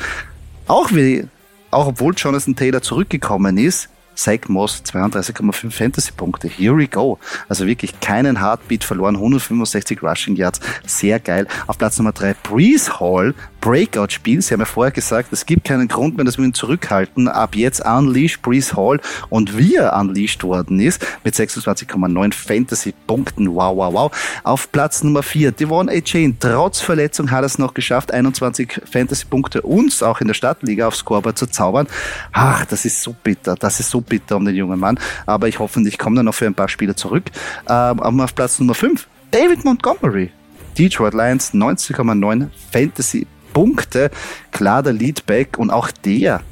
Auch 0.67 0.91
wie, 0.93 1.25
auch 1.71 1.87
obwohl 1.87 2.15
Jonathan 2.17 2.57
Taylor 2.57 2.83
zurückgekommen 2.83 3.59
ist, 3.59 3.89
Zach 4.15 4.49
Moss 4.49 4.83
32,5 4.85 5.71
Fantasy-Punkte. 5.71 6.49
Here 6.49 6.77
we 6.77 6.89
go. 6.89 7.19
Also 7.49 7.67
wirklich 7.67 8.01
keinen 8.01 8.41
Heartbeat 8.41 8.85
verloren. 8.85 9.17
165 9.17 10.03
Rushing 10.03 10.37
Yards. 10.37 10.61
Sehr 10.85 11.19
geil. 11.21 11.47
Auf 11.67 11.79
Platz 11.79 11.97
Nummer 11.99 12.13
3 12.13 12.35
Breeze 12.43 13.01
Hall. 13.01 13.35
Breakout-Spiel. 13.61 14.41
Sie 14.43 14.53
haben 14.53 14.61
ja 14.61 14.67
vorher 14.67 14.91
gesagt, 14.91 15.33
es 15.33 15.47
gibt 15.47 15.65
keinen 15.65 15.89
Grund 15.89 16.17
mehr, 16.17 16.25
dass 16.25 16.39
wir 16.39 16.45
ihn 16.45 16.55
zurückhalten. 16.55 17.29
Ab 17.29 17.55
jetzt 17.55 17.85
unleash 17.85 18.41
Breeze 18.41 18.77
Hall 18.77 19.01
und 19.29 19.57
wie 19.57 19.77
er 19.77 19.97
unleashed 19.97 20.43
worden 20.43 20.81
ist 20.81 21.07
mit 21.25 21.35
26,9 21.35 22.33
Fantasy-Punkten. 22.33 23.55
Wow, 23.55 23.77
wow, 23.77 23.95
wow. 23.95 24.41
Auf 24.45 24.73
Platz 24.73 25.03
Nummer 25.03 25.23
4 25.23 25.53
Devon 25.53 25.89
A. 25.89 26.01
Chain. 26.01 26.37
Trotz 26.39 26.81
Verletzung 26.81 27.31
hat 27.31 27.43
er 27.43 27.47
es 27.47 27.59
noch 27.59 27.75
geschafft, 27.75 28.13
21 28.13 28.83
Fantasy-Punkte 28.91 29.63
uns 29.63 30.03
auch 30.03 30.21
in 30.21 30.29
der 30.29 30.35
Stadtliga 30.35 30.89
aufs 30.89 30.99
Scoreboard 30.99 31.39
zu 31.39 31.47
zaubern. 31.47 31.87
Ach, 32.33 32.65
das 32.65 32.85
ist 32.85 33.03
so 33.03 33.15
bitter. 33.23 33.55
Das 33.55 33.81
ist 33.81 33.91
so 33.91 34.01
bitter 34.01 34.37
um 34.37 34.45
den 34.45 34.55
jungen 34.55 34.79
Mann. 34.79 34.99
Aber 35.27 35.49
ich 35.49 35.59
hoffe, 35.59 35.81
ich 35.87 35.99
komme 35.99 36.17
dann 36.17 36.27
noch 36.27 36.35
für 36.35 36.47
ein 36.47 36.55
paar 36.55 36.69
Spiele 36.69 36.95
zurück. 36.95 37.25
Ähm, 37.69 38.01
aber 38.01 38.25
auf 38.25 38.35
Platz 38.35 38.59
Nummer 38.59 38.75
5, 38.75 39.07
David 39.31 39.65
Montgomery. 39.65 40.31
Detroit 40.79 41.15
Lions 41.15 41.53
90,9 41.53 42.49
Fantasy 42.73 43.27
Punkte. 43.53 44.11
Klar 44.53 44.83
der 44.83 44.93
Leadback 44.93 45.59
und 45.59 45.71
auch 45.71 45.91
der 45.91 46.43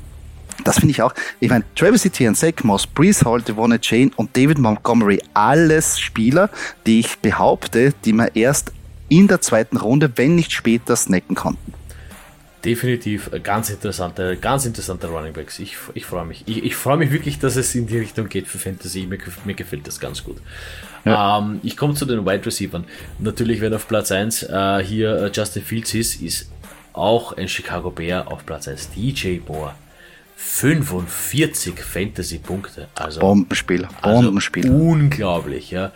das 0.64 0.80
finde 0.80 0.90
ich 0.90 1.02
auch. 1.02 1.14
Ich 1.40 1.50
meine, 1.50 1.64
Travis 1.74 2.04
Etienne, 2.04 2.34
Zach 2.34 2.62
Moss, 2.62 2.86
Breeze 2.86 3.24
Hall, 3.24 3.40
Devonne 3.40 3.78
Jane 3.80 4.10
und 4.16 4.36
David 4.36 4.58
Montgomery, 4.58 5.22
alles 5.34 5.98
Spieler, 5.98 6.50
die 6.86 7.00
ich 7.00 7.18
behaupte, 7.18 7.94
die 8.04 8.12
man 8.12 8.28
erst 8.34 8.72
in 9.08 9.28
der 9.28 9.40
zweiten 9.40 9.76
Runde, 9.76 10.12
wenn 10.16 10.34
nicht 10.34 10.52
später, 10.52 10.96
snacken 10.96 11.34
konnten. 11.34 11.74
Definitiv 12.64 13.30
ganz 13.44 13.70
interessante, 13.70 14.36
ganz 14.36 14.66
interessante 14.66 15.06
Running 15.06 15.32
Backs. 15.32 15.60
Ich, 15.60 15.76
ich 15.94 16.04
freue 16.04 16.26
mich. 16.26 16.42
Ich, 16.46 16.64
ich 16.64 16.74
freue 16.74 16.96
mich 16.96 17.12
wirklich, 17.12 17.38
dass 17.38 17.54
es 17.54 17.72
in 17.76 17.86
die 17.86 17.98
Richtung 17.98 18.28
geht 18.28 18.48
für 18.48 18.58
Fantasy. 18.58 19.06
Mir, 19.06 19.18
mir 19.44 19.54
gefällt 19.54 19.86
das 19.86 20.00
ganz 20.00 20.24
gut. 20.24 20.38
Ja. 21.04 21.38
Ähm, 21.38 21.60
ich 21.62 21.76
komme 21.76 21.94
zu 21.94 22.04
den 22.04 22.26
Wide 22.26 22.44
Receivers. 22.44 22.82
Natürlich, 23.20 23.60
wenn 23.60 23.72
auf 23.72 23.86
Platz 23.86 24.10
1 24.10 24.42
äh, 24.42 24.82
hier 24.84 25.22
äh, 25.22 25.30
Justin 25.32 25.62
Fields 25.62 25.94
ist, 25.94 26.20
ist 26.20 26.50
auch 26.98 27.36
ein 27.36 27.48
Chicago 27.48 27.90
Bear 27.90 28.30
auf 28.30 28.44
Platz 28.44 28.68
1 28.68 28.90
DJ 28.90 29.38
Moore. 29.46 29.74
45 30.36 31.80
Fantasy-Punkte. 31.80 32.88
Also, 32.94 33.20
Bombenspiel. 33.20 33.88
Also 34.00 34.22
Bombenspiel. 34.22 34.70
Also 34.70 34.76
unglaublich, 34.76 35.72
ja. 35.72 35.90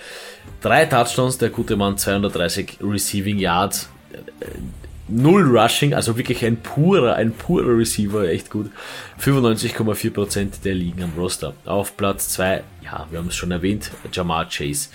Drei 0.60 0.86
Touchdowns, 0.86 1.38
der 1.38 1.50
gute 1.50 1.76
Mann, 1.76 1.96
230 1.96 2.78
Receiving 2.82 3.38
Yards 3.38 3.88
null 5.12 5.42
Rushing, 5.56 5.94
also 5.94 6.16
wirklich 6.16 6.44
ein 6.44 6.56
purer, 6.56 7.14
ein 7.14 7.32
purer 7.32 7.76
Receiver, 7.76 8.28
echt 8.28 8.50
gut. 8.50 8.70
95,4% 9.20 10.62
der 10.64 10.74
liegen 10.74 11.02
am 11.02 11.12
Roster. 11.16 11.54
Auf 11.64 11.96
Platz 11.96 12.30
2, 12.30 12.62
ja, 12.84 13.06
wir 13.10 13.18
haben 13.18 13.28
es 13.28 13.36
schon 13.36 13.50
erwähnt, 13.50 13.90
Jamar 14.12 14.48
Chase. 14.48 14.88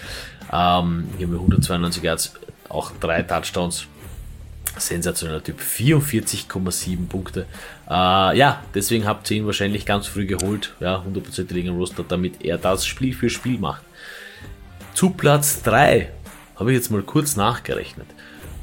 Ähm, 0.51 1.09
hier 1.17 1.27
haben 1.27 1.33
wir 1.33 1.39
192 1.39 2.03
Yards, 2.03 2.33
auch 2.69 2.91
drei 2.99 3.21
Touchdowns. 3.23 3.87
Sensationeller 4.79 5.43
Typ, 5.43 5.59
44,7 5.59 7.07
Punkte. 7.07 7.45
Äh, 7.89 8.37
ja, 8.37 8.63
deswegen 8.73 9.05
habt 9.05 9.29
ihr 9.31 9.37
ihn 9.37 9.45
wahrscheinlich 9.45 9.85
ganz 9.85 10.07
früh 10.07 10.25
geholt. 10.25 10.73
Ja, 10.79 11.03
100% 11.03 11.53
liegen 11.53 11.69
am 11.69 11.77
Roster, 11.77 12.03
damit 12.07 12.43
er 12.43 12.57
das 12.57 12.85
Spiel 12.85 13.13
für 13.13 13.29
Spiel 13.29 13.59
macht. 13.59 13.83
Zu 14.93 15.11
Platz 15.11 15.61
3 15.63 16.09
habe 16.55 16.71
ich 16.71 16.77
jetzt 16.77 16.89
mal 16.91 17.03
kurz 17.03 17.35
nachgerechnet. 17.35 18.07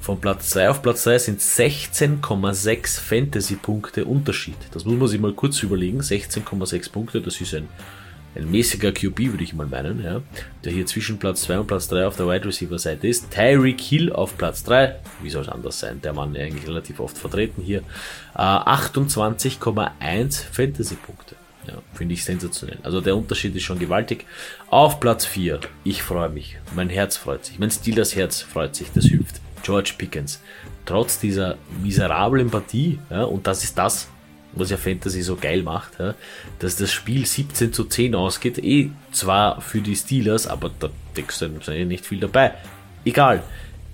Von 0.00 0.20
Platz 0.20 0.50
2 0.50 0.68
auf 0.68 0.82
Platz 0.82 1.04
3 1.04 1.18
sind 1.18 1.40
16,6 1.40 3.00
Fantasy-Punkte 3.00 4.04
Unterschied. 4.04 4.56
Das 4.72 4.84
muss 4.84 4.98
man 4.98 5.08
sich 5.08 5.18
mal 5.18 5.32
kurz 5.32 5.62
überlegen. 5.62 6.00
16,6 6.00 6.92
Punkte, 6.92 7.22
das 7.22 7.40
ist 7.40 7.54
ein, 7.54 7.68
ein 8.34 8.50
mäßiger 8.50 8.92
QB, 8.92 9.32
würde 9.32 9.44
ich 9.44 9.54
mal 9.54 9.66
meinen, 9.66 10.02
ja, 10.02 10.22
der 10.64 10.72
hier 10.72 10.86
zwischen 10.86 11.18
Platz 11.18 11.42
2 11.42 11.60
und 11.60 11.66
Platz 11.66 11.88
3 11.88 12.06
auf 12.06 12.16
der 12.16 12.28
Wide 12.28 12.46
Receiver 12.46 12.78
Seite 12.78 13.06
ist. 13.06 13.30
Tyreek 13.30 13.80
Hill 13.80 14.12
auf 14.12 14.36
Platz 14.36 14.64
3, 14.64 14.96
wie 15.22 15.30
soll 15.30 15.42
es 15.42 15.48
anders 15.48 15.78
sein? 15.78 16.00
Der 16.02 16.12
Mann 16.12 16.36
eigentlich 16.36 16.66
relativ 16.66 17.00
oft 17.00 17.16
vertreten 17.16 17.62
hier. 17.62 17.78
Äh, 18.34 18.38
28,1 18.38 20.44
Fantasy-Punkte. 20.50 21.36
Ja, 21.66 21.74
finde 21.94 22.14
ich 22.14 22.24
sensationell. 22.24 22.78
Also 22.82 23.00
der 23.00 23.16
Unterschied 23.16 23.56
ist 23.56 23.62
schon 23.62 23.78
gewaltig. 23.78 24.26
Auf 24.68 25.00
Platz 25.00 25.24
4, 25.24 25.60
ich 25.84 26.02
freue 26.02 26.28
mich. 26.28 26.58
Mein 26.74 26.90
Herz 26.90 27.16
freut 27.16 27.44
sich. 27.44 27.58
Mein 27.58 27.70
Stil, 27.70 27.94
das 27.94 28.14
Herz 28.14 28.42
freut 28.42 28.74
sich, 28.74 28.88
das 28.94 29.10
hüpft. 29.10 29.40
George 29.62 29.94
Pickens. 29.96 30.42
Trotz 30.84 31.18
dieser 31.18 31.56
miserablen 31.82 32.50
Partie, 32.50 32.98
ja, 33.08 33.24
und 33.24 33.46
das 33.46 33.64
ist 33.64 33.78
das, 33.78 34.08
was 34.56 34.70
ja 34.70 34.76
Fantasy 34.76 35.22
so 35.22 35.36
geil 35.36 35.62
macht, 35.62 35.98
ja, 35.98 36.14
dass 36.58 36.76
das 36.76 36.92
Spiel 36.92 37.26
17 37.26 37.72
zu 37.72 37.84
10 37.84 38.14
ausgeht, 38.14 38.58
eh 38.58 38.90
zwar 39.12 39.60
für 39.60 39.80
die 39.80 39.96
Steelers, 39.96 40.46
aber 40.46 40.70
da 40.78 40.90
denkst 41.16 41.38
du 41.38 41.48
nicht 41.86 42.06
viel 42.06 42.20
dabei. 42.20 42.52
Egal. 43.04 43.42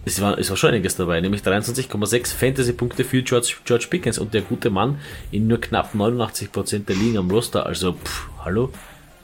es 0.04 0.20
war, 0.20 0.38
es 0.38 0.50
war 0.50 0.56
schon 0.56 0.70
einiges 0.70 0.96
dabei, 0.96 1.20
nämlich 1.20 1.42
23,6 1.42 2.34
Fantasy-Punkte 2.34 3.04
für 3.04 3.22
George, 3.22 3.54
George 3.64 3.86
Pickens 3.90 4.18
und 4.18 4.34
der 4.34 4.42
gute 4.42 4.70
Mann 4.70 4.98
in 5.30 5.46
nur 5.46 5.61
knapp 5.61 5.94
89% 5.94 6.86
der 6.86 6.96
Ligen 6.96 7.18
am 7.18 7.30
Roster. 7.30 7.66
Also, 7.66 7.92
pff, 7.92 8.28
hallo. 8.44 8.72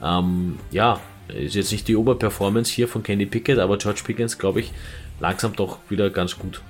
Ähm, 0.03 0.59
ja, 0.71 1.01
ist 1.29 1.55
jetzt 1.55 1.73
nicht 1.73 1.89
die 1.89 1.97
Oberperformance 1.97 2.73
hier 2.73 2.89
von 2.89 3.03
Kenny 3.03 3.27
Pickett, 3.27 3.59
aber 3.59 3.79
George 3.79 4.03
Pickens, 4.05 4.39
glaube 4.39 4.61
ich, 4.61 4.73
langsam 5.21 5.55
doch 5.57 5.79
wieder 5.89 6.11
ganz 6.11 6.39
gut 6.39 6.61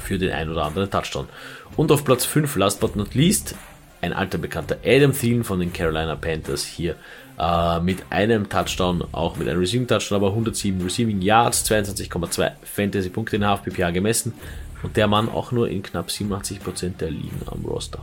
für 0.00 0.18
den 0.18 0.32
ein 0.32 0.48
oder 0.48 0.64
anderen 0.64 0.90
Touchdown. 0.90 1.28
Und 1.76 1.92
auf 1.92 2.04
Platz 2.04 2.24
5, 2.24 2.56
last 2.56 2.80
but 2.80 2.96
not 2.96 3.14
least, 3.14 3.54
ein 4.00 4.12
alter 4.12 4.38
Bekannter 4.38 4.78
Adam 4.84 5.12
Thielen 5.12 5.44
von 5.44 5.60
den 5.60 5.72
Carolina 5.72 6.14
Panthers 6.16 6.64
hier 6.64 6.96
äh, 7.38 7.80
mit 7.80 8.04
einem 8.10 8.48
Touchdown, 8.48 9.04
auch 9.12 9.36
mit 9.36 9.48
einem 9.48 9.60
Receiving 9.60 9.86
Touchdown, 9.86 10.16
aber 10.16 10.28
107 10.28 10.80
Receiving 10.82 11.20
Yards, 11.20 11.68
22,2 11.70 12.52
Fantasy 12.62 13.08
Punkte 13.08 13.36
in 13.36 13.42
HFPPA 13.42 13.90
gemessen 13.90 14.34
und 14.82 14.96
der 14.96 15.06
Mann 15.08 15.28
auch 15.28 15.52
nur 15.52 15.68
in 15.68 15.82
knapp 15.82 16.08
87% 16.08 16.96
der 16.98 17.10
Ligen 17.10 17.40
am 17.46 17.64
Roster. 17.64 18.00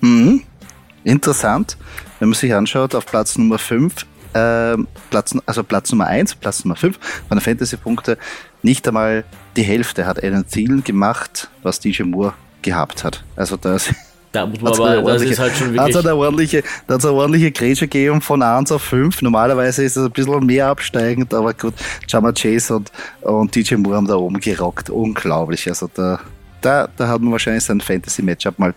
Mhm. 0.00 0.42
Interessant, 1.04 1.76
wenn 2.18 2.28
man 2.28 2.36
sich 2.36 2.52
anschaut, 2.52 2.94
auf 2.94 3.06
Platz 3.06 3.38
Nummer 3.38 3.58
5, 3.58 4.04
äh, 4.34 4.76
Platz, 5.10 5.34
also 5.46 5.64
Platz 5.64 5.90
Nummer 5.90 6.06
1, 6.06 6.34
Platz 6.34 6.64
Nummer 6.64 6.76
5 6.76 6.98
von 7.28 7.36
der 7.36 7.40
Fantasy-Punkte, 7.40 8.18
nicht 8.62 8.86
einmal 8.86 9.24
die 9.56 9.62
Hälfte 9.62 10.06
hat 10.06 10.22
Adam 10.22 10.46
Thielen 10.46 10.84
gemacht, 10.84 11.48
was 11.62 11.80
DJ 11.80 12.02
Moore 12.02 12.34
gehabt 12.62 13.04
hat. 13.04 13.24
Also 13.36 13.56
das 13.56 13.92
da 14.32 14.42
aber, 14.42 15.02
das 15.02 15.22
ist 15.22 15.38
halt 15.38 15.56
schon 15.56 15.72
wirklich. 15.72 15.96
Hat 15.96 16.04
eine 16.04 16.14
ordentliche, 16.14 16.62
da 16.86 16.96
eine 16.96 17.12
ordentliche 17.12 17.50
Grätsche 17.50 17.86
gegeben 17.86 18.20
von 18.20 18.42
1 18.42 18.72
auf 18.72 18.82
5. 18.82 19.22
Normalerweise 19.22 19.84
ist 19.84 19.96
es 19.96 20.04
ein 20.04 20.10
bisschen 20.10 20.44
mehr 20.44 20.66
absteigend, 20.66 21.32
aber 21.32 21.54
gut, 21.54 21.74
Jama 22.06 22.32
Chase 22.32 22.76
und, 22.76 22.92
und 23.22 23.54
DJ 23.54 23.76
Moore 23.76 23.96
haben 23.96 24.06
da 24.06 24.16
oben 24.16 24.38
gerockt. 24.40 24.90
Unglaublich. 24.90 25.68
Also 25.68 25.88
da, 25.92 26.20
da, 26.60 26.88
da 26.96 27.08
hat 27.08 27.20
man 27.20 27.32
wahrscheinlich 27.32 27.64
sein 27.64 27.80
Fantasy-Matchup 27.80 28.58
mal 28.58 28.74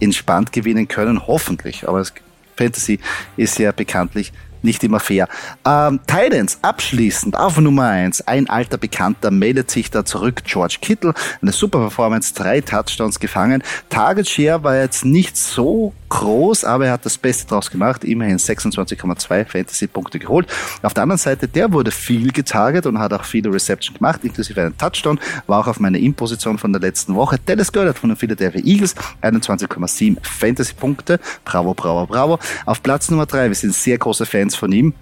entspannt 0.00 0.52
gewinnen 0.52 0.88
können, 0.88 1.26
hoffentlich. 1.26 1.86
Aber 1.86 1.98
das 1.98 2.12
Fantasy 2.56 2.98
ist 3.36 3.58
ja 3.58 3.72
bekanntlich 3.72 4.32
nicht 4.64 4.82
immer 4.82 5.00
fair. 5.00 5.28
Ähm, 5.64 6.00
Titans 6.06 6.58
abschließend 6.62 7.38
auf 7.38 7.58
Nummer 7.58 7.88
eins 7.88 8.26
Ein 8.26 8.48
alter 8.48 8.78
Bekannter 8.78 9.30
meldet 9.30 9.70
sich 9.70 9.90
da 9.90 10.04
zurück. 10.04 10.42
George 10.44 10.78
Kittle. 10.80 11.14
Eine 11.40 11.52
super 11.52 11.78
Performance. 11.78 12.34
Drei 12.34 12.60
Touchdowns 12.60 13.20
gefangen. 13.20 13.62
Target 13.90 14.28
Share 14.28 14.62
war 14.62 14.76
jetzt 14.76 15.04
nicht 15.04 15.36
so 15.36 15.92
groß, 16.08 16.64
aber 16.64 16.86
er 16.86 16.92
hat 16.92 17.04
das 17.04 17.18
Beste 17.18 17.48
draus 17.48 17.70
gemacht. 17.70 18.04
Immerhin 18.04 18.38
26,2 18.38 19.46
Fantasy-Punkte 19.46 20.18
geholt. 20.18 20.46
Auf 20.82 20.94
der 20.94 21.02
anderen 21.02 21.18
Seite, 21.18 21.48
der 21.48 21.72
wurde 21.72 21.90
viel 21.90 22.32
getarget 22.32 22.86
und 22.86 22.98
hat 22.98 23.12
auch 23.12 23.24
viele 23.24 23.52
Reception 23.52 23.96
gemacht, 23.96 24.22
inklusive 24.22 24.60
einen 24.60 24.78
Touchdown. 24.78 25.18
War 25.46 25.60
auch 25.60 25.66
auf 25.66 25.80
meiner 25.80 25.98
In-Position 25.98 26.58
von 26.58 26.72
der 26.72 26.80
letzten 26.80 27.14
Woche. 27.14 27.38
Dallas 27.44 27.72
Goddard 27.72 27.98
von 27.98 28.10
den 28.10 28.16
Philadelphia 28.16 28.62
Eagles. 28.64 28.94
21,7 29.22 30.16
Fantasy-Punkte. 30.22 31.18
Bravo, 31.44 31.74
bravo, 31.74 32.06
bravo. 32.06 32.38
Auf 32.64 32.82
Platz 32.82 33.10
Nummer 33.10 33.26
drei. 33.26 33.48
Wir 33.48 33.54
sind 33.54 33.74
sehr 33.74 33.98
große 33.98 34.24
Fans 34.24 34.53
von 34.56 34.72
ihm. 34.72 34.94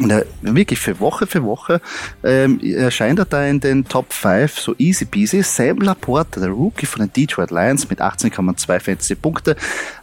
Und 0.00 0.10
er, 0.10 0.24
wirklich 0.40 0.78
für 0.78 0.98
Woche 0.98 1.26
für 1.26 1.42
Woche 1.42 1.80
ähm, 2.24 2.58
erscheint 2.60 3.18
er 3.18 3.26
da 3.26 3.44
in 3.44 3.60
den 3.60 3.86
Top 3.86 4.12
5 4.12 4.58
so 4.58 4.74
easy 4.78 5.04
peasy. 5.04 5.42
Sam 5.42 5.78
Laporte, 5.78 6.40
der 6.40 6.48
Rookie 6.48 6.86
von 6.86 7.00
den 7.00 7.12
Detroit 7.12 7.50
Lions 7.50 7.88
mit 7.90 8.00
18,2 8.00 8.80
Fantasy 8.80 9.14
Punkte, 9.14 9.56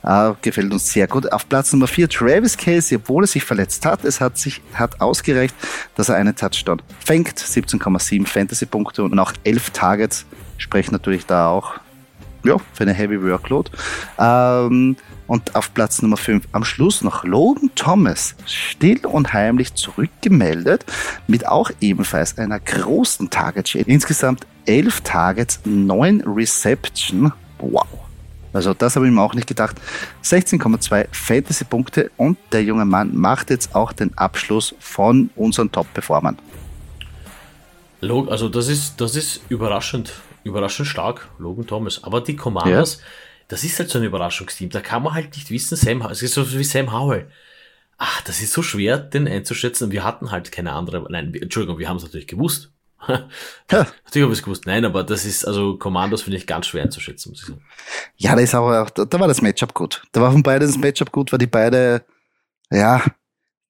äh, 0.03 0.33
gefällt 0.41 0.71
uns 0.71 0.91
sehr 0.91 1.07
gut. 1.07 1.31
Auf 1.31 1.49
Platz 1.49 1.73
Nummer 1.73 1.87
4 1.87 2.09
Travis 2.09 2.55
Casey, 2.55 2.97
obwohl 2.97 3.23
er 3.23 3.27
sich 3.27 3.43
verletzt 3.43 3.85
hat, 3.87 4.05
es 4.05 4.21
hat 4.21 4.37
sich 4.37 4.61
hat 4.73 5.01
ausgereicht, 5.01 5.55
dass 5.95 6.09
er 6.09 6.15
einen 6.15 6.35
Touchdown 6.35 6.79
fängt. 7.03 7.39
17,7 7.39 8.27
Fantasy 8.27 8.67
Punkte 8.67 9.01
und 9.01 9.17
auch 9.17 9.33
11 9.45 9.71
Targets 9.71 10.25
sprechen 10.59 10.91
natürlich 10.91 11.25
da 11.25 11.49
auch 11.49 11.73
ja, 12.43 12.57
für 12.73 12.83
eine 12.83 12.93
Heavy 12.93 13.21
Workload. 13.21 13.71
Ähm, 14.19 14.95
und 15.27 15.55
auf 15.55 15.73
Platz 15.73 16.01
Nummer 16.01 16.17
5 16.17 16.47
am 16.53 16.63
Schluss 16.63 17.01
noch 17.01 17.23
Logan 17.23 17.69
Thomas, 17.75 18.35
still 18.45 19.05
und 19.05 19.33
heimlich 19.33 19.75
zurückgemeldet, 19.75 20.85
mit 21.27 21.47
auch 21.47 21.69
ebenfalls 21.81 22.37
einer 22.37 22.59
großen 22.59 23.29
Target 23.29 23.69
Share. 23.69 23.85
Insgesamt 23.85 24.47
11 24.65 25.01
Targets, 25.01 25.59
9 25.65 26.23
Reception. 26.25 27.31
Wow. 27.59 27.87
Also 28.53 28.73
das 28.73 28.95
habe 28.95 29.05
ich 29.05 29.11
mir 29.11 29.21
auch 29.21 29.35
nicht 29.35 29.47
gedacht. 29.47 29.75
16,2 30.23 31.07
Fantasy-Punkte 31.11 32.11
und 32.17 32.37
der 32.51 32.63
junge 32.63 32.85
Mann 32.85 33.15
macht 33.15 33.49
jetzt 33.49 33.75
auch 33.75 33.91
den 33.91 34.17
Abschluss 34.17 34.73
von 34.79 35.29
unseren 35.35 35.71
Top-Performern. 35.71 36.37
Also 38.01 38.47
das 38.49 38.67
ist, 38.67 39.01
das 39.01 39.15
ist 39.15 39.41
überraschend, 39.49 40.13
überraschend 40.43 40.87
stark, 40.87 41.29
Logan 41.39 41.67
Thomas. 41.67 42.03
Aber 42.03 42.21
die 42.21 42.35
Commanders, 42.35 42.97
ja 42.97 43.03
das 43.47 43.63
ist 43.63 43.79
halt 43.79 43.89
so 43.89 43.99
ein 43.99 44.05
Überraschungsteam. 44.05 44.69
Da 44.69 44.81
kann 44.81 45.03
man 45.03 45.13
halt 45.13 45.35
nicht 45.35 45.49
wissen, 45.49 45.75
Sam, 45.75 46.01
es 46.01 46.21
ist 46.21 46.33
so 46.33 46.51
wie 46.51 46.63
Sam 46.63 46.91
Howell. 46.91 47.29
Ach, 47.97 48.21
das 48.21 48.41
ist 48.41 48.53
so 48.53 48.61
schwer, 48.61 48.97
den 48.97 49.27
einzuschätzen. 49.27 49.91
Wir 49.91 50.03
hatten 50.03 50.31
halt 50.31 50.51
keine 50.51 50.73
andere, 50.73 51.05
nein, 51.09 51.33
Entschuldigung, 51.33 51.79
wir 51.79 51.89
haben 51.89 51.97
es 51.97 52.03
natürlich 52.03 52.27
gewusst. 52.27 52.71
ja. 53.07 53.27
Natürlich 53.69 53.87
haben 54.13 54.13
wir 54.13 54.29
es 54.29 54.43
gewusst. 54.43 54.65
Nein, 54.65 54.85
aber 54.85 55.03
das 55.03 55.25
ist, 55.25 55.45
also 55.45 55.77
Commandos 55.77 56.23
finde 56.23 56.37
ich 56.37 56.45
ganz 56.45 56.67
schwer 56.67 56.83
einzuschätzen, 56.83 57.31
muss 57.31 57.41
ich 57.41 57.47
sagen. 57.47 57.61
Ja, 58.17 58.35
da 58.35 58.41
ist 58.41 58.53
aber 58.53 58.83
auch, 58.83 58.89
da, 58.89 59.05
da 59.05 59.19
war 59.19 59.27
das 59.27 59.41
Matchup 59.41 59.73
gut. 59.73 60.03
Da 60.11 60.21
war 60.21 60.31
von 60.31 60.43
beiden 60.43 60.67
das 60.67 60.77
Matchup 60.77 61.11
gut, 61.11 61.31
weil 61.31 61.39
die 61.39 61.47
beide, 61.47 62.05
ja, 62.69 63.03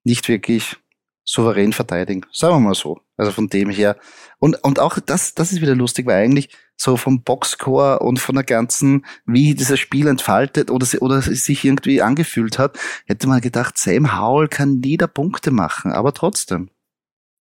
nicht 0.03 0.27
wirklich 0.27 0.75
souverän 1.23 1.73
verteidigen. 1.73 2.25
Sagen 2.31 2.55
wir 2.55 2.59
mal 2.59 2.75
so. 2.75 3.01
Also 3.17 3.31
von 3.31 3.49
dem 3.49 3.69
her. 3.69 3.97
Und, 4.39 4.63
und 4.63 4.79
auch 4.79 4.97
das, 4.99 5.35
das 5.35 5.51
ist 5.51 5.61
wieder 5.61 5.75
lustig, 5.75 6.05
weil 6.05 6.23
eigentlich 6.23 6.49
so 6.77 6.95
vom 6.95 7.23
Boxscore 7.23 7.99
und 7.99 8.19
von 8.19 8.35
der 8.35 8.43
ganzen, 8.43 9.05
wie 9.25 9.55
dieses 9.55 9.79
Spiel 9.79 10.07
entfaltet 10.07 10.69
oder, 10.71 10.87
oder 11.01 11.21
sich 11.21 11.65
irgendwie 11.65 12.01
angefühlt 12.01 12.59
hat, 12.59 12.79
hätte 13.05 13.27
man 13.27 13.41
gedacht, 13.41 13.77
Sam 13.77 14.17
Howell 14.17 14.47
kann 14.47 14.79
nie 14.79 14.95
da 14.95 15.07
Punkte 15.07 15.51
machen, 15.51 15.91
aber 15.91 16.13
trotzdem 16.13 16.69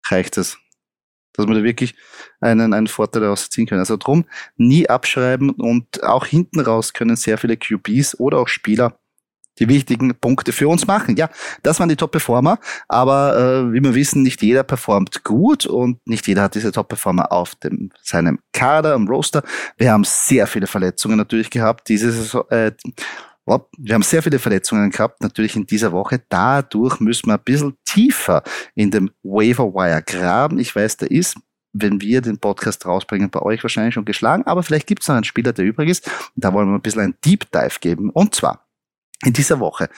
reicht 0.10 0.38
es. 0.38 0.58
Dass 1.34 1.46
man 1.46 1.56
da 1.56 1.64
wirklich 1.64 1.96
einen, 2.42 2.74
einen 2.74 2.88
Vorteil 2.88 3.24
rausziehen 3.24 3.66
können. 3.66 3.80
Also 3.80 3.96
drum 3.96 4.26
nie 4.58 4.90
abschreiben 4.90 5.52
und 5.52 6.04
auch 6.04 6.26
hinten 6.26 6.60
raus 6.60 6.92
können 6.92 7.16
sehr 7.16 7.38
viele 7.38 7.56
QBs 7.56 8.20
oder 8.20 8.40
auch 8.40 8.50
Spieler 8.50 9.00
die 9.62 9.70
wichtigen 9.70 10.14
Punkte 10.16 10.52
für 10.52 10.68
uns 10.68 10.88
machen. 10.88 11.16
Ja, 11.16 11.30
das 11.62 11.80
waren 11.80 11.88
die 11.88 11.96
Top-Performer, 11.96 12.60
aber 12.88 13.38
äh, 13.38 13.74
wie 13.74 13.82
wir 13.82 13.94
wissen, 13.94 14.24
nicht 14.24 14.42
jeder 14.42 14.64
performt 14.64 15.24
gut 15.24 15.68
und 15.68 16.00
nicht 16.06 16.28
jeder 16.28 16.42
hat 16.42 16.56
diese 16.56 16.72
Top-Performer 16.72 17.32
auf 17.32 17.56
dem, 17.56 17.92
seinem 18.02 18.40
Kader, 18.52 18.96
am 18.96 19.08
Roster. 19.08 19.44
Wir 19.78 19.92
haben 19.92 20.04
sehr 20.04 20.48
viele 20.48 20.66
Verletzungen 20.66 21.18
natürlich 21.18 21.52
gehabt. 21.52 21.88
Diese 21.90 22.12
Saison, 22.12 22.44
äh, 22.50 22.72
wir 23.46 23.94
haben 23.94 24.04
sehr 24.04 24.24
viele 24.24 24.40
Verletzungen 24.40 24.90
gehabt, 24.90 25.22
natürlich 25.22 25.56
in 25.56 25.66
dieser 25.66 25.92
Woche. 25.92 26.22
Dadurch 26.30 27.00
müssen 27.00 27.28
wir 27.28 27.36
ein 27.36 27.44
bisschen 27.44 27.78
tiefer 27.86 28.44
in 28.76 28.92
dem 28.92 29.12
Waiver 29.24 29.74
Wire 29.74 30.02
graben. 30.02 30.58
Ich 30.60 30.76
weiß, 30.76 30.98
der 30.98 31.12
ist 31.12 31.38
wenn 31.74 32.02
wir 32.02 32.20
den 32.20 32.38
Podcast 32.38 32.86
rausbringen, 32.86 33.30
bei 33.30 33.42
euch 33.42 33.64
wahrscheinlich 33.64 33.94
schon 33.94 34.04
geschlagen, 34.04 34.44
aber 34.46 34.62
vielleicht 34.62 34.88
gibt 34.88 35.04
es 35.04 35.08
noch 35.08 35.16
einen 35.16 35.24
Spieler, 35.24 35.54
der 35.54 35.64
übrig 35.64 35.88
ist. 35.88 36.12
Da 36.36 36.52
wollen 36.52 36.68
wir 36.68 36.76
ein 36.76 36.82
bisschen 36.82 37.02
einen 37.02 37.16
Deep 37.24 37.50
Dive 37.50 37.80
geben. 37.80 38.10
Und 38.10 38.36
zwar 38.36 38.66
in 39.24 39.34
dieser 39.34 39.60
Woche 39.60 39.90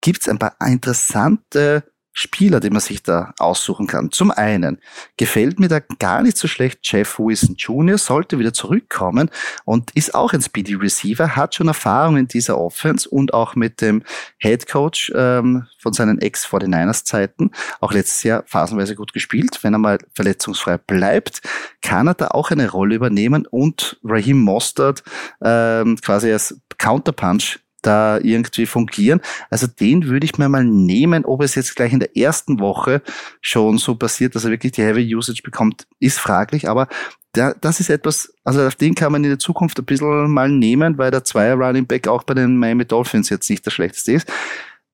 gibt 0.00 0.22
es 0.22 0.28
ein 0.28 0.38
paar 0.38 0.56
interessante 0.60 1.84
Spieler, 2.18 2.60
die 2.60 2.70
man 2.70 2.80
sich 2.80 3.02
da 3.02 3.34
aussuchen 3.38 3.86
kann. 3.86 4.10
Zum 4.10 4.30
einen 4.30 4.80
gefällt 5.18 5.60
mir 5.60 5.68
da 5.68 5.80
gar 5.98 6.22
nicht 6.22 6.38
so 6.38 6.48
schlecht 6.48 6.78
Jeff 6.82 7.18
Wilson 7.18 7.56
Jr., 7.56 7.98
sollte 7.98 8.38
wieder 8.38 8.54
zurückkommen 8.54 9.30
und 9.66 9.90
ist 9.90 10.14
auch 10.14 10.32
ein 10.32 10.40
Speedy 10.40 10.74
Receiver, 10.74 11.36
hat 11.36 11.54
schon 11.54 11.68
Erfahrung 11.68 12.16
in 12.16 12.26
dieser 12.26 12.58
Offense 12.58 13.06
und 13.06 13.34
auch 13.34 13.54
mit 13.54 13.82
dem 13.82 14.02
Head 14.38 14.66
Coach 14.66 15.12
ähm, 15.14 15.66
von 15.78 15.92
seinen 15.92 16.18
Ex-49ers-Zeiten, 16.18 17.50
auch 17.80 17.92
letztes 17.92 18.22
Jahr 18.22 18.44
phasenweise 18.46 18.94
gut 18.94 19.12
gespielt. 19.12 19.58
Wenn 19.60 19.74
er 19.74 19.78
mal 19.78 19.98
verletzungsfrei 20.14 20.78
bleibt, 20.78 21.42
kann 21.82 22.06
er 22.06 22.14
da 22.14 22.28
auch 22.28 22.50
eine 22.50 22.70
Rolle 22.70 22.94
übernehmen 22.94 23.46
und 23.46 24.00
Raheem 24.02 24.40
Mostert 24.40 25.02
ähm, 25.42 25.98
quasi 26.00 26.32
als 26.32 26.58
Counterpunch 26.78 27.58
da 27.86 28.18
irgendwie 28.18 28.66
fungieren. 28.66 29.20
Also 29.50 29.66
den 29.66 30.06
würde 30.06 30.26
ich 30.26 30.38
mir 30.38 30.48
mal 30.48 30.64
nehmen, 30.64 31.24
ob 31.24 31.42
es 31.42 31.54
jetzt 31.54 31.76
gleich 31.76 31.92
in 31.92 32.00
der 32.00 32.16
ersten 32.16 32.60
Woche 32.60 33.02
schon 33.40 33.78
so 33.78 33.94
passiert, 33.94 34.34
dass 34.34 34.44
er 34.44 34.50
wirklich 34.50 34.72
die 34.72 34.82
Heavy 34.82 35.14
Usage 35.14 35.42
bekommt, 35.42 35.86
ist 36.00 36.18
fraglich, 36.18 36.68
aber 36.68 36.88
das 37.32 37.80
ist 37.80 37.90
etwas, 37.90 38.32
also 38.44 38.66
auf 38.66 38.76
den 38.76 38.94
kann 38.94 39.12
man 39.12 39.22
in 39.22 39.28
der 39.28 39.38
Zukunft 39.38 39.78
ein 39.78 39.84
bisschen 39.84 40.30
mal 40.30 40.48
nehmen, 40.48 40.96
weil 40.96 41.10
der 41.10 41.22
Zweier 41.22 41.56
Running 41.56 41.86
Back 41.86 42.08
auch 42.08 42.22
bei 42.22 42.32
den 42.32 42.56
Miami 42.56 42.86
Dolphins 42.86 43.28
jetzt 43.28 43.50
nicht 43.50 43.64
der 43.66 43.70
schlechteste 43.70 44.12
ist. 44.12 44.32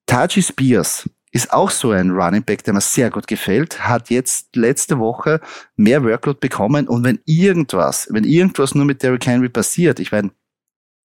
Taji 0.07 0.43
Spears 0.43 1.09
ist 1.31 1.53
auch 1.53 1.71
so 1.71 1.93
ein 1.93 2.11
Running 2.11 2.43
Back, 2.43 2.65
der 2.65 2.75
mir 2.75 2.81
sehr 2.81 3.11
gut 3.11 3.29
gefällt, 3.29 3.87
hat 3.89 4.11
jetzt 4.11 4.57
letzte 4.57 4.99
Woche 4.99 5.41
mehr 5.77 6.03
Workload 6.03 6.41
bekommen 6.41 6.89
und 6.89 7.05
wenn 7.05 7.21
irgendwas, 7.25 8.09
wenn 8.11 8.25
irgendwas 8.25 8.75
nur 8.75 8.85
mit 8.85 9.05
Derrick 9.05 9.25
Henry 9.25 9.49
passiert, 9.49 10.01
ich 10.01 10.11
meine, 10.11 10.33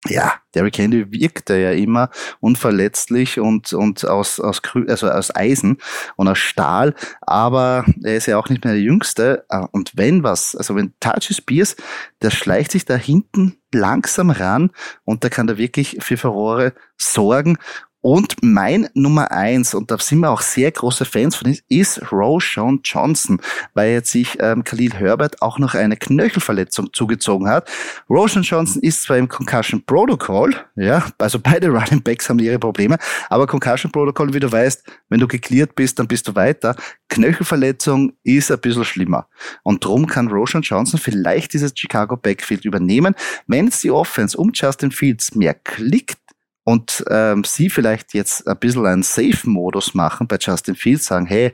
ja, 0.07 0.33
Derrick 0.53 0.77
Henry 0.77 1.11
wirkte 1.11 1.57
ja 1.57 1.71
immer 1.71 2.09
unverletzlich 2.39 3.39
und, 3.39 3.73
und 3.73 4.05
aus, 4.05 4.39
aus, 4.39 4.61
also 4.87 5.09
aus 5.09 5.35
Eisen 5.35 5.77
und 6.15 6.27
aus 6.27 6.39
Stahl, 6.39 6.93
aber 7.21 7.85
er 8.03 8.17
ist 8.17 8.25
ja 8.25 8.37
auch 8.37 8.49
nicht 8.49 8.65
mehr 8.65 8.73
der 8.73 8.81
Jüngste. 8.83 9.45
Äh, 9.49 9.65
und 9.71 9.93
wenn 9.95 10.23
was, 10.23 10.55
also 10.55 10.75
wenn 10.75 10.93
Taji 10.99 11.33
Spears, 11.33 11.75
der 12.21 12.31
schleicht 12.31 12.71
sich 12.71 12.85
da 12.85 12.95
hinten 12.95 13.57
langsam 13.73 14.29
ran 14.29 14.71
und 15.05 15.23
der 15.23 15.29
kann 15.29 15.47
da 15.47 15.57
wirklich 15.57 15.97
für 15.99 16.17
Furore 16.17 16.73
sorgen 16.97 17.57
und 18.03 18.35
mein 18.41 18.89
Nummer 18.95 19.31
eins, 19.31 19.73
und 19.73 19.89
da 19.89 19.97
sind 19.97 20.19
wir 20.19 20.29
auch 20.29 20.41
sehr 20.41 20.69
große 20.71 21.05
Fans 21.05 21.37
von, 21.37 21.57
ist 21.69 22.11
Roshan 22.11 22.81
Johnson, 22.83 23.39
weil 23.73 23.93
jetzt 23.93 24.11
sich 24.11 24.37
ähm, 24.41 24.65
Khalil 24.65 24.93
Herbert 24.93 25.41
auch 25.41 25.57
noch 25.57 25.73
eine 25.73 25.95
Knöchelverletzung 25.95 26.91
zugezogen 26.91 27.47
hat. 27.47 27.69
Roshan 28.09 28.43
Johnson 28.43 28.81
ist 28.81 29.03
zwar 29.03 29.17
im 29.17 29.29
Concussion 29.29 29.81
Protocol, 29.85 30.53
ja, 30.75 31.05
also 31.17 31.39
beide 31.39 31.67
Running 31.69 32.03
Backs 32.03 32.29
haben 32.29 32.39
ihre 32.39 32.59
Probleme, 32.59 32.97
aber 33.29 33.47
Concussion 33.47 33.89
Protocol, 33.89 34.33
wie 34.33 34.41
du 34.41 34.51
weißt, 34.51 34.83
wenn 35.07 35.21
du 35.21 35.27
geklärt 35.27 35.73
bist, 35.75 35.97
dann 35.97 36.07
bist 36.07 36.27
du 36.27 36.35
weiter. 36.35 36.75
Knöchelverletzung 37.07 38.13
ist 38.23 38.51
ein 38.51 38.59
bisschen 38.59 38.83
schlimmer. 38.83 39.27
Und 39.63 39.85
drum 39.85 40.07
kann 40.07 40.27
Roshan 40.27 40.61
Johnson 40.61 40.99
vielleicht 40.99 41.53
dieses 41.53 41.71
Chicago 41.73 42.17
Backfield 42.17 42.65
übernehmen. 42.65 43.15
Wenn 43.47 43.67
es 43.67 43.79
die 43.79 43.91
Offense 43.91 44.37
um 44.37 44.51
Justin 44.53 44.91
Fields 44.91 45.35
mehr 45.35 45.53
klickt, 45.53 46.17
und 46.63 47.03
ähm, 47.09 47.43
sie 47.43 47.69
vielleicht 47.69 48.13
jetzt 48.13 48.47
ein 48.47 48.57
bisschen 48.57 48.85
einen 48.85 49.03
Safe-Modus 49.03 49.93
machen 49.93 50.27
bei 50.27 50.37
Justin 50.39 50.75
Fields, 50.75 51.05
sagen, 51.05 51.25
hey, 51.25 51.53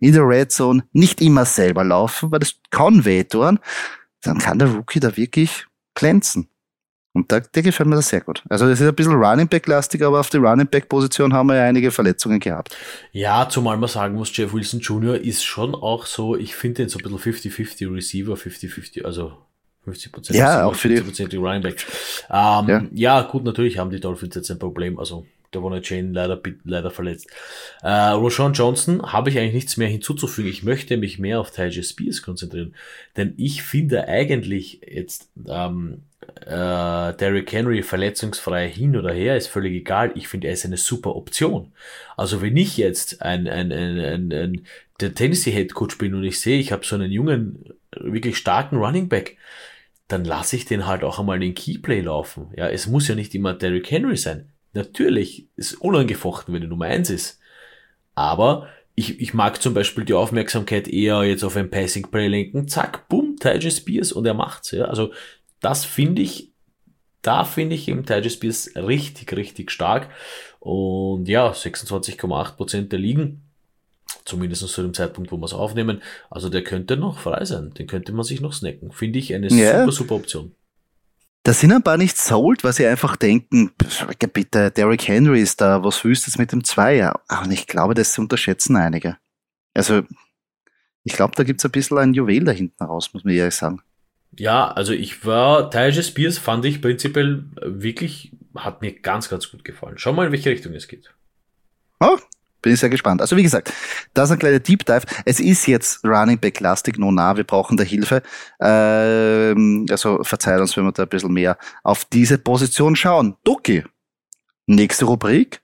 in 0.00 0.12
der 0.12 0.26
Red 0.26 0.52
Zone 0.52 0.84
nicht 0.92 1.20
immer 1.20 1.44
selber 1.44 1.84
laufen, 1.84 2.30
weil 2.32 2.40
das 2.40 2.54
kann 2.70 3.04
wehtun, 3.04 3.60
dann 4.22 4.38
kann 4.38 4.58
der 4.58 4.68
Rookie 4.68 5.00
da 5.00 5.16
wirklich 5.16 5.66
glänzen. 5.94 6.48
Und 7.14 7.32
da, 7.32 7.40
der 7.40 7.62
gefällt 7.62 7.88
mir 7.88 7.96
das 7.96 8.08
sehr 8.08 8.20
gut. 8.20 8.44
Also 8.48 8.68
das 8.68 8.80
ist 8.80 8.86
ein 8.86 8.94
bisschen 8.94 9.14
Running 9.14 9.48
Back-lastig, 9.48 10.02
aber 10.04 10.20
auf 10.20 10.30
der 10.30 10.40
Running 10.40 10.66
Back-Position 10.66 11.32
haben 11.32 11.48
wir 11.48 11.56
ja 11.56 11.64
einige 11.64 11.90
Verletzungen 11.90 12.38
gehabt. 12.38 12.76
Ja, 13.12 13.48
zumal 13.48 13.76
man 13.76 13.88
sagen 13.88 14.14
muss, 14.14 14.36
Jeff 14.36 14.52
Wilson 14.52 14.80
Jr. 14.80 15.16
ist 15.16 15.44
schon 15.44 15.74
auch 15.74 16.06
so, 16.06 16.36
ich 16.36 16.54
finde 16.54 16.82
den 16.82 16.88
so 16.88 16.98
ein 16.98 17.10
bisschen 17.10 17.50
50-50 17.50 17.92
Receiver, 17.92 18.34
50-50, 18.34 19.04
also 19.04 19.36
50 19.88 20.12
Prozent. 20.12 20.38
Ja, 20.38 20.64
auch 20.64 20.74
für 20.74 20.88
die, 20.88 21.28
die 21.28 21.36
Running 21.36 21.62
Back. 21.62 21.86
Ähm, 22.30 22.68
ja. 22.68 22.84
ja. 22.92 23.22
gut, 23.22 23.44
natürlich 23.44 23.78
haben 23.78 23.90
die 23.90 24.00
Dolphins 24.00 24.34
jetzt 24.34 24.50
ein 24.50 24.58
Problem. 24.58 24.98
Also, 24.98 25.26
der 25.52 25.62
Warner 25.62 25.80
Chain 25.80 26.12
leider, 26.12 26.40
leider 26.64 26.90
verletzt. 26.90 27.28
Äh, 27.82 28.10
Roshan 28.10 28.52
Johnson 28.52 29.12
habe 29.12 29.30
ich 29.30 29.38
eigentlich 29.38 29.54
nichts 29.54 29.76
mehr 29.76 29.88
hinzuzufügen. 29.88 30.50
Ich 30.50 30.62
möchte 30.62 30.96
mich 30.96 31.18
mehr 31.18 31.40
auf 31.40 31.50
Tyja 31.50 31.82
Spears 31.82 32.22
konzentrieren. 32.22 32.74
Denn 33.16 33.34
ich 33.38 33.62
finde 33.62 34.08
eigentlich 34.08 34.80
jetzt, 34.86 35.30
ähm, 35.48 36.02
äh, 36.46 37.14
Derrick 37.14 37.50
Henry 37.52 37.82
verletzungsfrei 37.82 38.68
hin 38.68 38.96
oder 38.96 39.12
her, 39.12 39.36
ist 39.36 39.48
völlig 39.48 39.74
egal. 39.74 40.12
Ich 40.14 40.28
finde, 40.28 40.48
er 40.48 40.52
ist 40.52 40.66
eine 40.66 40.76
super 40.76 41.16
Option. 41.16 41.72
Also 42.16 42.42
wenn 42.42 42.56
ich 42.56 42.76
jetzt 42.76 43.22
ein, 43.22 43.48
ein, 43.48 43.72
ein, 43.72 43.98
ein, 43.98 44.32
ein 44.32 44.66
der 45.00 45.14
Tennessee 45.14 45.52
Head 45.52 45.74
Coach 45.74 45.96
bin 45.98 46.14
und 46.14 46.24
ich 46.24 46.40
sehe, 46.40 46.58
ich 46.58 46.72
habe 46.72 46.84
so 46.84 46.96
einen 46.96 47.10
jungen, 47.10 47.64
wirklich 47.92 48.36
starken 48.36 48.76
Running 48.76 49.08
Back, 49.08 49.36
dann 50.08 50.24
lasse 50.24 50.56
ich 50.56 50.64
den 50.64 50.86
halt 50.86 51.04
auch 51.04 51.18
einmal 51.18 51.38
den 51.38 51.54
Keyplay 51.54 52.00
laufen. 52.00 52.50
Ja, 52.56 52.68
es 52.68 52.86
muss 52.86 53.08
ja 53.08 53.14
nicht 53.14 53.34
immer 53.34 53.54
Derrick 53.54 53.90
Henry 53.90 54.16
sein. 54.16 54.50
Natürlich 54.72 55.48
ist 55.56 55.74
unangefochten, 55.74 56.52
wenn 56.54 56.62
er 56.62 56.68
Nummer 56.68 56.86
eins 56.86 57.10
ist. 57.10 57.38
Aber 58.14 58.68
ich, 58.94 59.20
ich 59.20 59.34
mag 59.34 59.62
zum 59.62 59.74
Beispiel 59.74 60.04
die 60.04 60.14
Aufmerksamkeit 60.14 60.88
eher 60.88 61.22
jetzt 61.24 61.44
auf 61.44 61.56
ein 61.56 61.70
Passing 61.70 62.10
Play 62.10 62.26
lenken. 62.26 62.68
Zack, 62.68 63.08
boom, 63.08 63.36
Tyja 63.38 63.70
Spears 63.70 64.12
und 64.12 64.26
er 64.26 64.34
macht's. 64.34 64.72
Ja, 64.72 64.86
also 64.86 65.12
das 65.60 65.84
finde 65.84 66.22
ich, 66.22 66.52
da 67.22 67.44
finde 67.44 67.76
ich 67.76 67.88
im 67.88 68.06
Tyja 68.06 68.28
Spears 68.28 68.72
richtig, 68.76 69.36
richtig 69.36 69.70
stark. 69.70 70.08
Und 70.58 71.28
ja, 71.28 71.50
26,8% 71.50 72.88
der 72.88 72.98
Ligen 72.98 73.47
Zumindest 74.28 74.68
zu 74.68 74.82
dem 74.82 74.92
Zeitpunkt, 74.92 75.32
wo 75.32 75.38
wir 75.38 75.46
es 75.46 75.54
aufnehmen. 75.54 76.02
Also 76.28 76.50
der 76.50 76.62
könnte 76.62 76.98
noch 76.98 77.18
frei 77.18 77.46
sein. 77.46 77.72
Den 77.72 77.86
könnte 77.86 78.12
man 78.12 78.24
sich 78.24 78.42
noch 78.42 78.52
snacken. 78.52 78.92
Finde 78.92 79.18
ich 79.18 79.34
eine 79.34 79.48
ja. 79.48 79.80
super, 79.80 79.92
super 79.92 80.14
Option. 80.16 80.54
Da 81.44 81.54
sind 81.54 81.72
ein 81.72 81.82
paar 81.82 81.96
nicht 81.96 82.18
sold, 82.18 82.62
weil 82.62 82.74
sie 82.74 82.86
einfach 82.86 83.16
denken, 83.16 83.70
bitte, 84.34 84.70
Derrick 84.70 85.08
Henry 85.08 85.40
ist 85.40 85.62
da, 85.62 85.82
was 85.82 86.04
willst 86.04 86.26
du 86.26 86.30
jetzt 86.30 86.38
mit 86.38 86.52
dem 86.52 86.62
Zweier? 86.62 87.22
Und 87.42 87.50
ich 87.52 87.66
glaube, 87.66 87.94
das 87.94 88.18
unterschätzen 88.18 88.76
einige. 88.76 89.16
Also, 89.72 90.02
ich 91.04 91.14
glaube, 91.14 91.32
da 91.34 91.44
gibt 91.44 91.60
es 91.60 91.64
ein 91.64 91.70
bisschen 91.70 91.96
ein 91.96 92.12
Juwel 92.12 92.44
da 92.44 92.52
hinten 92.52 92.84
raus, 92.84 93.14
muss 93.14 93.24
man 93.24 93.32
ehrlich 93.32 93.54
sagen. 93.54 93.80
Ja, 94.36 94.68
also 94.68 94.92
ich 94.92 95.24
war, 95.24 95.70
Tyja 95.70 96.02
Spears 96.02 96.36
fand 96.36 96.66
ich 96.66 96.82
prinzipiell 96.82 97.44
wirklich, 97.62 98.32
hat 98.54 98.82
mir 98.82 98.92
ganz, 98.92 99.30
ganz 99.30 99.50
gut 99.50 99.64
gefallen. 99.64 99.96
Schau 99.96 100.12
mal, 100.12 100.26
in 100.26 100.32
welche 100.32 100.50
Richtung 100.50 100.74
es 100.74 100.86
geht. 100.86 101.14
Oh, 102.00 102.18
bin 102.62 102.72
ich 102.72 102.80
sehr 102.80 102.88
gespannt. 102.88 103.20
Also 103.20 103.36
wie 103.36 103.42
gesagt, 103.42 103.72
das 104.14 104.28
ist 104.28 104.32
ein 104.32 104.38
kleiner 104.38 104.58
Deep 104.58 104.84
Dive. 104.84 105.02
Es 105.24 105.40
ist 105.40 105.66
jetzt 105.66 106.04
Running 106.04 106.38
Back 106.38 106.60
lastig, 106.60 106.98
no 106.98 107.10
nah, 107.10 107.36
wir 107.36 107.44
brauchen 107.44 107.76
da 107.76 107.84
Hilfe. 107.84 108.22
Ähm, 108.60 109.86
also 109.90 110.22
verzeiht 110.24 110.60
uns, 110.60 110.76
wenn 110.76 110.84
wir 110.84 110.92
da 110.92 111.04
ein 111.04 111.08
bisschen 111.08 111.32
mehr 111.32 111.56
auf 111.82 112.04
diese 112.04 112.38
Position 112.38 112.96
schauen. 112.96 113.36
Ducky, 113.44 113.84
nächste 114.66 115.04
Rubrik. 115.04 115.60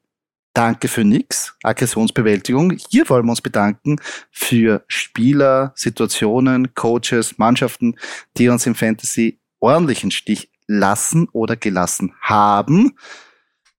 Danke 0.54 0.86
für 0.86 1.02
nix. 1.02 1.56
Aggressionsbewältigung. 1.64 2.76
Hier 2.88 3.08
wollen 3.08 3.26
wir 3.26 3.30
uns 3.30 3.40
bedanken 3.40 4.00
für 4.30 4.84
Spieler, 4.86 5.72
Situationen, 5.74 6.74
Coaches, 6.74 7.38
Mannschaften, 7.38 7.96
die 8.36 8.48
uns 8.48 8.64
im 8.64 8.76
Fantasy 8.76 9.40
ordentlichen 9.58 10.12
Stich 10.12 10.50
lassen 10.68 11.28
oder 11.32 11.56
gelassen 11.56 12.14
haben. 12.20 12.96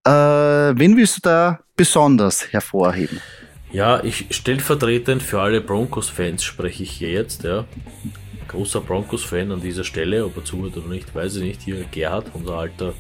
Äh, 0.06 0.10
wen 0.10 0.96
willst 0.96 1.18
du 1.18 1.22
da 1.22 1.60
besonders 1.76 2.52
hervorheben? 2.54 3.20
Ja, 3.72 4.04
ich 4.04 4.28
stellvertretend 4.30 5.24
für 5.24 5.42
alle 5.42 5.62
Broncos-Fans 5.62 6.44
spreche 6.44 6.84
ich 6.84 6.92
hier 6.92 7.12
jetzt, 7.12 7.44
ja. 7.44 7.66
Großer 8.48 8.82
Broncos-Fan 8.82 9.52
an 9.52 9.62
dieser 9.62 9.84
Stelle, 9.84 10.26
ob 10.26 10.38
er 10.38 10.46
zuhört 10.46 10.78
oder 10.78 10.88
nicht, 10.88 11.14
weiß 11.14 11.38
ich 11.38 11.44
nicht. 11.44 11.62
Hier 11.64 11.84
Gerhard, 11.92 12.28
unser 12.34 12.54
alter, 12.54 12.94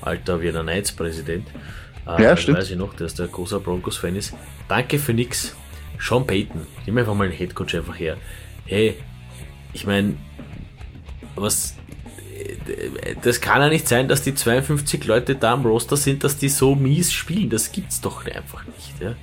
alter 0.00 0.40
Wiener 0.40 0.62
Knights-Präsident. 0.62 1.46
Äh, 2.06 2.22
ja, 2.22 2.36
stimmt. 2.36 2.58
Weiß 2.58 2.70
ich 2.70 2.76
noch, 2.76 2.94
dass 2.94 3.14
der 3.14 3.28
großer 3.28 3.60
Broncos-Fan 3.60 4.16
ist. 4.16 4.34
Danke 4.68 4.98
für 4.98 5.12
nix. 5.12 5.54
Sean 6.00 6.26
Payton, 6.26 6.66
nimm 6.86 6.98
einfach 6.98 7.14
mal 7.14 7.24
einen 7.24 7.32
Headcoach 7.32 7.74
einfach 7.76 7.98
her. 7.98 8.16
Hey, 8.64 8.96
ich 9.72 9.86
meine, 9.86 10.16
was 11.34 11.74
das 13.22 13.40
kann 13.40 13.60
ja 13.60 13.68
nicht 13.68 13.88
sein, 13.88 14.08
dass 14.08 14.22
die 14.22 14.34
52 14.34 15.04
Leute 15.04 15.34
da 15.34 15.52
am 15.52 15.64
Roster 15.64 15.96
sind, 15.96 16.24
dass 16.24 16.36
die 16.38 16.48
so 16.48 16.74
mies 16.74 17.12
spielen. 17.12 17.50
Das 17.50 17.72
gibt's 17.72 18.00
doch 18.00 18.24
einfach 18.26 18.64
nicht. 18.66 19.00
Ja. 19.00 19.14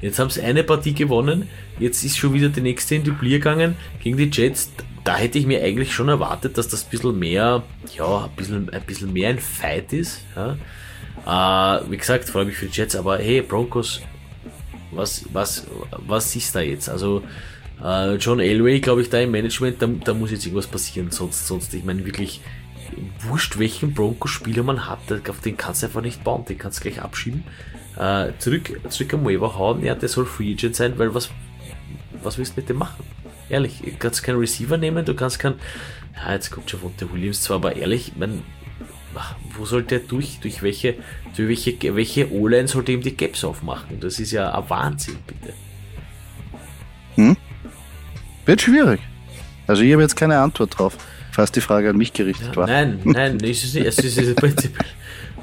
Jetzt 0.00 0.18
haben 0.18 0.30
sie 0.30 0.42
eine 0.42 0.64
Partie 0.64 0.94
gewonnen, 0.94 1.48
jetzt 1.78 2.04
ist 2.04 2.16
schon 2.16 2.32
wieder 2.34 2.48
die 2.48 2.60
nächste 2.60 2.94
in 2.94 3.04
die 3.04 3.10
Blier 3.10 3.38
gegangen 3.38 3.76
gegen 4.02 4.16
die 4.16 4.30
Jets. 4.32 4.70
Da 5.04 5.16
hätte 5.16 5.38
ich 5.38 5.46
mir 5.46 5.62
eigentlich 5.62 5.92
schon 5.92 6.08
erwartet, 6.08 6.58
dass 6.58 6.68
das 6.68 6.84
ein 6.84 6.90
bisschen 6.90 7.18
mehr, 7.18 7.62
ja, 7.96 8.24
ein 8.24 8.36
bisschen, 8.36 8.70
ein 8.70 8.82
bisschen 8.82 9.12
mehr 9.12 9.30
ein 9.30 9.38
Fight 9.38 9.92
ist. 9.92 10.20
Ja. 10.36 10.56
Äh, 11.26 11.90
wie 11.90 11.96
gesagt, 11.96 12.28
freue 12.28 12.44
mich 12.44 12.56
für 12.56 12.66
die 12.66 12.76
Jets, 12.76 12.94
aber 12.94 13.18
hey, 13.18 13.42
Broncos, 13.42 14.02
was, 14.90 15.24
was, 15.32 15.66
was 16.06 16.34
ist 16.36 16.54
da 16.54 16.60
jetzt? 16.60 16.88
Also, 16.88 17.22
äh, 17.82 18.14
John 18.16 18.40
Elway, 18.40 18.80
glaube 18.80 19.02
ich, 19.02 19.10
da 19.10 19.20
im 19.20 19.30
Management, 19.30 19.80
da, 19.80 19.86
da 19.86 20.14
muss 20.14 20.30
jetzt 20.30 20.44
irgendwas 20.44 20.66
passieren, 20.66 21.10
sonst, 21.10 21.46
sonst, 21.46 21.72
ich 21.74 21.84
meine 21.84 22.04
wirklich, 22.04 22.40
wurscht, 23.20 23.58
welchen 23.58 23.94
Broncos-Spieler 23.94 24.62
man 24.62 24.88
hat, 24.88 24.98
auf 25.28 25.40
den 25.40 25.56
kannst 25.56 25.82
du 25.82 25.86
einfach 25.86 26.02
nicht 26.02 26.24
bauen, 26.24 26.44
den 26.44 26.58
kannst 26.58 26.78
du 26.78 26.82
gleich 26.82 27.02
abschieben. 27.02 27.44
Äh, 27.96 28.32
zurück, 28.38 28.80
zurück 28.88 29.14
am 29.14 29.24
Waiver 29.24 29.56
hauen, 29.56 29.84
ja, 29.84 29.94
der 29.94 30.08
soll 30.08 30.26
Free 30.26 30.52
Agent 30.52 30.76
sein, 30.76 30.98
weil 30.98 31.14
was, 31.14 31.30
was 32.22 32.38
willst 32.38 32.56
du 32.56 32.60
mit 32.60 32.68
dem 32.68 32.78
machen? 32.78 33.04
Ehrlich, 33.48 33.80
du 33.80 33.90
kannst 33.98 34.22
keinen 34.22 34.38
Receiver 34.38 34.76
nehmen, 34.76 35.04
du 35.04 35.14
kannst 35.14 35.38
keinen, 35.38 35.58
ja, 36.14 36.32
jetzt 36.32 36.50
kommt 36.50 36.70
schon 36.70 36.80
der 37.00 37.12
Williams 37.12 37.42
zwar, 37.42 37.56
aber 37.56 37.76
ehrlich, 37.76 38.12
man, 38.16 38.42
wo 39.56 39.64
soll 39.64 39.82
der 39.82 40.00
durch, 40.00 40.38
durch 40.40 40.62
welche, 40.62 40.94
durch 41.36 41.48
welche, 41.48 41.96
welche 41.96 42.32
O-Line 42.32 42.68
sollte 42.68 42.92
ihm 42.92 43.00
die 43.00 43.16
Gaps 43.16 43.42
aufmachen? 43.42 43.98
Das 44.00 44.20
ist 44.20 44.32
ja 44.32 44.52
ein 44.54 44.70
Wahnsinn, 44.70 45.18
bitte. 45.26 45.54
Hm? 47.16 47.36
Wird 48.46 48.60
schwierig. 48.60 49.00
Also 49.66 49.82
ich 49.82 49.92
habe 49.92 50.02
jetzt 50.02 50.14
keine 50.14 50.38
Antwort 50.38 50.78
drauf 50.78 50.96
falls 51.38 51.52
die 51.52 51.60
Frage 51.60 51.90
an 51.90 51.96
mich 51.96 52.12
gerichtet 52.12 52.56
war. 52.56 52.66
Nein, 52.66 52.98
nein, 53.04 53.38
es 53.44 53.62
ist, 53.62 53.76
es 53.76 53.98
ist, 53.98 54.18
es 54.18 54.26
ist 54.26 54.34
prinzipiell, 54.34 54.86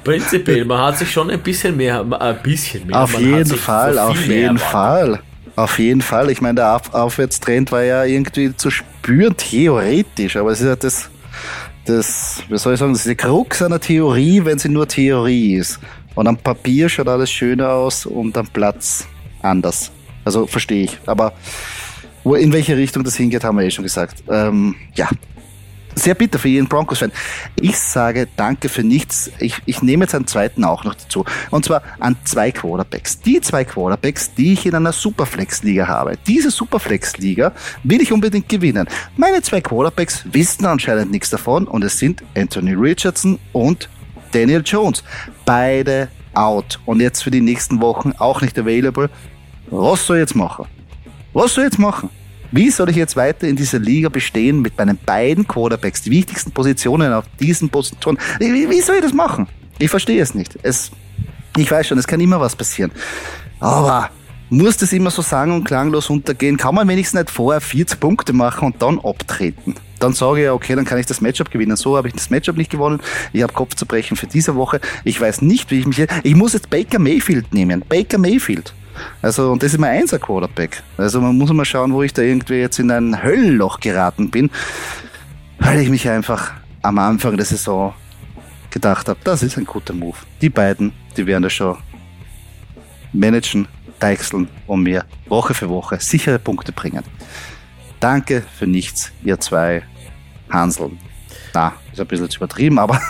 prinzipiell, 0.04 0.64
man 0.66 0.78
hat 0.78 0.98
sich 0.98 1.10
schon 1.10 1.30
ein 1.30 1.40
bisschen 1.40 1.74
mehr, 1.74 2.04
ein 2.20 2.42
bisschen 2.42 2.86
mehr. 2.86 3.00
Auf 3.00 3.14
man 3.14 3.22
jeden 3.22 3.56
Fall, 3.56 3.98
auf 3.98 4.26
jeden 4.26 4.58
Fall. 4.58 5.20
Auf 5.56 5.78
jeden 5.78 6.02
Fall. 6.02 6.30
Ich 6.30 6.42
meine, 6.42 6.56
der 6.56 6.76
Auf 6.76 6.92
Aufwärtstrend 6.92 7.72
war 7.72 7.82
ja 7.82 8.04
irgendwie 8.04 8.54
zu 8.54 8.70
spüren, 8.70 9.34
theoretisch, 9.38 10.36
aber 10.36 10.50
es 10.50 10.60
ist 10.60 10.66
ja 10.66 10.76
das, 10.76 11.08
das, 11.86 12.42
wie 12.50 12.58
soll 12.58 12.74
ich 12.74 12.78
sagen, 12.78 12.92
das 12.92 13.06
ist 13.06 13.10
die 13.10 13.16
Krux 13.16 13.62
einer 13.62 13.80
Theorie, 13.80 14.44
wenn 14.44 14.58
sie 14.58 14.68
nur 14.68 14.86
Theorie 14.86 15.54
ist. 15.54 15.80
Und 16.14 16.26
am 16.26 16.36
Papier 16.36 16.90
schaut 16.90 17.08
alles 17.08 17.30
schöner 17.30 17.70
aus 17.70 18.04
und 18.04 18.36
am 18.36 18.48
Platz 18.48 19.08
anders. 19.40 19.90
Also 20.26 20.46
verstehe 20.46 20.84
ich. 20.84 20.98
Aber 21.06 21.32
in 22.22 22.52
welche 22.52 22.76
Richtung 22.76 23.02
das 23.02 23.16
hingeht, 23.16 23.44
haben 23.44 23.56
wir 23.56 23.64
eh 23.64 23.70
schon 23.70 23.84
gesagt. 23.84 24.24
Ähm, 24.28 24.74
ja, 24.94 25.08
sehr 25.96 26.14
bitter 26.14 26.38
für 26.38 26.48
jeden 26.48 26.68
Broncos-Fan. 26.68 27.10
Ich 27.60 27.78
sage 27.78 28.28
danke 28.36 28.68
für 28.68 28.84
nichts. 28.84 29.30
Ich, 29.40 29.60
ich 29.64 29.82
nehme 29.82 30.04
jetzt 30.04 30.14
einen 30.14 30.26
zweiten 30.26 30.62
auch 30.62 30.84
noch 30.84 30.94
dazu. 30.94 31.24
Und 31.50 31.64
zwar 31.64 31.82
an 31.98 32.16
zwei 32.24 32.52
Quarterbacks. 32.52 33.20
Die 33.20 33.40
zwei 33.40 33.64
Quarterbacks, 33.64 34.34
die 34.34 34.52
ich 34.52 34.66
in 34.66 34.74
einer 34.74 34.92
Superflex-Liga 34.92 35.88
habe. 35.88 36.18
Diese 36.26 36.50
Superflex-Liga 36.50 37.52
will 37.82 38.00
ich 38.00 38.12
unbedingt 38.12 38.48
gewinnen. 38.48 38.86
Meine 39.16 39.42
zwei 39.42 39.60
Quarterbacks 39.60 40.24
wissen 40.30 40.66
anscheinend 40.66 41.10
nichts 41.10 41.30
davon 41.30 41.66
und 41.66 41.82
es 41.82 41.98
sind 41.98 42.22
Anthony 42.36 42.74
Richardson 42.74 43.38
und 43.52 43.88
Daniel 44.32 44.62
Jones. 44.64 45.02
Beide 45.44 46.08
out. 46.34 46.78
Und 46.84 47.00
jetzt 47.00 47.22
für 47.22 47.30
die 47.30 47.40
nächsten 47.40 47.80
Wochen 47.80 48.12
auch 48.18 48.42
nicht 48.42 48.58
available. 48.58 49.08
Was 49.70 50.06
soll 50.06 50.18
ich 50.18 50.20
jetzt 50.20 50.36
machen? 50.36 50.66
Was 51.32 51.54
soll 51.54 51.64
ich 51.64 51.72
jetzt 51.72 51.78
machen? 51.78 52.10
Wie 52.52 52.70
soll 52.70 52.90
ich 52.90 52.96
jetzt 52.96 53.16
weiter 53.16 53.48
in 53.48 53.56
dieser 53.56 53.78
Liga 53.78 54.08
bestehen 54.08 54.60
mit 54.60 54.76
meinen 54.78 54.98
beiden 54.98 55.46
Quarterbacks, 55.46 56.02
die 56.02 56.10
wichtigsten 56.10 56.52
Positionen 56.52 57.12
auf 57.12 57.24
diesen 57.40 57.68
Positionen? 57.68 58.18
Wie, 58.38 58.68
wie 58.70 58.80
soll 58.80 58.96
ich 58.96 59.02
das 59.02 59.12
machen? 59.12 59.48
Ich 59.78 59.90
verstehe 59.90 60.22
es 60.22 60.34
nicht. 60.34 60.58
Es, 60.62 60.90
ich 61.56 61.70
weiß 61.70 61.88
schon, 61.88 61.98
es 61.98 62.06
kann 62.06 62.20
immer 62.20 62.40
was 62.40 62.54
passieren. 62.56 62.92
Aber 63.60 64.10
muss 64.48 64.76
das 64.76 64.92
immer 64.92 65.10
so 65.10 65.22
sang- 65.22 65.52
und 65.52 65.64
klanglos 65.64 66.08
untergehen? 66.08 66.56
Kann 66.56 66.74
man 66.74 66.86
wenigstens 66.88 67.20
nicht 67.20 67.30
vorher 67.30 67.60
40 67.60 67.98
Punkte 67.98 68.32
machen 68.32 68.66
und 68.66 68.80
dann 68.80 69.00
abtreten? 69.00 69.74
Dann 69.98 70.12
sage 70.12 70.44
ich, 70.44 70.50
okay, 70.50 70.76
dann 70.76 70.84
kann 70.84 70.98
ich 70.98 71.06
das 71.06 71.20
Matchup 71.20 71.50
gewinnen. 71.50 71.76
So 71.76 71.96
habe 71.96 72.08
ich 72.08 72.14
das 72.14 72.30
Matchup 72.30 72.56
nicht 72.56 72.70
gewonnen. 72.70 73.00
Ich 73.32 73.42
habe 73.42 73.52
Kopfzerbrechen 73.52 74.16
für 74.16 74.26
diese 74.26 74.54
Woche. 74.54 74.80
Ich 75.04 75.20
weiß 75.20 75.42
nicht, 75.42 75.70
wie 75.70 75.80
ich 75.80 75.86
mich... 75.86 76.06
Ich 76.22 76.34
muss 76.34 76.52
jetzt 76.52 76.70
Baker 76.70 76.98
Mayfield 76.98 77.52
nehmen. 77.52 77.82
Baker 77.88 78.18
Mayfield. 78.18 78.72
Also, 79.22 79.52
und 79.52 79.62
das 79.62 79.72
ist 79.72 79.78
mein 79.78 79.98
einser 79.98 80.18
Quarterback. 80.18 80.82
Also, 80.96 81.20
man 81.20 81.36
muss 81.36 81.52
mal 81.52 81.64
schauen, 81.64 81.92
wo 81.92 82.02
ich 82.02 82.12
da 82.12 82.22
irgendwie 82.22 82.56
jetzt 82.56 82.78
in 82.78 82.90
ein 82.90 83.22
Höllenloch 83.22 83.80
geraten 83.80 84.30
bin, 84.30 84.50
weil 85.58 85.80
ich 85.80 85.88
mich 85.88 86.08
einfach 86.08 86.52
am 86.82 86.98
Anfang 86.98 87.36
der 87.36 87.46
Saison 87.46 87.94
gedacht 88.70 89.08
habe, 89.08 89.18
das 89.24 89.42
ist 89.42 89.56
ein 89.56 89.64
guter 89.64 89.94
Move. 89.94 90.16
Die 90.40 90.50
beiden, 90.50 90.92
die 91.16 91.26
werden 91.26 91.42
das 91.42 91.52
schon 91.54 91.76
managen, 93.12 93.66
deichseln 93.98 94.48
und 94.66 94.82
mir 94.82 95.04
Woche 95.28 95.54
für 95.54 95.68
Woche 95.68 95.98
sichere 96.00 96.38
Punkte 96.38 96.72
bringen. 96.72 97.02
Danke 98.00 98.44
für 98.58 98.66
nichts, 98.66 99.12
ihr 99.24 99.40
zwei 99.40 99.82
Hanseln. 100.50 100.98
Na, 101.54 101.72
ist 101.90 102.00
ein 102.00 102.06
bisschen 102.06 102.28
zu 102.28 102.36
übertrieben, 102.36 102.78
aber 102.78 103.00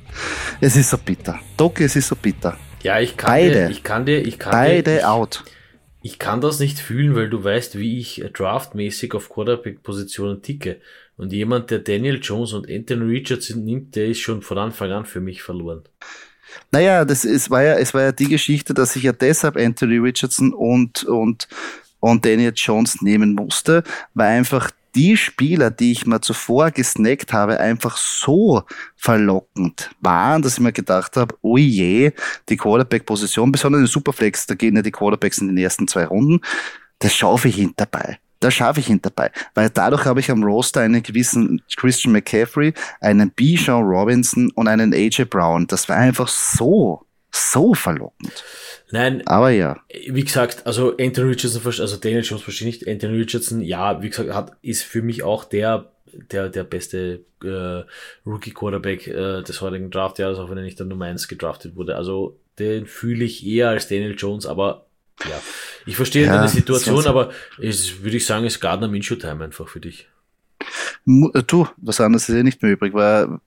es 0.60 0.76
ist 0.76 0.90
so 0.90 0.98
bitter. 0.98 1.38
Doki, 1.56 1.84
es 1.84 1.96
ist 1.96 2.08
so 2.08 2.16
bitter. 2.16 2.56
Ja, 2.86 3.00
ich 3.00 3.16
kann 3.16 3.30
Beide. 3.30 3.52
dir, 3.52 3.70
ich 3.70 3.82
kann 3.82 4.06
dir, 4.06 4.24
ich 4.24 4.38
kann 4.38 4.52
Beide 4.52 4.92
dir, 4.92 4.98
ich, 4.98 5.04
out. 5.04 5.42
Ich 6.02 6.20
kann 6.20 6.40
das 6.40 6.60
nicht 6.60 6.78
fühlen, 6.78 7.16
weil 7.16 7.28
du 7.28 7.42
weißt, 7.42 7.76
wie 7.80 7.98
ich 7.98 8.22
draftmäßig 8.32 9.12
auf 9.14 9.28
Quarterback-Positionen 9.28 10.40
ticke. 10.40 10.80
Und 11.16 11.32
jemand, 11.32 11.72
der 11.72 11.80
Daniel 11.80 12.20
Jones 12.22 12.52
und 12.52 12.70
Anthony 12.70 13.16
Richardson 13.16 13.64
nimmt, 13.64 13.96
der 13.96 14.06
ist 14.06 14.20
schon 14.20 14.40
von 14.40 14.58
Anfang 14.58 14.92
an 14.92 15.04
für 15.04 15.20
mich 15.20 15.42
verloren. 15.42 15.82
Naja, 16.70 17.04
das 17.04 17.24
ist, 17.24 17.50
war 17.50 17.64
ja, 17.64 17.74
es 17.74 17.92
war 17.92 18.02
ja 18.02 18.12
die 18.12 18.28
Geschichte, 18.28 18.72
dass 18.72 18.94
ich 18.94 19.02
ja 19.02 19.12
deshalb 19.12 19.56
Anthony 19.56 19.96
Richardson 19.96 20.54
und, 20.54 21.02
und, 21.02 21.48
und 21.98 22.24
Daniel 22.24 22.52
Jones 22.54 23.02
nehmen 23.02 23.34
musste, 23.34 23.82
weil 24.14 24.28
einfach 24.28 24.70
die 24.96 25.16
Spieler, 25.16 25.70
die 25.70 25.92
ich 25.92 26.06
mir 26.06 26.20
zuvor 26.22 26.70
gesnackt 26.70 27.32
habe, 27.32 27.60
einfach 27.60 27.98
so 27.98 28.62
verlockend 28.96 29.90
waren, 30.00 30.40
dass 30.40 30.54
ich 30.54 30.60
mir 30.60 30.72
gedacht 30.72 31.16
habe, 31.16 31.36
oh 31.42 31.58
je, 31.58 32.12
die 32.48 32.56
Quarterback-Position, 32.56 33.52
besonders 33.52 33.82
in 33.82 33.86
Superflex, 33.86 34.46
da 34.46 34.54
gehen 34.54 34.74
ja 34.74 34.82
die 34.82 34.90
Quarterbacks 34.90 35.38
in 35.38 35.48
den 35.48 35.58
ersten 35.58 35.86
zwei 35.86 36.06
Runden, 36.06 36.40
das 36.98 37.14
schaffe 37.14 37.48
ich 37.48 37.56
hinterbei. 37.56 38.18
Da 38.40 38.50
schaffe 38.50 38.80
ich 38.80 38.90
ihn 38.90 39.00
dabei, 39.00 39.30
weil 39.54 39.70
dadurch 39.70 40.04
habe 40.04 40.20
ich 40.20 40.30
am 40.30 40.44
Roster 40.44 40.82
einen 40.82 41.02
gewissen 41.02 41.62
Christian 41.74 42.12
McCaffrey, 42.12 42.74
einen 43.00 43.30
Bijan 43.30 43.82
Robinson 43.82 44.50
und 44.50 44.68
einen 44.68 44.92
AJ 44.92 45.24
Brown. 45.24 45.66
Das 45.66 45.88
war 45.88 45.96
einfach 45.96 46.28
so, 46.28 47.05
so 47.36 47.74
verlockend. 47.74 48.44
Nein, 48.90 49.26
aber 49.26 49.50
ja. 49.50 49.80
Wie 50.08 50.24
gesagt, 50.24 50.66
also 50.66 50.96
Anthony 50.96 51.30
Richardson, 51.30 51.62
also 51.64 51.96
Daniel 51.96 52.22
Jones 52.22 52.42
verstehe 52.42 52.68
ich 52.68 52.80
nicht. 52.80 52.88
Anthony 52.88 53.18
Richardson, 53.18 53.60
ja, 53.60 54.02
wie 54.02 54.10
gesagt, 54.10 54.32
hat, 54.32 54.56
ist 54.62 54.82
für 54.84 55.02
mich 55.02 55.22
auch 55.22 55.44
der, 55.44 55.92
der, 56.30 56.48
der 56.48 56.64
beste 56.64 57.24
äh, 57.42 57.84
Rookie 58.24 58.52
Quarterback 58.52 59.06
äh, 59.08 59.42
des 59.42 59.60
heutigen 59.60 59.90
Draftjahres, 59.90 60.38
auch 60.38 60.50
wenn 60.50 60.58
er 60.58 60.64
nicht 60.64 60.78
der 60.78 60.86
Nummer 60.86 61.06
1 61.06 61.28
gedraftet 61.28 61.76
wurde. 61.76 61.96
Also 61.96 62.38
den 62.58 62.86
fühle 62.86 63.24
ich 63.24 63.46
eher 63.46 63.70
als 63.70 63.88
Daniel 63.88 64.14
Jones, 64.16 64.46
aber 64.46 64.86
ja, 65.24 65.40
ich 65.86 65.96
verstehe 65.96 66.26
ja, 66.26 66.36
deine 66.36 66.48
Situation, 66.48 67.06
aber 67.06 67.30
es 67.60 68.02
würde 68.02 68.18
ich 68.18 68.26
sagen, 68.26 68.44
ist 68.44 68.60
Gardner 68.60 68.88
Minshew 68.88 69.16
Time 69.16 69.44
einfach 69.44 69.68
für 69.68 69.80
dich. 69.80 70.08
Du, 71.04 71.68
was 71.76 72.00
anderes 72.00 72.28
ist 72.28 72.34
ja 72.34 72.42
nicht 72.42 72.62
mehr 72.62 72.72
übrig, 72.72 72.92
weil 72.92 73.38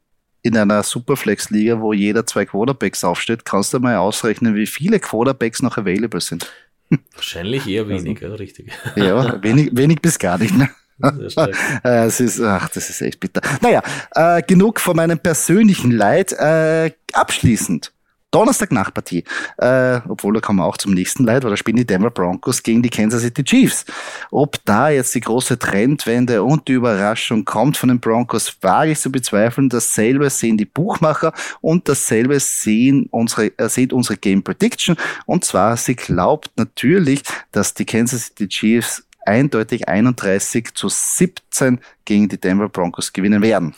in 0.42 0.58
einer 0.58 0.84
Superflex-Liga, 0.84 1.82
wo 1.82 1.94
jeder 1.94 2.26
zwei 2.26 2.46
Quarterbacks 2.46 3.04
aufsteht, 3.04 3.46
kannst 3.46 3.74
du 3.74 3.80
mal 3.80 3.98
ausrechnen, 3.98 4.56
wie 4.56 4.68
viele 4.68 5.00
Quarterbacks 5.00 5.62
noch 5.62 5.78
available 5.78 6.22
sind. 6.22 6.52
Wahrscheinlich 7.16 7.68
eher 7.68 7.88
wenig, 7.88 8.24
also, 8.24 8.36
richtig. 8.36 8.72
Ja, 8.96 9.42
wenig, 9.44 9.70
wenig 9.74 10.02
bis 10.02 10.18
gar 10.18 10.38
nicht. 10.38 10.56
Ne? 10.56 10.70
es 11.84 12.20
ist, 12.20 12.42
ach, 12.42 12.70
das 12.70 12.90
ist 12.90 13.02
echt 13.02 13.20
bitter. 13.20 13.42
Naja, 13.62 13.82
äh, 14.16 14.42
genug 14.42 14.80
von 14.80 14.96
meinem 14.96 15.20
persönlichen 15.20 15.92
Leid. 15.92 16.34
Äh, 16.34 16.92
abschließend 17.14 17.94
Donnerstag 18.32 18.72
Nachpartie. 18.72 19.24
Äh, 19.58 20.02
obwohl 20.08 20.34
da 20.34 20.40
kommen 20.40 20.60
wir 20.60 20.66
auch 20.66 20.78
zum 20.78 20.94
nächsten 20.94 21.24
Leid, 21.24 21.44
weil 21.44 21.50
da 21.50 21.58
spielen 21.58 21.78
die 21.78 21.86
Denver 21.86 22.12
Broncos 22.12 22.62
gegen 22.62 22.82
die 22.82 22.90
Kansas 22.90 23.22
City 23.22 23.44
Chiefs. 23.44 23.86
Ob 24.32 24.58
da 24.66 24.90
jetzt 24.90 25.16
die 25.16 25.22
große 25.22 25.58
Trendwende 25.58 26.44
und 26.44 26.68
die 26.68 26.74
Überraschung 26.74 27.46
kommt 27.46 27.78
von 27.78 27.90
den 27.90 28.00
Broncos, 28.00 28.56
wage 28.62 28.92
ich 28.92 29.00
zu 29.00 29.12
bezweifeln. 29.12 29.70
Dasselbe 29.70 30.30
sehen 30.30 30.58
die 30.58 30.66
Buchmacher 30.66 31.34
und 31.62 31.90
dasselbe 31.90 32.40
sehen 32.40 33.08
unsere, 33.12 33.58
äh, 33.58 33.70
sieht 33.70 33.94
unsere 33.94 34.18
Game 34.18 34.44
Prediction. 34.44 34.96
Und 35.26 35.44
zwar, 35.44 35.76
sie 35.78 35.96
glaubt 35.96 36.52
natürlich, 36.56 37.24
dass 37.52 37.74
die 37.74 37.86
Kansas 37.86 38.28
City 38.28 38.48
Chiefs 38.48 39.04
eindeutig 39.26 39.88
31 39.88 40.74
zu 40.74 40.90
17 40.90 41.80
gegen 42.06 42.30
die 42.30 42.40
Denver 42.40 42.70
Broncos 42.70 43.14
gewinnen 43.14 43.42
werden. 43.42 43.74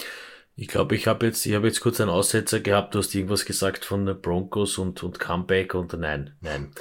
Ich 0.55 0.67
glaube, 0.67 0.95
ich 0.95 1.07
habe 1.07 1.25
jetzt, 1.25 1.45
ich 1.45 1.53
habe 1.53 1.67
jetzt 1.67 1.79
kurz 1.79 1.99
einen 2.01 2.09
Aussetzer 2.09 2.59
gehabt, 2.59 2.93
du 2.93 2.99
hast 2.99 3.15
irgendwas 3.15 3.45
gesagt 3.45 3.85
von 3.85 4.05
Broncos 4.21 4.77
und, 4.77 5.01
und 5.03 5.19
Comeback 5.19 5.73
und 5.73 5.93
nein, 5.93 6.33
nein, 6.41 6.71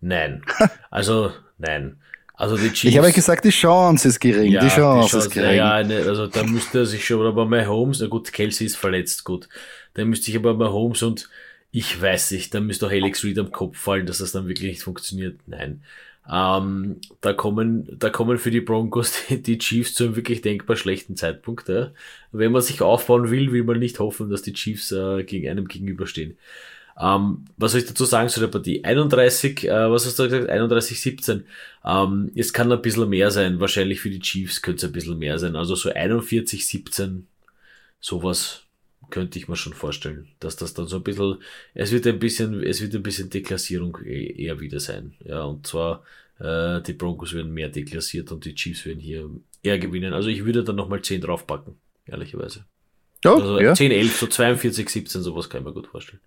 nein. 0.00 0.42
Also, 0.90 1.32
nein. 1.58 2.00
Also 2.34 2.56
die 2.56 2.68
Chiefs. 2.72 2.84
Ich 2.84 2.98
habe 2.98 3.12
gesagt, 3.12 3.44
die 3.44 3.50
Chance 3.50 4.08
ist 4.08 4.20
gering. 4.20 4.52
Ja, 4.52 4.60
die, 4.60 4.68
Chance 4.68 5.06
die 5.06 5.10
Chance 5.10 5.26
ist 5.26 5.34
gering. 5.34 5.56
Ja, 5.56 5.82
ne, 5.82 5.96
also 6.06 6.28
da 6.28 6.44
müsste 6.44 6.78
er 6.78 6.86
sich 6.86 7.04
schon, 7.04 7.26
aber 7.26 7.46
bei 7.46 7.66
Holmes, 7.66 7.98
na 8.00 8.06
gut, 8.06 8.32
Kelsey 8.32 8.66
ist 8.66 8.76
verletzt, 8.76 9.24
gut. 9.24 9.48
Da 9.94 10.04
müsste 10.04 10.30
ich 10.30 10.36
aber 10.36 10.54
bei 10.54 10.66
Holmes 10.66 11.02
und 11.02 11.28
ich 11.72 12.00
weiß 12.00 12.30
nicht, 12.30 12.54
da 12.54 12.60
müsste 12.60 12.86
auch 12.86 12.92
Alex 12.92 13.24
Reed 13.24 13.40
am 13.40 13.50
Kopf 13.50 13.76
fallen, 13.76 14.06
dass 14.06 14.18
das 14.18 14.30
dann 14.30 14.46
wirklich 14.46 14.70
nicht 14.70 14.82
funktioniert. 14.82 15.40
Nein. 15.46 15.82
Ähm, 16.30 17.00
da 17.20 17.32
kommen, 17.32 17.96
da 17.98 18.10
kommen 18.10 18.36
für 18.38 18.50
die 18.50 18.60
Broncos 18.60 19.12
die, 19.28 19.42
die, 19.42 19.58
Chiefs 19.58 19.94
zu 19.94 20.04
einem 20.04 20.16
wirklich 20.16 20.42
denkbar 20.42 20.76
schlechten 20.76 21.16
Zeitpunkt. 21.16 21.68
Ja. 21.68 21.92
Wenn 22.32 22.52
man 22.52 22.62
sich 22.62 22.82
aufbauen 22.82 23.30
will, 23.30 23.52
will 23.52 23.64
man 23.64 23.78
nicht 23.78 23.98
hoffen, 23.98 24.28
dass 24.30 24.42
die 24.42 24.52
Chiefs 24.52 24.92
äh, 24.92 25.24
gegen 25.24 25.48
einem 25.48 25.68
gegenüberstehen. 25.68 26.36
Ähm, 27.00 27.44
was 27.56 27.72
soll 27.72 27.80
ich 27.80 27.86
dazu 27.86 28.04
sagen 28.04 28.28
zu 28.28 28.40
der 28.40 28.48
Partie? 28.48 28.84
31, 28.84 29.64
äh, 29.64 29.90
was 29.90 30.04
hast 30.04 30.18
du 30.18 30.24
gesagt? 30.24 30.50
31, 30.50 31.00
17. 31.00 31.44
Ähm, 31.84 32.30
es 32.34 32.52
kann 32.52 32.70
ein 32.72 32.82
bisschen 32.82 33.08
mehr 33.08 33.30
sein. 33.30 33.60
Wahrscheinlich 33.60 34.00
für 34.00 34.10
die 34.10 34.20
Chiefs 34.20 34.60
könnte 34.60 34.78
es 34.78 34.84
ein 34.84 34.92
bisschen 34.92 35.18
mehr 35.18 35.38
sein. 35.38 35.56
Also 35.56 35.76
so 35.76 35.90
41, 35.90 36.66
17, 36.66 37.26
sowas 38.00 38.67
könnte 39.10 39.38
ich 39.38 39.48
mir 39.48 39.56
schon 39.56 39.72
vorstellen, 39.72 40.28
dass 40.40 40.56
das 40.56 40.74
dann 40.74 40.86
so 40.86 40.96
ein 40.96 41.02
bisschen, 41.02 41.38
es 41.74 41.92
wird 41.92 42.06
ein 42.06 42.18
bisschen, 42.18 42.62
es 42.62 42.80
wird 42.80 42.94
ein 42.94 43.02
bisschen 43.02 43.30
Deklassierung 43.30 43.98
e-, 44.04 44.44
eher 44.44 44.60
wieder 44.60 44.80
sein. 44.80 45.14
Ja, 45.24 45.42
und 45.44 45.66
zwar, 45.66 46.04
äh, 46.38 46.80
die 46.82 46.92
Broncos 46.92 47.32
werden 47.32 47.52
mehr 47.52 47.68
deklassiert 47.68 48.32
und 48.32 48.44
die 48.44 48.54
Chiefs 48.54 48.86
werden 48.86 49.00
hier 49.00 49.30
eher 49.62 49.78
gewinnen. 49.78 50.12
Also 50.12 50.28
ich 50.28 50.44
würde 50.44 50.64
dann 50.64 50.76
nochmal 50.76 51.02
10 51.02 51.20
draufpacken, 51.20 51.76
ehrlicherweise. 52.06 52.64
Ja, 53.24 53.34
also 53.34 53.60
ja. 53.60 53.74
10, 53.74 53.90
11, 53.90 54.16
so 54.16 54.26
42, 54.26 54.88
17, 54.88 55.22
sowas 55.22 55.50
kann 55.50 55.62
ich 55.62 55.66
mir 55.66 55.72
gut 55.72 55.88
vorstellen. 55.88 56.20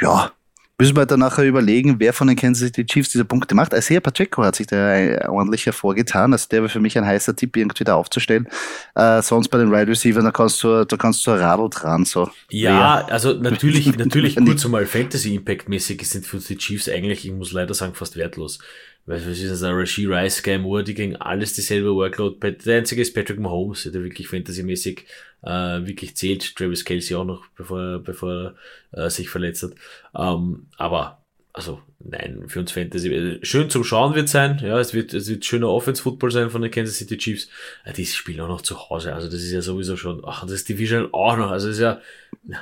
Ja, 0.00 0.32
Müssen 0.78 0.94
wir 0.94 1.06
dann 1.06 1.20
nachher 1.20 1.44
überlegen, 1.44 1.96
wer 2.00 2.12
von 2.12 2.28
den 2.28 2.36
Kansas 2.36 2.66
City 2.66 2.84
Chiefs 2.84 3.08
diese 3.08 3.24
Punkte 3.24 3.54
macht. 3.54 3.72
Isaiah 3.72 4.00
Pacheco 4.00 4.44
hat 4.44 4.56
sich 4.56 4.66
da 4.66 4.94
äh, 4.94 5.26
ordentlich 5.26 5.64
hervorgetan. 5.64 6.34
Also 6.34 6.48
der 6.50 6.60
wäre 6.60 6.68
für 6.68 6.80
mich 6.80 6.98
ein 6.98 7.06
heißer 7.06 7.34
Tipp, 7.34 7.56
irgendwie 7.56 7.84
da 7.84 7.94
aufzustellen. 7.94 8.46
Äh, 8.94 9.22
sonst 9.22 9.48
bei 9.48 9.56
den 9.56 9.72
Wide 9.72 9.90
Receivers, 9.90 10.22
da 10.22 10.30
kannst 10.30 10.62
du, 10.62 10.84
da 10.84 10.96
kannst 10.98 11.26
du 11.26 11.30
Radl 11.30 11.70
dran, 11.70 12.04
so. 12.04 12.28
Ja, 12.50 13.04
Wer? 13.06 13.14
also 13.14 13.32
natürlich, 13.32 13.86
natürlich 13.96 14.36
kurz 14.36 14.66
einmal 14.66 14.84
Fantasy 14.84 15.34
Impact 15.34 15.70
mäßig 15.70 16.06
sind 16.06 16.26
für 16.26 16.38
die 16.38 16.58
Chiefs 16.58 16.90
eigentlich, 16.90 17.24
ich 17.24 17.32
muss 17.32 17.52
leider 17.52 17.72
sagen, 17.72 17.94
fast 17.94 18.16
wertlos. 18.16 18.58
Weil 19.06 19.20
was 19.20 19.38
ist 19.38 19.50
das, 19.50 19.62
ein 19.62 19.72
Rasheed 19.72 20.08
Rice, 20.08 20.38
Sky 20.38 20.58
Moore, 20.58 20.84
die 20.84 20.92
gegen 20.92 21.16
alles 21.16 21.54
dieselbe 21.54 21.94
Workload. 21.94 22.36
Der 22.66 22.78
einzige 22.78 23.00
ist 23.00 23.14
Patrick 23.14 23.38
Mahomes, 23.38 23.84
der 23.84 24.02
wirklich 24.02 24.28
fantasymäßig 24.28 25.06
äh, 25.46 25.86
wirklich 25.86 26.16
zählt. 26.16 26.56
Travis 26.56 26.84
Kelsey 26.84 27.16
auch 27.16 27.24
noch, 27.24 27.46
bevor, 27.56 28.00
bevor 28.00 28.54
er 28.92 29.06
äh, 29.06 29.10
sich 29.10 29.30
verletzt 29.30 29.62
hat. 29.62 29.72
Ähm, 30.14 30.66
aber 30.76 31.22
also 31.56 31.80
nein, 32.00 32.44
für 32.48 32.60
uns 32.60 32.72
Fantasy, 32.72 33.38
schön 33.40 33.70
zum 33.70 33.82
Schauen 33.82 34.14
wird 34.14 34.28
sein, 34.28 34.60
ja, 34.62 34.78
es 34.78 34.92
wird, 34.92 35.14
es 35.14 35.26
wird 35.28 35.42
schöner 35.44 35.70
Offense-Football 35.70 36.30
sein 36.30 36.50
von 36.50 36.60
den 36.60 36.70
Kansas 36.70 36.98
City 36.98 37.16
Chiefs. 37.16 37.48
Ja, 37.86 37.92
die 37.92 38.04
spielen 38.04 38.40
auch 38.42 38.48
noch 38.48 38.60
zu 38.60 38.78
Hause, 38.78 39.14
also 39.14 39.26
das 39.26 39.40
ist 39.40 39.52
ja 39.52 39.62
sowieso 39.62 39.96
schon, 39.96 40.22
ach, 40.26 40.46
das 40.46 40.64
Division 40.64 41.08
auch 41.14 41.38
noch, 41.38 41.50
also 41.50 41.68
das 41.68 41.76
ist 41.76 41.82
ja, 41.82 42.00
na, 42.44 42.58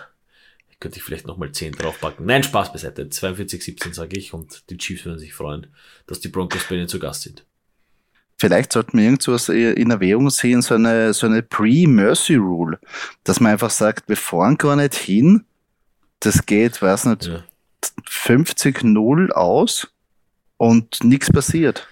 könnte 0.78 0.98
ich 0.98 1.02
vielleicht 1.02 1.26
nochmal 1.26 1.50
10 1.50 1.72
draufpacken. 1.72 2.24
Nein, 2.24 2.44
Spaß 2.44 2.72
beiseite, 2.72 3.04
42-17 3.06 3.94
sage 3.94 4.16
ich 4.16 4.32
und 4.32 4.70
die 4.70 4.76
Chiefs 4.76 5.04
würden 5.04 5.18
sich 5.18 5.34
freuen, 5.34 5.66
dass 6.06 6.20
die 6.20 6.28
Broncos 6.28 6.68
bei 6.68 6.76
ihnen 6.76 6.88
zu 6.88 7.00
Gast 7.00 7.22
sind. 7.22 7.44
Vielleicht 8.44 8.72
sollten 8.72 8.98
wir 8.98 9.04
irgendwas 9.04 9.48
in 9.48 9.90
Erwägung 9.90 10.28
sehen, 10.30 10.62
so 10.62 10.74
eine, 10.74 11.14
so 11.14 11.26
eine 11.26 11.42
Pre-Mercy-Rule, 11.42 12.78
dass 13.24 13.40
man 13.40 13.52
einfach 13.52 13.70
sagt, 13.70 14.08
wir 14.08 14.16
fahren 14.16 14.58
gar 14.58 14.76
nicht 14.76 14.94
hin, 14.94 15.44
das 16.20 16.44
geht, 16.44 16.80
weiß 16.82 17.06
nicht, 17.06 17.26
ja 17.26 17.44
50-0 18.06 19.30
aus 19.32 19.88
und 20.56 21.02
nichts 21.04 21.30
passiert. 21.30 21.86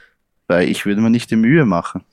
Weil 0.48 0.68
ich 0.68 0.86
würde 0.86 1.00
mir 1.00 1.10
nicht 1.10 1.30
die 1.30 1.36
Mühe 1.36 1.64
machen. 1.64 2.04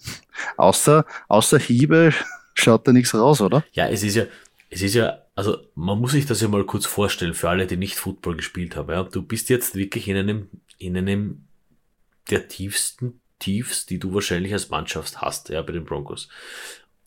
Außer, 0.58 1.06
außer 1.28 1.60
Hiebe 1.60 2.14
schaut 2.54 2.88
da 2.88 2.94
nichts 2.94 3.14
raus, 3.14 3.42
oder? 3.42 3.64
Ja, 3.72 3.88
es 3.88 4.04
ist 4.04 4.16
ja, 4.16 4.26
es 4.70 4.82
ist 4.82 4.94
ja, 4.94 5.20
also 5.36 5.58
man 5.76 6.00
muss 6.00 6.12
sich 6.12 6.26
das 6.26 6.42
ja 6.42 6.48
mal 6.48 6.64
kurz 6.64 6.86
vorstellen 6.86 7.34
für 7.34 7.50
alle, 7.50 7.68
die 7.68 7.78
nicht 7.78 7.96
Football 7.96 8.38
gespielt 8.38 8.76
haben. 8.76 8.92
Ja. 8.92 9.04
Du 9.04 9.22
bist 9.22 9.50
jetzt 9.50 9.76
wirklich 9.76 10.08
in 10.08 10.18
einem, 10.18 10.50
in 10.78 10.96
einem 10.96 11.46
der 12.30 12.48
tiefsten 12.48 13.20
Tiefs, 13.40 13.86
die 13.86 14.00
du 14.00 14.14
wahrscheinlich 14.14 14.54
als 14.54 14.70
Mannschaft 14.70 15.22
hast, 15.22 15.50
ja, 15.50 15.62
bei 15.62 15.74
den 15.74 15.86
Broncos 15.86 16.30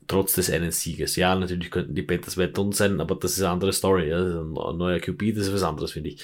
trotz 0.06 0.34
des 0.34 0.50
einen 0.50 0.70
Sieges. 0.70 1.16
Ja, 1.16 1.34
natürlich 1.34 1.70
könnten 1.70 1.94
die 1.94 2.02
Panthers 2.02 2.36
weiter 2.36 2.60
unten 2.60 2.72
sein, 2.72 3.00
aber 3.00 3.14
das 3.14 3.32
ist 3.32 3.42
eine 3.42 3.50
andere 3.50 3.72
Story. 3.72 4.08
Ja. 4.08 4.18
Ein 4.18 4.76
neuer 4.76 5.00
QB, 5.00 5.34
das 5.34 5.46
ist 5.46 5.54
was 5.54 5.62
anderes, 5.62 5.92
finde 5.92 6.10
ich. 6.10 6.22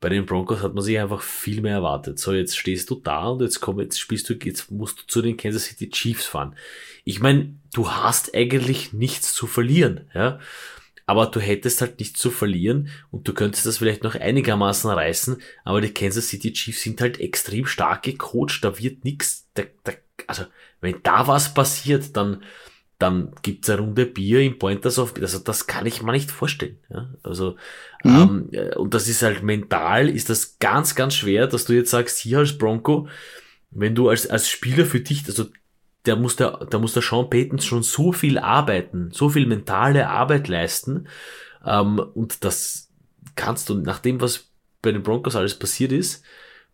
Bei 0.00 0.08
den 0.08 0.26
Broncos 0.26 0.60
hat 0.62 0.74
man 0.74 0.82
sich 0.82 0.98
einfach 0.98 1.22
viel 1.22 1.60
mehr 1.60 1.74
erwartet. 1.74 2.18
So, 2.18 2.32
jetzt 2.32 2.56
stehst 2.56 2.90
du 2.90 2.96
da 2.96 3.28
und 3.28 3.42
jetzt 3.42 3.60
komm, 3.60 3.80
jetzt 3.80 3.98
spielst 3.98 4.28
du, 4.28 4.34
jetzt 4.34 4.70
musst 4.70 5.00
du 5.00 5.06
zu 5.06 5.22
den 5.22 5.36
Kansas 5.36 5.64
City 5.64 5.90
Chiefs 5.90 6.26
fahren. 6.26 6.56
Ich 7.04 7.20
meine, 7.20 7.54
du 7.72 7.90
hast 7.90 8.34
eigentlich 8.34 8.92
nichts 8.92 9.34
zu 9.34 9.46
verlieren, 9.46 10.10
ja. 10.14 10.38
Aber 11.06 11.26
du 11.26 11.40
hättest 11.40 11.80
halt 11.80 11.98
nichts 11.98 12.20
zu 12.20 12.30
verlieren 12.30 12.88
und 13.10 13.26
du 13.26 13.34
könntest 13.34 13.66
das 13.66 13.78
vielleicht 13.78 14.04
noch 14.04 14.14
einigermaßen 14.14 14.90
reißen, 14.90 15.36
aber 15.64 15.80
die 15.80 15.92
Kansas 15.92 16.28
City 16.28 16.52
Chiefs 16.52 16.82
sind 16.82 17.00
halt 17.00 17.20
extrem 17.20 17.66
stark 17.66 18.02
gecoacht, 18.02 18.60
da 18.62 18.78
wird 18.78 19.04
nichts, 19.04 19.48
also 20.26 20.44
wenn 20.80 21.02
da 21.02 21.26
was 21.26 21.54
passiert, 21.54 22.16
dann, 22.16 22.42
dann 22.98 23.32
gibt's 23.42 23.68
eine 23.68 23.80
Runde 23.80 24.06
Bier 24.06 24.40
im 24.40 24.58
Pointers 24.58 24.98
of, 24.98 25.14
also 25.20 25.38
das 25.38 25.66
kann 25.66 25.86
ich 25.86 26.02
mir 26.02 26.12
nicht 26.12 26.30
vorstellen. 26.30 26.78
Ja? 26.88 27.10
Also, 27.22 27.56
mhm. 28.04 28.48
ähm, 28.52 28.70
und 28.76 28.94
das 28.94 29.08
ist 29.08 29.22
halt 29.22 29.42
mental, 29.42 30.08
ist 30.08 30.30
das 30.30 30.58
ganz, 30.58 30.94
ganz 30.94 31.14
schwer, 31.14 31.46
dass 31.46 31.64
du 31.64 31.72
jetzt 31.72 31.90
sagst, 31.90 32.18
hier 32.18 32.38
als 32.38 32.58
Bronco, 32.58 33.08
wenn 33.70 33.94
du 33.94 34.08
als, 34.08 34.28
als 34.28 34.48
Spieler 34.48 34.84
für 34.84 35.00
dich, 35.00 35.24
also 35.26 35.46
der 36.06 36.16
muss 36.16 36.36
der, 36.36 36.66
da 36.70 36.78
muss 36.78 36.94
der 36.94 37.02
Sean 37.02 37.30
Payton 37.30 37.60
schon 37.60 37.82
so 37.82 38.12
viel 38.12 38.38
arbeiten, 38.38 39.10
so 39.12 39.28
viel 39.28 39.46
mentale 39.46 40.08
Arbeit 40.08 40.48
leisten, 40.48 41.06
ähm, 41.64 41.98
und 41.98 42.44
das 42.44 42.90
kannst 43.36 43.68
du, 43.68 43.74
nach 43.74 43.98
dem, 43.98 44.20
was 44.20 44.48
bei 44.82 44.92
den 44.92 45.02
Broncos 45.02 45.36
alles 45.36 45.58
passiert 45.58 45.92
ist, 45.92 46.24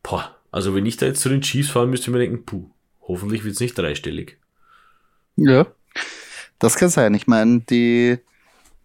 boah, 0.03 0.37
also 0.51 0.75
wenn 0.75 0.87
ich 0.87 0.97
da 0.97 1.07
jetzt 1.07 1.21
zu 1.21 1.29
den 1.29 1.43
Chiefs 1.43 1.71
fahren 1.71 1.91
müsste, 1.91 2.11
ich 2.11 2.13
mir 2.13 2.21
denken, 2.21 2.45
puh, 2.45 2.71
hoffentlich 3.03 3.45
wird's 3.45 3.61
nicht 3.61 3.77
dreistellig. 3.77 4.39
Ja, 5.37 5.67
das 6.59 6.77
kann 6.77 6.89
sein. 6.89 7.15
Ich 7.15 7.27
meine, 7.27 7.61
die, 7.61 8.19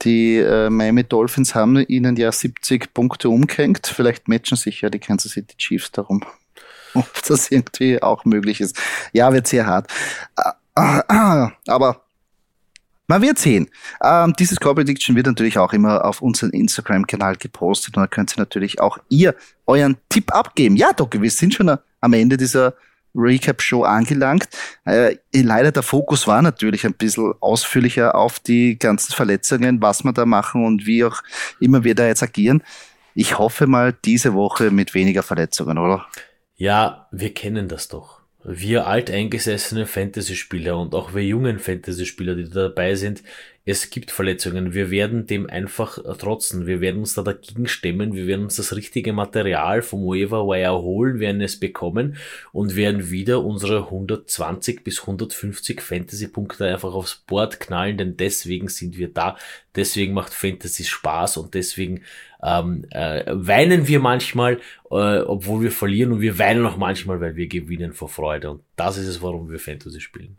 die 0.01 0.37
äh, 0.37 0.69
Miami 0.69 1.03
Dolphins 1.03 1.55
haben 1.55 1.77
ihnen 1.87 2.15
ja 2.15 2.31
70 2.31 2.93
Punkte 2.93 3.29
umgehängt. 3.29 3.87
Vielleicht 3.87 4.27
matchen 4.27 4.57
sich 4.57 4.81
ja 4.81 4.89
die 4.89 4.99
Kansas 4.99 5.31
City 5.31 5.55
Chiefs 5.57 5.91
darum. 5.91 6.23
Ob 6.99 7.23
das 7.27 7.51
irgendwie 7.51 8.01
auch 8.01 8.25
möglich 8.25 8.61
ist. 8.61 8.77
Ja, 9.11 9.31
wird 9.33 9.47
sehr 9.47 9.65
hart. 9.65 9.91
Aber 10.75 12.03
man 13.07 13.21
wird 13.21 13.37
sehen. 13.37 13.69
Ähm, 14.01 14.33
dieses 14.39 14.59
Core 14.59 14.75
Prediction 14.75 15.15
wird 15.15 15.27
natürlich 15.27 15.57
auch 15.57 15.73
immer 15.73 16.05
auf 16.05 16.21
unseren 16.21 16.51
Instagram-Kanal 16.51 17.35
gepostet 17.35 17.97
und 17.97 18.03
da 18.03 18.07
könnt 18.07 18.35
ihr 18.35 18.39
natürlich 18.39 18.79
auch 18.79 18.97
ihr 19.09 19.35
euren 19.67 19.97
Tipp 20.09 20.33
abgeben. 20.33 20.77
Ja, 20.77 20.93
Doc, 20.93 21.21
wir 21.21 21.31
sind 21.31 21.53
schon 21.53 21.77
am 21.99 22.13
Ende 22.13 22.37
dieser 22.37 22.75
Recap-Show 23.15 23.83
angelangt. 23.83 24.47
Äh, 24.85 25.17
leider 25.33 25.71
der 25.71 25.83
Fokus 25.83 26.27
war 26.27 26.41
natürlich 26.41 26.85
ein 26.85 26.93
bisschen 26.93 27.33
ausführlicher 27.41 28.15
auf 28.15 28.39
die 28.39 28.79
ganzen 28.79 29.13
Verletzungen, 29.13 29.81
was 29.81 30.03
wir 30.03 30.13
da 30.13 30.25
machen 30.25 30.65
und 30.65 30.85
wie 30.85 31.03
auch 31.03 31.21
immer 31.59 31.83
wir 31.83 31.95
da 31.95 32.07
jetzt 32.07 32.23
agieren. 32.23 32.63
Ich 33.15 33.37
hoffe 33.37 33.67
mal 33.67 33.93
diese 34.05 34.33
Woche 34.33 34.71
mit 34.71 34.93
weniger 34.93 35.21
Verletzungen, 35.23 35.77
oder? 35.77 36.07
Ja, 36.55 37.07
wir 37.11 37.33
kennen 37.33 37.67
das 37.67 37.87
doch. 37.87 38.21
Wir 38.45 38.87
alteingesessene 38.87 39.85
Fantasy-Spieler 39.85 40.77
und 40.77 40.93
auch 40.95 41.13
wir 41.13 41.23
jungen 41.23 41.59
Fantasy-Spieler, 41.59 42.35
die 42.35 42.49
da 42.49 42.63
dabei 42.67 42.95
sind, 42.95 43.23
es 43.65 43.89
gibt 43.89 44.11
Verletzungen. 44.11 44.73
Wir 44.73 44.91
werden 44.91 45.25
dem 45.25 45.49
einfach 45.49 45.97
trotzen. 46.17 46.67
Wir 46.67 46.81
werden 46.81 46.99
uns 46.99 47.13
da 47.13 47.21
dagegen 47.21 47.65
stemmen. 47.69 48.13
Wir 48.13 48.27
werden 48.27 48.43
uns 48.43 48.57
das 48.57 48.75
richtige 48.75 49.13
Material 49.13 49.81
vom 49.81 50.01
Waiver 50.01 50.45
Wire 50.45 50.81
holen, 50.81 51.21
werden 51.21 51.39
es 51.39 51.57
bekommen 51.57 52.17
und 52.51 52.75
werden 52.75 53.09
wieder 53.09 53.41
unsere 53.41 53.85
120 53.85 54.83
bis 54.83 54.99
150 54.99 55.79
Fantasy-Punkte 55.79 56.67
einfach 56.67 56.93
aufs 56.93 57.23
Board 57.25 57.61
knallen, 57.61 57.97
denn 57.97 58.17
deswegen 58.17 58.67
sind 58.67 58.97
wir 58.97 59.07
da. 59.07 59.37
Deswegen 59.75 60.13
macht 60.13 60.33
Fantasy 60.33 60.83
Spaß 60.83 61.37
und 61.37 61.53
deswegen 61.53 62.01
ähm, 62.43 62.85
äh, 62.91 63.23
weinen 63.27 63.87
wir 63.87 63.99
manchmal, 63.99 64.59
äh, 64.91 65.19
obwohl 65.21 65.63
wir 65.63 65.71
verlieren 65.71 66.11
und 66.11 66.21
wir 66.21 66.37
weinen 66.37 66.65
auch 66.65 66.77
manchmal, 66.77 67.21
weil 67.21 67.35
wir 67.35 67.47
gewinnen 67.47 67.93
vor 67.93 68.09
Freude. 68.09 68.51
Und 68.51 68.63
das 68.75 68.97
ist 68.97 69.07
es, 69.07 69.21
warum 69.21 69.49
wir 69.49 69.59
Fantasy 69.59 70.01
spielen. 70.01 70.37